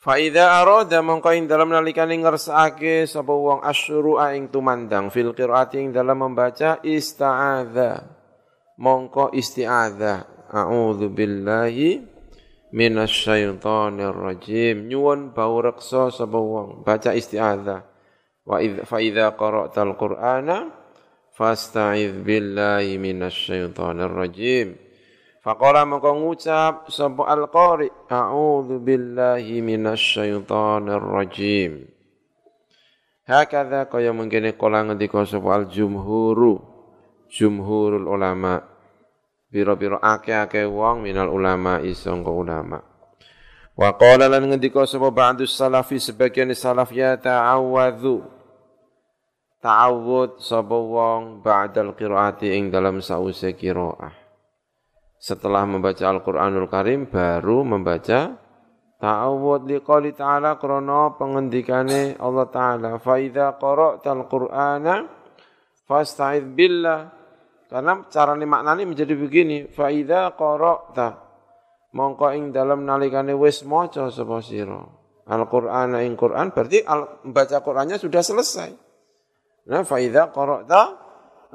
Fa 0.00 0.16
idza 0.16 0.64
arada 0.64 1.04
mongko 1.04 1.36
ing 1.36 1.44
dalam 1.44 1.68
nalikane 1.68 2.16
ngersake 2.16 3.04
sapa 3.04 3.28
wong 3.28 3.60
asyuru 3.60 4.16
ing 4.32 4.48
tumandang. 4.48 5.12
Fil 5.12 5.36
qiraati 5.36 5.84
ing 5.84 5.92
dalam 5.92 6.24
membaca 6.24 6.80
ista'adza 6.80 8.08
mongko 8.80 9.36
isti'adza. 9.36 10.32
A'udzu 10.46 11.10
billahi 11.12 12.06
minasyaitonir 12.72 14.14
rajim 14.14 14.86
nyuwun 14.88 15.34
bau 15.36 15.60
reksa 15.60 16.08
sapa 16.08 16.38
wong. 16.38 16.86
Baca 16.86 17.12
isti'adzah 17.12 17.80
wa 18.46 18.56
idza 18.62 18.86
fa 18.86 19.02
idza 19.02 19.34
qara'tal 19.34 19.92
qur'ana 19.98 20.85
fasta'iz 21.36 22.16
billahi 22.24 22.96
minasyaitonir 22.96 24.08
rajim 24.08 24.80
faqala 25.44 25.84
maka 25.84 26.10
ngucap 26.16 26.88
sapa 26.88 27.28
al-qari 27.28 27.92
a'udzu 28.08 28.80
billahi 28.80 29.60
minasyaitonir 29.60 31.04
rajim 31.04 31.84
hakadha 33.28 33.84
kaya 33.92 34.16
mungkin 34.16 34.48
kala 34.56 34.88
ngendika 34.88 35.28
sapa 35.28 35.60
al-jumhuru 35.60 36.64
jumhurul 37.28 38.08
ulama 38.08 38.76
Biro-biro 39.46 40.02
ake-ake 40.02 40.66
wong 40.66 41.06
minal 41.06 41.30
ulama 41.30 41.78
isongko 41.78 42.34
ulama. 42.34 42.82
Wa 43.72 43.94
qala 43.94 44.28
lan 44.28 44.52
ngendika 44.52 44.84
sapa 44.84 45.08
ba'du 45.08 45.48
salafi 45.48 45.96
sebagian 45.96 46.52
salaf 46.52 46.92
ya 46.92 47.14
ta'awadhu. 47.14 48.35
Ta'awud 49.60 50.38
sapa 50.38 50.76
wong 50.76 51.40
ba'dal 51.40 51.96
qiraati 51.96 52.52
ing 52.54 52.68
dalam 52.68 53.00
sause 53.00 53.56
qiraah. 53.56 54.12
Setelah 55.16 55.64
membaca 55.64 56.04
Al-Qur'anul 56.06 56.68
Karim 56.68 57.08
baru 57.08 57.64
membaca 57.64 58.36
Ta'awud 58.96 59.68
liqali 59.68 60.16
ta'ala 60.16 60.56
krana 60.56 61.12
pengendikane 61.20 62.16
Allah 62.16 62.48
Ta'ala. 62.48 62.90
Fa 62.96 63.20
idza 63.20 63.60
qara'tal 63.60 64.24
Qur'ana 64.24 65.04
fasta'id 65.84 66.56
billah. 66.56 67.12
Karena 67.68 68.06
cara 68.08 68.32
ini 68.38 68.46
maknanya 68.48 68.88
menjadi 68.88 69.12
begini. 69.12 69.68
Fa 69.68 69.92
idza 69.92 70.32
qara'ta 70.32 71.08
mongko 71.92 72.32
ing 72.36 72.56
dalam 72.56 72.88
nalikane 72.88 73.36
wis 73.36 73.68
maca 73.68 74.08
sapa 74.08 74.40
sira. 74.40 74.80
Al-Qur'an 75.28 75.96
ing 76.00 76.16
Qur'an 76.16 76.54
berarti 76.54 76.80
al, 76.86 77.20
baca 77.26 77.60
Qur'annya 77.60 78.00
sudah 78.00 78.24
selesai. 78.24 78.85
Nah, 79.66 79.82
fa 79.82 79.98
idza 79.98 80.30
qara'ta 80.30 80.82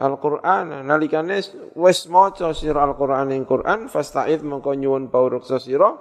Al-Qur'an 0.02 0.88
nalikane 0.88 1.40
wis 1.78 2.08
maca 2.12 2.52
sira 2.56 2.84
Al-Qur'an 2.84 3.32
ing 3.32 3.48
Qur'an 3.48 3.88
fasta'id 3.88 4.44
mongko 4.44 4.76
nyuwun 4.76 5.08
pawruksa 5.14 5.60
sira 5.60 5.94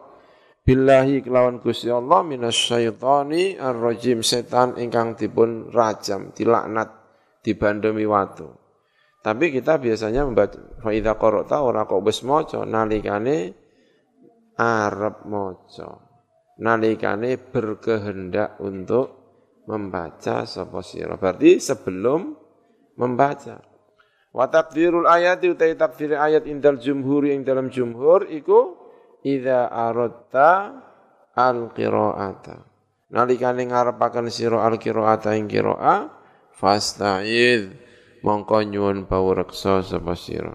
billahi 0.64 1.20
kelawan 1.20 1.58
Gusti 1.60 1.90
Allah 1.90 2.22
minasyaitani 2.24 3.58
ar-rajim 3.58 4.22
setan 4.22 4.78
ingkang 4.78 5.18
dipun 5.18 5.68
rajam, 5.74 6.30
dilaknat, 6.32 6.88
dibandomi 7.42 8.06
watu. 8.06 8.48
Tapi 9.20 9.52
kita 9.52 9.76
biasanya 9.76 10.24
membaca 10.24 10.56
fa 10.80 10.90
idza 10.96 11.14
qara'ta 11.20 11.60
ora 11.60 11.84
kok 11.84 12.00
wis 12.00 12.24
maca 12.24 12.64
nalikane 12.64 13.52
arep 14.56 15.28
maca. 15.28 15.88
Nalikane 16.60 17.36
berkehendak 17.36 18.56
untuk 18.64 19.19
membaca 19.68 20.46
sapa 20.48 20.80
sira. 20.80 21.16
Berarti 21.20 21.60
sebelum 21.60 22.36
membaca. 22.96 23.60
Wa 24.30 24.46
takdirul 24.46 25.10
ayati 25.10 25.50
utai 25.50 25.74
takdir 25.74 26.14
ayat 26.14 26.46
indal 26.46 26.78
jumhur 26.78 27.26
yang 27.26 27.42
dalam 27.42 27.66
jumhur 27.66 28.30
iku 28.30 28.78
idza 29.26 29.66
aradta 29.66 30.80
al-qira'ata. 31.34 32.62
Nalikane 33.10 33.66
ngarepaken 33.66 34.30
sira 34.30 34.62
al-qira'ata 34.70 35.34
ing 35.34 35.50
qira'a 35.50 36.06
fasta'id 36.54 37.74
mongko 38.22 38.62
nyuwun 38.70 39.10
pawreksa 39.10 39.82
sapa 39.82 40.14
sira. 40.14 40.54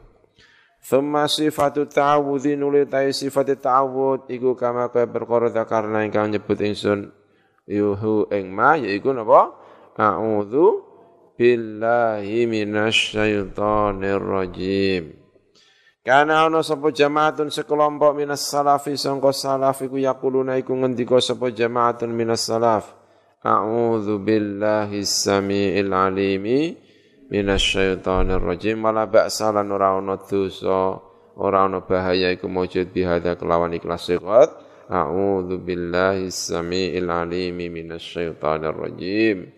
Thumma 0.86 1.26
sifatu 1.26 1.90
ta'awudhi 1.90 2.56
nuli 2.56 2.86
ta'i 2.86 3.10
sifat 3.10 3.58
ta'awud 3.58 4.30
iku 4.30 4.54
kama 4.54 4.94
kaya 4.94 5.10
perkara 5.10 5.50
karena 5.66 6.06
ingkang 6.06 6.30
nyebut 6.30 6.62
ingsun 6.62 7.10
yuhu 7.66 8.30
ing 8.30 8.54
ma 8.54 8.78
yaiku 8.78 9.14
napa? 9.14 9.54
A'udzu 9.98 10.84
billahi 11.38 12.48
minasyaitonir 12.48 14.22
rajim. 14.22 15.14
Kana 16.06 16.46
ana 16.46 16.62
sapa 16.62 16.94
jamaatun 16.94 17.50
sekelompok 17.50 18.14
minas 18.14 18.46
salafi 18.46 18.94
sangka 18.94 19.34
salaf 19.34 19.82
iku 19.82 19.98
yaquluna 19.98 20.54
iku 20.62 20.78
ngendika 20.78 21.18
sapa 21.18 21.50
jamaatun 21.50 22.14
minas 22.14 22.46
salaf. 22.46 22.94
A'udzu 23.42 24.22
billahi 24.22 25.02
samiil 25.02 25.90
alimi 25.94 26.78
minasyaitonir 27.34 28.42
rajim 28.42 28.86
wala 28.86 29.10
ba'sa 29.10 29.50
lan 29.50 29.72
ora 29.74 29.98
ana 29.98 30.22
dosa 30.22 31.02
ora 31.36 31.66
ana 31.66 31.82
bahaya 31.82 32.30
iku 32.30 32.46
maujud 32.46 32.94
bihadza 32.94 33.34
kelawan 33.34 33.74
ikhlas 33.74 34.06
siqat. 34.06 34.65
A'udzu 34.86 35.62
billahi 35.62 36.30
samiil 36.30 37.10
alimi 37.10 37.70
minasyaitonir 37.70 38.76
rajim. 38.76 39.50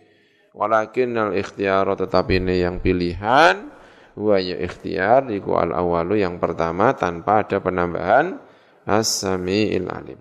Walakin 0.56 1.14
al 1.20 1.32
ikhtiyara 1.38 1.94
tetapi 1.94 2.42
ini 2.42 2.66
yang 2.66 2.82
pilihan 2.82 3.78
Huwa 4.18 4.42
ya 4.42 4.58
ikhtiar 4.58 5.30
iku 5.30 5.62
al 5.62 5.78
awalu 5.78 6.18
yang 6.26 6.42
pertama 6.42 6.90
tanpa 6.98 7.46
ada 7.46 7.62
penambahan 7.62 8.42
as-sami'il 8.82 9.86
alim. 9.94 10.18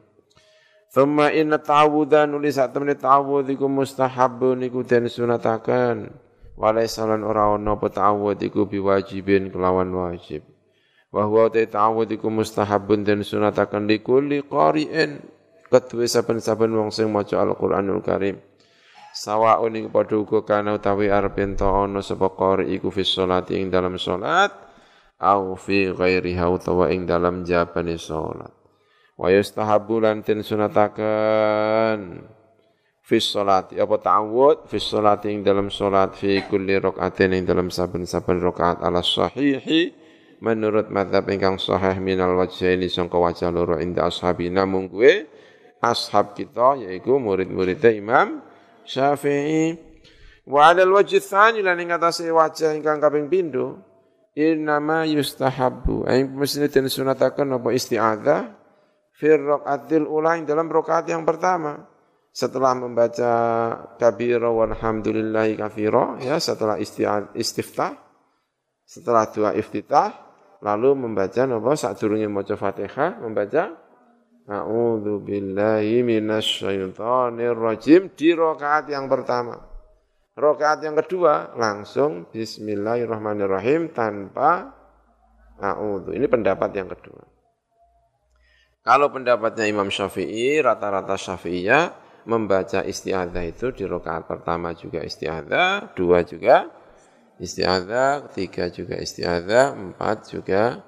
Thumma 0.93 1.33
inna 1.33 1.57
ta'awudha 1.57 2.29
nulis 2.29 2.61
saat 2.61 2.77
temen 2.77 2.93
ta'awud 2.93 3.49
iku 3.49 3.73
mustahabun 3.73 4.69
iku 4.69 4.85
den 4.85 5.09
sunatakan. 5.09 6.13
Walaisalan 6.61 7.25
ora 7.25 7.57
ono 7.57 7.81
apa 7.81 7.89
iku 8.37 8.69
biwajibin 8.69 9.49
kelawan 9.49 9.89
wajib. 9.93 10.45
Wa 11.17 11.25
huwa 11.25 11.49
ta 11.49 11.65
ta'awud 11.65 12.13
iku 12.13 12.29
mustahabun 12.29 13.09
den 13.09 13.25
sunatakan 13.25 13.89
likulli 13.89 14.45
qari'in. 14.45 15.25
Kedua 15.73 16.05
saben-saben 16.05 16.77
wong 16.77 16.93
sing 16.93 17.09
maca 17.09 17.41
Al-Qur'anul 17.41 18.05
Karim 18.05 18.37
sawaun 19.17 19.73
iku 19.81 19.89
padha 19.89 20.17
uga 20.21 20.45
kana 20.45 20.77
utawi 20.77 21.09
arep 21.09 21.41
ento 21.41 21.65
ana 21.65 22.05
sapa 22.05 22.37
qari 22.37 22.77
iku 22.77 22.93
fi 22.93 23.01
sholati 23.01 23.57
ing 23.57 23.73
dalam 23.73 23.97
salat 23.97 24.53
au 25.17 25.57
fi 25.57 25.89
ghairiha 25.89 26.45
utawa 26.53 26.93
ing 26.93 27.09
dalam 27.09 27.41
jabane 27.41 27.97
salat 27.97 28.53
wa 29.17 29.33
yustahabbu 29.33 30.05
lan 30.05 30.21
tin 30.21 30.45
sunataken 30.45 32.29
fi 33.01 33.17
sholati 33.17 33.81
apa 33.81 33.97
ta'awud 33.97 34.69
fi 34.69 34.77
sholati 34.77 35.33
ing 35.33 35.41
dalam 35.41 35.73
salat 35.73 36.13
fi 36.13 36.45
kulli 36.45 36.77
rakaatin 36.77 37.41
ing 37.41 37.49
dalam 37.49 37.73
saben-saben 37.73 38.37
rakaat 38.45 38.85
ala 38.85 39.01
sahihi 39.01 40.05
menurut 40.47 40.87
madhab 40.95 41.27
ingkang 41.27 41.59
sahih 41.59 41.99
minal 41.99 42.39
wajhaini 42.39 42.87
sangka 42.87 43.19
wajah 43.19 43.51
loro 43.51 43.83
inda 43.83 44.07
ashabina 44.07 44.63
kuwe 44.63 45.27
ashab 45.83 46.39
kita 46.39 46.79
yaiku 46.87 47.19
murid-muridnya 47.19 47.91
Imam 47.91 48.39
Syafi'i. 48.87 49.75
Wa 50.47 50.71
'ala 50.71 50.87
al-wajh 50.87 51.19
tsani 51.19 51.59
lan 51.67 51.83
ing 51.83 51.91
wajah 51.91 52.79
ingkang 52.79 53.03
kaping 53.03 53.27
pindho 53.27 53.83
innama 54.39 55.03
yustahabbu. 55.03 56.07
Ay 56.07 56.23
mesti 56.23 56.71
den 56.71 56.87
sunataken 56.87 57.59
apa 57.59 57.75
isti'adzah 57.75 58.41
fi 59.19 59.35
raqatil 59.35 60.07
ula 60.07 60.39
dalam 60.47 60.71
rakaat 60.71 61.11
yang 61.11 61.27
pertama. 61.27 61.91
Setelah 62.31 62.77
membaca 62.77 63.33
kabira 63.97 64.53
walhamdulillahi 64.53 65.57
kafira 65.59 66.21
ya 66.23 66.39
setelah 66.39 66.79
istiftah. 67.35 67.99
Setelah 68.87 69.27
dua 69.35 69.51
iftitah 69.59 70.26
lalu 70.67 70.99
membaca 70.99 71.47
napa 71.47 71.79
sadurunge 71.79 72.27
maca 72.27 72.59
Fatihah 72.59 73.23
membaca 73.23 73.87
A'udzu 74.47 75.27
billahi 75.27 76.07
minasyaitonir 76.07 77.59
rajim 77.59 78.15
di 78.15 78.31
rakaat 78.31 78.87
yang 78.87 79.11
pertama. 79.11 79.59
Rakaat 80.39 80.87
yang 80.87 80.95
kedua 80.95 81.51
langsung 81.59 82.31
bismillahirrahmanirrahim 82.31 83.91
tanpa 83.91 84.71
a'udzu. 85.59 86.15
Ini 86.15 86.31
pendapat 86.31 86.71
yang 86.79 86.87
kedua. 86.87 87.27
Kalau 88.87 89.11
pendapatnya 89.11 89.67
Imam 89.67 89.91
Syafi'i, 89.91 90.63
rata-rata 90.63 91.19
Syafi'iyah 91.19 91.85
membaca 92.31 92.87
isti'adzah 92.87 93.45
itu 93.51 93.75
di 93.75 93.83
rakaat 93.83 94.31
pertama 94.31 94.79
juga 94.79 95.03
isti'adzah, 95.03 95.99
dua 95.99 96.23
juga 96.23 96.71
isti'adzah, 97.37 98.33
tiga 98.33 98.73
juga 98.73 98.97
isti'adzah, 98.97 99.77
empat 99.77 100.17
juga 100.33 100.85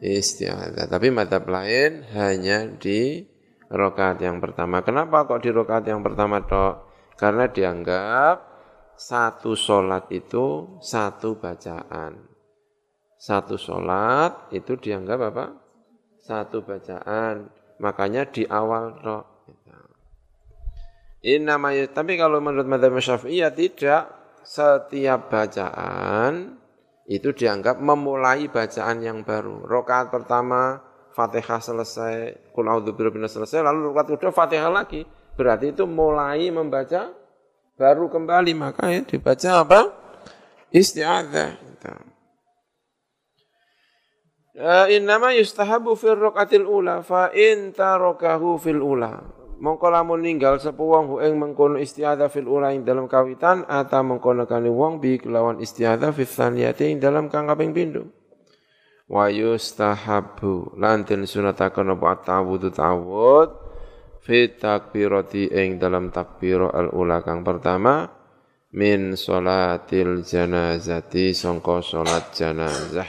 istiadah. 0.00 0.88
Tapi 0.88 1.12
madhab 1.12 1.44
lain 1.46 2.08
hanya 2.16 2.66
di 2.80 3.28
rokaat 3.68 4.18
yang 4.24 4.40
pertama. 4.40 4.80
Kenapa 4.80 5.28
kok 5.28 5.44
di 5.44 5.52
rokaat 5.52 5.84
yang 5.86 6.00
pertama 6.00 6.42
toh? 6.42 6.88
Karena 7.20 7.46
dianggap 7.46 8.48
satu 8.96 9.52
solat 9.52 10.08
itu 10.08 10.76
satu 10.80 11.36
bacaan. 11.36 12.16
Satu 13.20 13.60
solat 13.60 14.48
itu 14.56 14.80
dianggap 14.80 15.20
apa? 15.32 15.46
Satu 16.24 16.64
bacaan. 16.64 17.52
Makanya 17.80 18.28
di 18.28 18.48
awal 18.48 18.96
toh. 19.04 19.24
Ini 21.20 21.44
namanya, 21.44 21.84
tapi 21.92 22.16
kalau 22.16 22.40
menurut 22.40 22.64
madhab 22.64 22.96
syafi'iyah 22.96 23.52
tidak 23.52 24.19
setiap 24.44 25.30
bacaan 25.30 26.60
itu 27.10 27.34
dianggap 27.34 27.82
memulai 27.82 28.46
bacaan 28.46 29.02
yang 29.02 29.26
baru. 29.26 29.66
Rokaat 29.66 30.14
pertama 30.14 30.78
Fatihah 31.10 31.58
selesai, 31.58 32.52
Qul 32.54 32.70
a'udzu 32.70 32.94
selesai, 33.26 33.66
lalu 33.66 33.90
rokaat 33.90 34.06
kedua 34.14 34.30
Fatihah 34.30 34.70
lagi. 34.70 35.02
Berarti 35.34 35.74
itu 35.74 35.88
mulai 35.88 36.50
membaca 36.54 37.10
baru 37.74 38.12
kembali 38.12 38.52
maka 38.52 38.92
ya 38.92 39.00
dibaca 39.02 39.50
apa? 39.64 39.80
Isti'adzah. 40.70 41.70
Uh, 44.60 44.92
innama 44.92 45.32
yustahabu 45.32 45.96
fil 45.96 46.20
raqatil 46.20 46.68
ula 46.68 47.00
fa 47.00 47.32
in 47.32 47.72
tarakahu 47.72 48.60
fil 48.60 48.84
ula 48.84 49.39
mongko 49.60 49.92
lamun 49.92 50.24
ninggal 50.24 50.56
sapa 50.56 50.80
wong 50.80 51.20
ing 51.20 51.36
mengkono 51.36 51.76
fil 52.32 52.48
ula 52.48 52.72
ing 52.72 52.82
dalam 52.82 53.04
kawitan 53.06 53.68
ata 53.68 54.00
mengkono 54.00 54.48
kane 54.48 54.72
wong 54.72 54.98
bi 54.98 55.20
kelawan 55.20 55.60
istiadha 55.60 56.10
fil 56.16 56.26
tsaniyati 56.26 56.90
ing 56.90 56.98
dalam 56.98 57.28
kang 57.28 57.46
kaping 57.46 57.76
pindho. 57.76 58.08
Wa 59.10 59.28
yustahabu. 59.28 60.78
Lan 60.80 61.04
den 61.04 61.28
sunataken 61.28 61.98
apa? 61.98 62.24
Ta'awudhu 62.24 62.70
ta'awud 62.70 63.48
fi 64.24 64.48
takbirati 64.54 65.50
ing 65.50 65.76
dalam 65.76 66.08
takbir 66.08 66.64
al 66.64 66.92
ula 66.94 67.20
kang 67.20 67.44
pertama 67.44 68.06
min 68.76 69.18
salatil 69.18 70.22
janazati 70.22 71.34
sangka 71.34 71.82
salat 71.82 72.30
janazah 72.30 73.08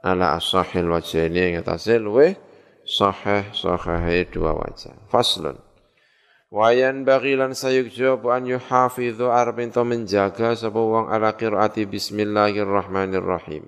ala 0.00 0.38
asahil 0.38 0.88
wajhani 0.88 1.52
ing 1.52 1.54
atase 1.60 2.00
luweh 2.00 2.32
sahih 2.86 3.48
sahih 3.54 4.26
dua 4.30 4.54
wajah. 4.54 4.94
Faslun. 5.10 5.58
Wayan 6.52 7.08
bagilan 7.08 7.56
sayukjo 7.56 8.20
an 8.28 8.44
yuhafidhu 8.44 9.32
arep 9.32 9.72
menjaga 9.88 10.52
sapa 10.52 10.76
wong 10.76 11.08
ala 11.08 11.32
qiraati 11.32 11.88
bismillahirrahmanirrahim. 11.88 13.64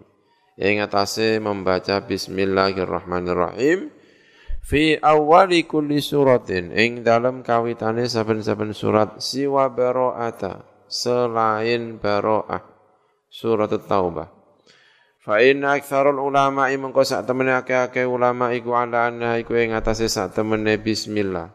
Ing 0.61 0.85
atase 0.85 1.41
membaca 1.43 2.05
bismillahirrahmanirrahim 2.05 3.91
fi 4.65 4.97
awali 5.03 5.67
kulli 5.67 5.99
suratin 5.99 6.71
ing 6.71 7.03
dalam 7.03 7.43
kawitane 7.43 8.09
saben-saben 8.09 8.71
surat 8.71 9.21
siwa 9.21 9.69
baro'ata 9.69 10.63
selain 10.87 12.01
baro'ah 12.01 12.63
surat 13.29 13.73
taubah 13.85 14.44
Fa 15.25 15.41
inna 15.41 15.81
aktsarul 15.81 16.21
ulama 16.21 16.69
mengko 16.69 17.01
sak 17.01 17.25
temene 17.25 17.57
akeh-akeh 17.57 18.05
ulama 18.05 18.53
iku 18.53 18.77
ala 18.77 19.09
anna 19.09 19.41
iku 19.41 19.57
ing 19.57 19.73
atase 19.73 20.05
sak 20.05 20.37
temene 20.37 20.77
bismillah. 20.77 21.49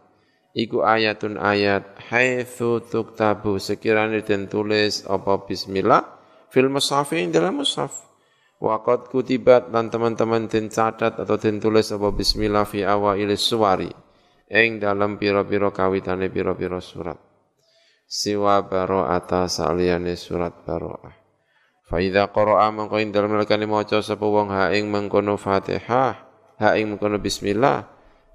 Iku 0.58 0.82
ayatun 0.82 1.38
ayat 1.38 2.02
haitsu 2.10 2.82
tuktabu 2.90 3.62
sekiranya 3.62 4.26
den 4.26 4.50
tulis 4.50 5.06
apa 5.06 5.46
bismillah 5.46 6.02
fil 6.50 6.74
mushafi 6.74 7.30
dalam 7.30 7.62
mushaf 7.62 8.10
Waqat 8.58 9.14
kutibat 9.14 9.70
dan 9.70 9.94
teman-teman 9.94 10.50
den 10.50 10.74
catat 10.74 11.22
atau 11.22 11.38
den 11.38 11.62
tulis 11.62 11.94
apa 11.94 12.10
bismillah 12.10 12.66
fi 12.66 12.82
awail 12.82 13.30
suwari 13.38 13.94
ing 14.50 14.82
dalam 14.82 15.22
pira-pira 15.22 15.70
kawitane 15.70 16.34
pira-pira 16.34 16.82
surat. 16.82 17.22
Siwa 18.10 18.66
baro'ata 18.66 19.46
saliyane 19.46 20.18
surat 20.18 20.66
baro'ah 20.66 21.19
fa 21.90 21.98
idza 21.98 22.30
qara'a 22.30 22.70
mangko 22.70 23.02
ing 23.02 23.10
dalem 23.10 23.34
lekane 23.42 23.66
maca 23.66 23.98
sapa 24.06 24.22
wong 24.22 24.54
ha 24.54 24.70
ing 24.70 24.94
mengkono 24.94 25.42
Fatihah 25.42 26.14
ha 26.62 26.70
ing 26.78 26.94
mengkono 26.94 27.18
bismillah 27.18 27.90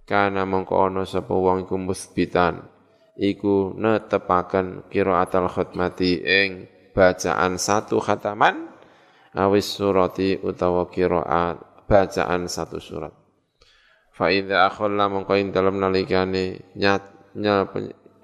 kana 0.04 0.42
mongko 0.42 0.90
ana 0.90 1.06
sapa 1.06 1.30
wong 1.30 1.70
iku 1.70 1.78
musbitan 1.78 2.66
iku 3.14 3.78
netepaken 3.78 4.90
qiraatul 4.90 5.46
khutmati 5.46 6.18
ing 6.18 6.66
bacaan 6.90 7.56
satu 7.62 8.02
khataman 8.02 8.74
awis 9.38 9.70
surati 9.70 10.42
utawa 10.42 10.90
qiraat 10.90 11.86
bacaan 11.86 12.50
satu 12.50 12.78
surat. 12.82 13.14
Fa 14.14 14.30
idza 14.30 14.66
akhalla 14.66 15.06
mongko 15.10 15.34
ing 15.38 15.50
dalem 15.50 15.78
nalikane 15.78 16.74
nyat 16.74 17.02
ny, 17.34 17.50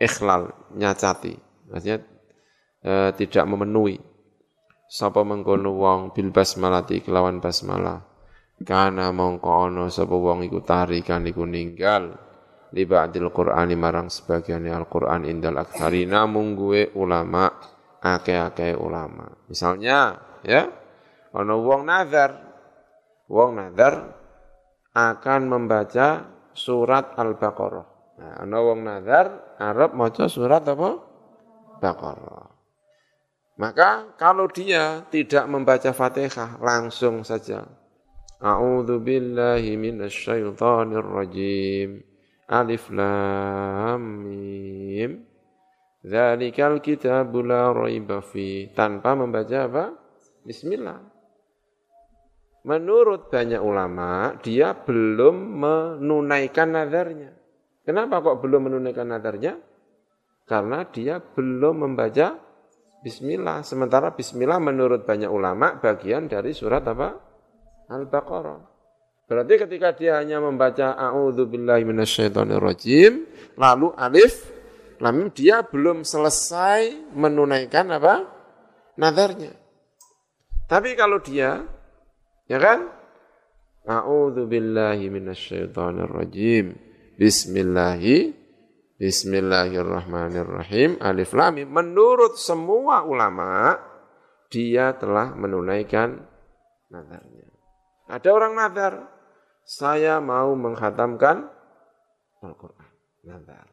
ikhlal 0.00 0.54
nyacati 0.72 1.34
maksudnya 1.68 2.00
e, 2.80 3.12
tidak 3.18 3.44
memenuhi 3.44 4.00
sapa 4.90 5.22
mengkono 5.22 5.78
wong 5.78 6.10
bil 6.10 6.34
basmalati 6.34 7.06
kelawan 7.06 7.38
basmalah 7.38 8.10
Kana 8.60 9.08
mongko 9.08 9.72
ana 9.72 9.88
sapa 9.88 10.12
wong 10.12 10.44
iku 10.44 10.60
tarikan 10.60 11.24
iku 11.24 11.48
ninggal 11.48 12.12
li 12.76 12.84
ba'dil 12.84 13.32
Qur'ani 13.32 13.72
marang 13.72 14.12
sebagian 14.12 14.68
Al-Qur'an 14.68 15.24
indal 15.24 15.56
aktsarina 15.56 16.28
mungguwe 16.28 16.92
ulama 16.92 17.48
akeh-akeh 18.04 18.76
ulama. 18.76 19.32
Misalnya 19.48 20.20
ya 20.44 20.68
ana 21.32 21.54
wong 21.56 21.88
nazar 21.88 22.30
wong 23.32 23.56
nazar 23.56 23.94
akan 24.92 25.40
membaca 25.48 26.28
surat 26.52 27.16
Al-Baqarah. 27.16 27.86
Nah, 28.20 28.44
ana 28.44 28.58
wong 28.60 28.84
nazar 28.84 29.56
arep 29.56 29.96
maca 29.96 30.28
surat 30.28 30.60
apa? 30.68 31.00
Baqarah. 31.80 32.49
Maka 33.60 34.16
kalau 34.16 34.48
dia 34.48 35.04
tidak 35.12 35.44
membaca 35.44 35.92
Fatihah 35.92 36.56
langsung 36.64 37.20
saja 37.28 37.68
A'udzu 38.40 39.04
billahi 39.04 39.76
minasyaitonir 39.76 41.04
rajim. 41.04 42.00
Alif 42.48 42.88
lam 42.88 44.00
mim. 44.24 45.28
Dzalikal 46.00 46.80
kitabu 46.80 47.44
la. 47.44 47.68
Tanpa 48.72 49.12
membaca 49.12 49.58
apa? 49.68 49.84
Bismillah. 50.40 51.04
Menurut 52.64 53.28
banyak 53.28 53.60
ulama, 53.60 54.40
dia 54.40 54.72
belum 54.72 55.60
menunaikan 55.60 56.72
nadarnya. 56.72 57.36
Kenapa 57.84 58.24
kok 58.24 58.40
belum 58.40 58.72
menunaikan 58.72 59.08
nadarnya? 59.12 59.60
Karena 60.48 60.88
dia 60.88 61.20
belum 61.20 61.84
membaca 61.84 62.49
Bismillah. 63.00 63.64
Sementara 63.64 64.12
Bismillah 64.12 64.60
menurut 64.60 65.08
banyak 65.08 65.32
ulama 65.32 65.80
bagian 65.80 66.28
dari 66.28 66.52
surat 66.52 66.84
apa? 66.84 67.16
Al-Baqarah. 67.88 68.60
Berarti 69.24 69.54
ketika 69.56 69.94
dia 69.94 70.18
hanya 70.20 70.42
membaca 70.42 70.92
A'udzu 70.98 71.46
billahi 71.46 71.86
rajim, 72.58 73.24
lalu 73.56 73.88
alif 73.94 74.50
lam 75.00 75.32
dia 75.32 75.64
belum 75.64 76.04
selesai 76.04 77.14
menunaikan 77.16 77.88
apa? 77.94 78.26
Nadarnya. 79.00 79.54
Tapi 80.68 80.92
kalau 80.92 81.22
dia 81.24 81.62
ya 82.50 82.58
kan? 82.60 82.84
A'udzu 83.86 84.44
billahi 84.44 85.08
rajim. 86.04 86.76
Bismillahi 87.16 88.39
Bismillahirrahmanirrahim. 89.00 91.00
Alif 91.00 91.32
lam 91.32 91.56
menurut 91.56 92.36
semua 92.36 93.00
ulama 93.08 93.80
dia 94.52 94.92
telah 94.92 95.32
menunaikan 95.32 96.20
nadarnya. 96.92 97.48
Ada 98.12 98.28
orang 98.28 98.60
nadar, 98.60 99.08
saya 99.64 100.20
mau 100.20 100.52
menghatamkan 100.52 101.48
Al-Quran. 102.44 102.92
Nadar. 103.24 103.72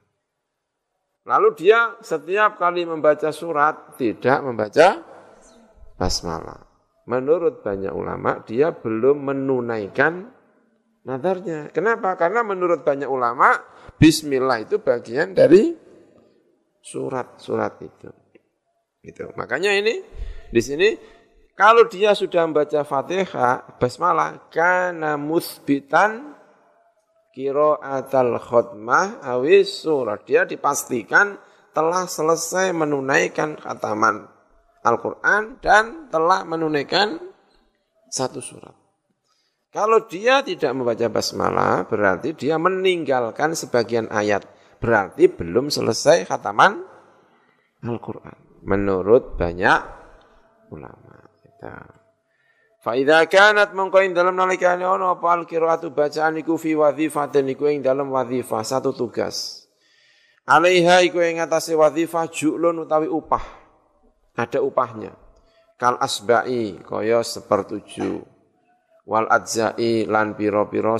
Lalu 1.28 1.60
dia 1.60 2.00
setiap 2.00 2.56
kali 2.56 2.88
membaca 2.88 3.28
surat 3.36 4.00
tidak 4.00 4.40
membaca 4.48 5.04
basmalah. 6.00 6.72
Menurut 7.04 7.68
banyak 7.68 7.92
ulama 7.92 8.48
dia 8.48 8.72
belum 8.72 9.28
menunaikan 9.28 10.37
nadarnya. 11.08 11.72
Kenapa? 11.72 12.20
Karena 12.20 12.44
menurut 12.44 12.84
banyak 12.84 13.08
ulama 13.08 13.56
bismillah 13.96 14.68
itu 14.68 14.84
bagian 14.84 15.32
dari 15.32 15.72
surat-surat 16.84 17.80
itu. 17.80 18.12
Gitu. 19.00 19.32
Makanya 19.40 19.72
ini 19.72 20.04
di 20.52 20.60
sini 20.60 20.90
kalau 21.56 21.88
dia 21.90 22.14
sudah 22.14 22.46
membaca 22.46 22.84
Fatihah, 22.86 23.80
basmalah, 23.80 24.52
kana 24.52 25.18
musbitan 25.18 26.38
atal 27.82 28.42
khutmah 28.42 29.22
awis 29.22 29.86
surat. 29.86 30.26
Dia 30.26 30.46
dipastikan 30.50 31.38
telah 31.70 32.10
selesai 32.10 32.74
menunaikan 32.74 33.54
khataman 33.62 34.26
Al-Quran 34.82 35.62
dan 35.62 36.10
telah 36.10 36.42
menunaikan 36.42 37.22
satu 38.10 38.42
surat. 38.42 38.87
Kalau 39.72 40.08
dia 40.08 40.42
tidak 40.42 40.72
membaca 40.74 41.08
basmalah, 41.12 41.86
berarti 41.86 42.34
dia 42.34 42.56
meninggalkan 42.56 43.54
sebagian 43.54 44.08
ayat. 44.08 44.48
Berarti 44.80 45.28
belum 45.28 45.68
selesai 45.68 46.24
khataman 46.26 46.82
Al-Quran. 47.84 48.64
Menurut 48.66 49.38
banyak 49.38 49.80
ulama. 50.74 51.18
Fa 52.88 52.96
idza 52.96 53.26
kanat 53.28 53.76
mongko 53.76 54.00
ing 54.06 54.14
dalem 54.16 54.38
nalikane 54.38 54.86
ana 54.86 55.18
apa 55.18 55.28
al 55.34 55.44
qiraatu 55.44 55.92
bacaan 55.92 56.40
iku 56.40 56.56
fi 56.56 56.78
wadhifatin 56.78 57.52
iku 57.52 57.68
ing 57.68 57.84
dalem 57.84 58.08
wadhifah 58.14 58.64
satu 58.64 58.96
tugas. 58.96 59.68
Alaiha 60.48 61.04
iku 61.04 61.20
ing 61.20 61.44
atase 61.44 61.76
wadhifah 61.76 62.32
ju'lun 62.32 62.88
utawi 62.88 63.12
upah. 63.12 63.44
Ada 64.38 64.64
upahnya. 64.64 65.12
Kal 65.76 66.00
asba'i 66.00 66.80
kaya 66.86 67.20
sepertuju. 67.26 68.37
Wal 69.08 69.32
adzai 69.32 70.04
lan 70.04 70.36
pira-pira 70.36 71.00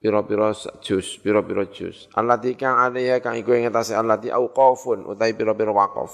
pira-pira 0.00 0.50
jus, 0.80 1.20
pira-pira 1.20 1.68
jus. 1.68 2.08
Allati 2.16 2.56
kang 2.56 2.80
alaiha 2.80 3.20
kang 3.20 3.36
iku 3.36 3.52
ing 3.52 3.68
atase 3.68 3.92
allati 3.92 4.32
auqafun 4.32 5.06
utawi 5.06 5.36
pira-pira 5.36 5.70
waqaf. 5.70 6.10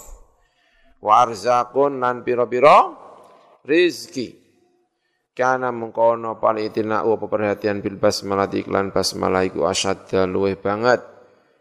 Wa 0.98 1.22
arzaqun 1.22 2.02
lan 2.02 2.26
pira-pira 2.26 2.92
rizki. 3.62 4.36
Kana 5.38 5.70
mengkono 5.70 6.42
palitina 6.42 7.06
apa 7.06 7.30
perhatian 7.30 7.78
bil 7.78 7.94
basmalah 7.94 8.50
iklan 8.50 8.90
basmalah 8.90 9.46
iku 9.46 9.70
asyadda 9.70 10.26
luweh 10.26 10.58
banget 10.58 10.98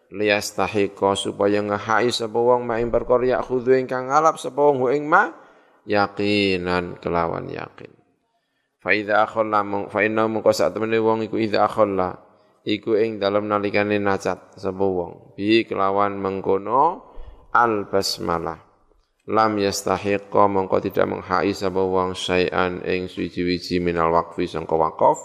liyastahiqa 0.10 1.14
supaya 1.14 1.62
ngahai 1.62 2.10
sapa 2.10 2.42
wong 2.42 2.66
ma 2.66 2.82
ing 2.82 2.90
perkara 2.90 3.38
ingkang 3.78 4.10
ngalap 4.10 4.42
sapa 4.42 4.58
wong 4.58 4.82
ma 5.06 5.30
yakinan 5.86 6.98
kelawan 6.98 7.46
yakin. 7.54 7.97
Fa 8.88 8.96
idza 8.96 9.28
akhalla 9.28 9.68
fa 9.92 10.00
inna 10.00 10.32
mungko 10.32 10.56
sak 10.56 10.72
temene 10.72 10.96
wong 11.04 11.28
iku 11.28 11.36
idza 11.36 11.68
akhalla 11.68 12.24
iku 12.64 12.96
ing 12.96 13.20
dalem 13.20 13.52
nalikane 13.52 14.00
nacat 14.00 14.56
sapa 14.56 14.80
wong? 14.80 15.36
Bi 15.36 15.68
kelawan 15.68 16.16
mengkono 16.16 17.04
al 17.52 17.92
basmalah 17.92 18.56
lam 19.28 19.60
yastahiqqa 19.60 20.48
mongko 20.48 20.80
tidak 20.80 21.04
menghai 21.04 21.52
sapa 21.52 21.84
wong 21.84 22.16
syai'an 22.16 22.80
ing 22.88 23.12
suci-wiji 23.12 23.84
minal 23.84 24.16
waqfi 24.16 24.48
sangka 24.48 24.80
waqaf. 24.80 25.20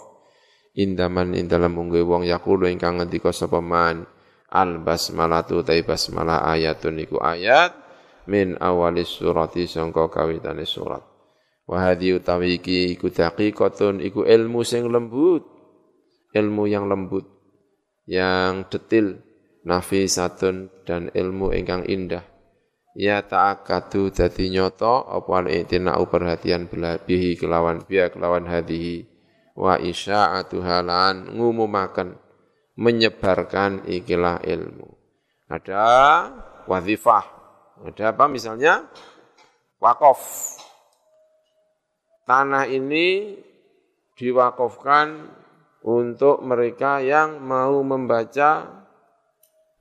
Indaman 0.75 1.31
ing 1.31 1.47
unggue 1.47 2.03
wong 2.03 2.27
yaqulu 2.27 2.67
ingkang 2.67 2.99
ngendika 2.99 3.31
sapa 3.31 3.63
man 3.63 4.03
al 4.51 4.83
basmalatu 4.83 5.63
ta 5.63 5.71
basmalah 5.79 6.51
ayatun 6.51 6.99
iku 6.99 7.15
ayat 7.23 7.71
min 8.27 8.59
awalis 8.59 9.07
surati 9.07 9.71
sangka 9.71 10.11
kawitane 10.11 10.67
surat 10.67 11.12
wa 11.69 11.77
hadhi 11.89 12.15
utawi 12.15 12.59
iki 12.59 12.97
iku 12.97 13.11
daqiqatun 13.11 14.03
iku 14.03 14.27
ilmu 14.27 14.61
sing 14.67 14.87
lembut 14.91 15.47
ilmu 16.35 16.63
yang 16.67 16.89
lembut 16.91 17.27
yang 18.09 18.67
detil 18.67 19.23
nafisatun 19.63 20.67
dan 20.83 21.07
ilmu 21.15 21.55
ingkang 21.55 21.87
indah 21.87 22.23
ya 22.93 23.23
ta'akadu 23.23 24.11
dadi 24.11 24.51
nyoto 24.51 25.07
apa 25.07 25.47
al 25.47 26.05
perhatian 26.05 26.67
bihi 27.07 27.39
kelawan 27.39 27.81
biya 27.87 28.11
kelawan 28.11 28.43
hadhihi 28.43 29.07
wa 29.53 29.77
isya'atuha 29.77 30.83
lan 30.83 31.37
ngumumaken 31.37 32.17
menyebarkan 32.73 33.85
ikilah 33.85 34.41
ilmu. 34.41 34.89
Ada 35.49 35.85
wazifah. 36.65 37.25
Ada 37.85 38.13
apa 38.15 38.25
misalnya? 38.25 38.89
Wakaf. 39.77 40.21
Tanah 42.23 42.71
ini 42.71 43.35
diwakafkan 44.15 45.27
untuk 45.83 46.39
mereka 46.39 47.03
yang 47.03 47.43
mau 47.43 47.83
membaca 47.83 48.83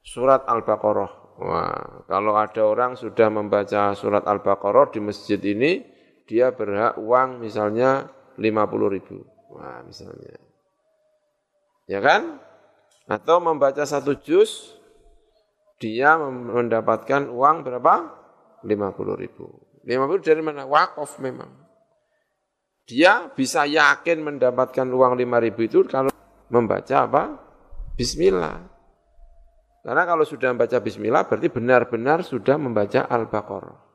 surat 0.02 0.43
Al-Baqarah. 0.51 1.12
Wah, 1.43 2.05
kalau 2.10 2.35
ada 2.35 2.62
orang 2.66 2.98
sudah 2.98 3.31
membaca 3.31 3.94
surat 3.94 4.27
Al-Baqarah 4.27 4.90
di 4.90 5.01
masjid 5.01 5.39
ini, 5.39 5.86
dia 6.27 6.51
berhak 6.51 6.98
uang 6.98 7.39
misalnya 7.39 8.10
50 8.35 8.90
ribu. 8.90 9.23
Wah, 9.55 9.86
misalnya. 9.86 10.39
Ya 11.86 12.02
kan? 12.02 12.43
Atau 13.06 13.39
membaca 13.39 13.86
satu 13.86 14.19
juz, 14.19 14.74
dia 15.78 16.19
mendapatkan 16.19 17.31
uang 17.31 17.62
berapa? 17.62 17.94
50 18.66 19.23
ribu. 19.23 19.47
50 19.86 20.27
dari 20.27 20.43
mana? 20.43 20.66
Wakaf 20.66 21.19
memang. 21.23 21.61
Dia 22.87 23.31
bisa 23.31 23.63
yakin 23.65 24.21
mendapatkan 24.21 24.87
uang 24.91 25.15
5 25.17 25.45
ribu 25.45 25.61
itu 25.65 25.79
kalau 25.87 26.11
membaca 26.51 26.97
apa? 27.07 27.23
Bismillah. 27.95 28.59
Karena 29.83 30.03
kalau 30.07 30.23
sudah 30.23 30.55
membaca 30.55 30.79
Bismillah 30.79 31.27
berarti 31.27 31.49
benar-benar 31.51 32.23
sudah 32.23 32.55
membaca 32.59 33.07
Al-Baqarah. 33.07 33.93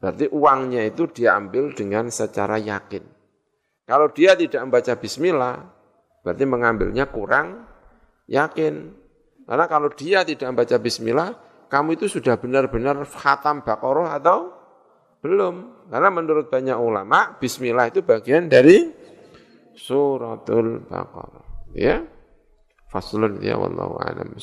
Berarti 0.00 0.32
uangnya 0.32 0.88
itu 0.88 1.04
diambil 1.12 1.76
dengan 1.76 2.08
secara 2.08 2.56
yakin. 2.56 3.04
Kalau 3.84 4.08
dia 4.08 4.32
tidak 4.32 4.64
membaca 4.64 4.96
bismillah, 4.96 5.60
berarti 6.24 6.44
mengambilnya 6.48 7.12
kurang 7.12 7.68
yakin. 8.24 8.96
Karena 9.44 9.66
kalau 9.68 9.92
dia 9.92 10.24
tidak 10.24 10.48
membaca 10.56 10.76
bismillah, 10.80 11.30
kamu 11.68 12.00
itu 12.00 12.06
sudah 12.08 12.40
benar-benar 12.40 12.96
khatam 13.04 13.60
Baqarah 13.60 14.16
atau 14.16 14.56
belum? 15.20 15.86
Karena 15.92 16.08
menurut 16.08 16.48
banyak 16.48 16.76
ulama, 16.76 17.36
bismillah 17.36 17.92
itu 17.92 18.00
bagian 18.00 18.48
dari 18.48 18.88
suratul 19.76 20.84
Baqarah. 20.88 21.72
Ya. 21.76 22.04
Faslun 22.90 23.38
ya 23.38 23.54
wallahu 23.54 24.02
a'lam 24.02 24.34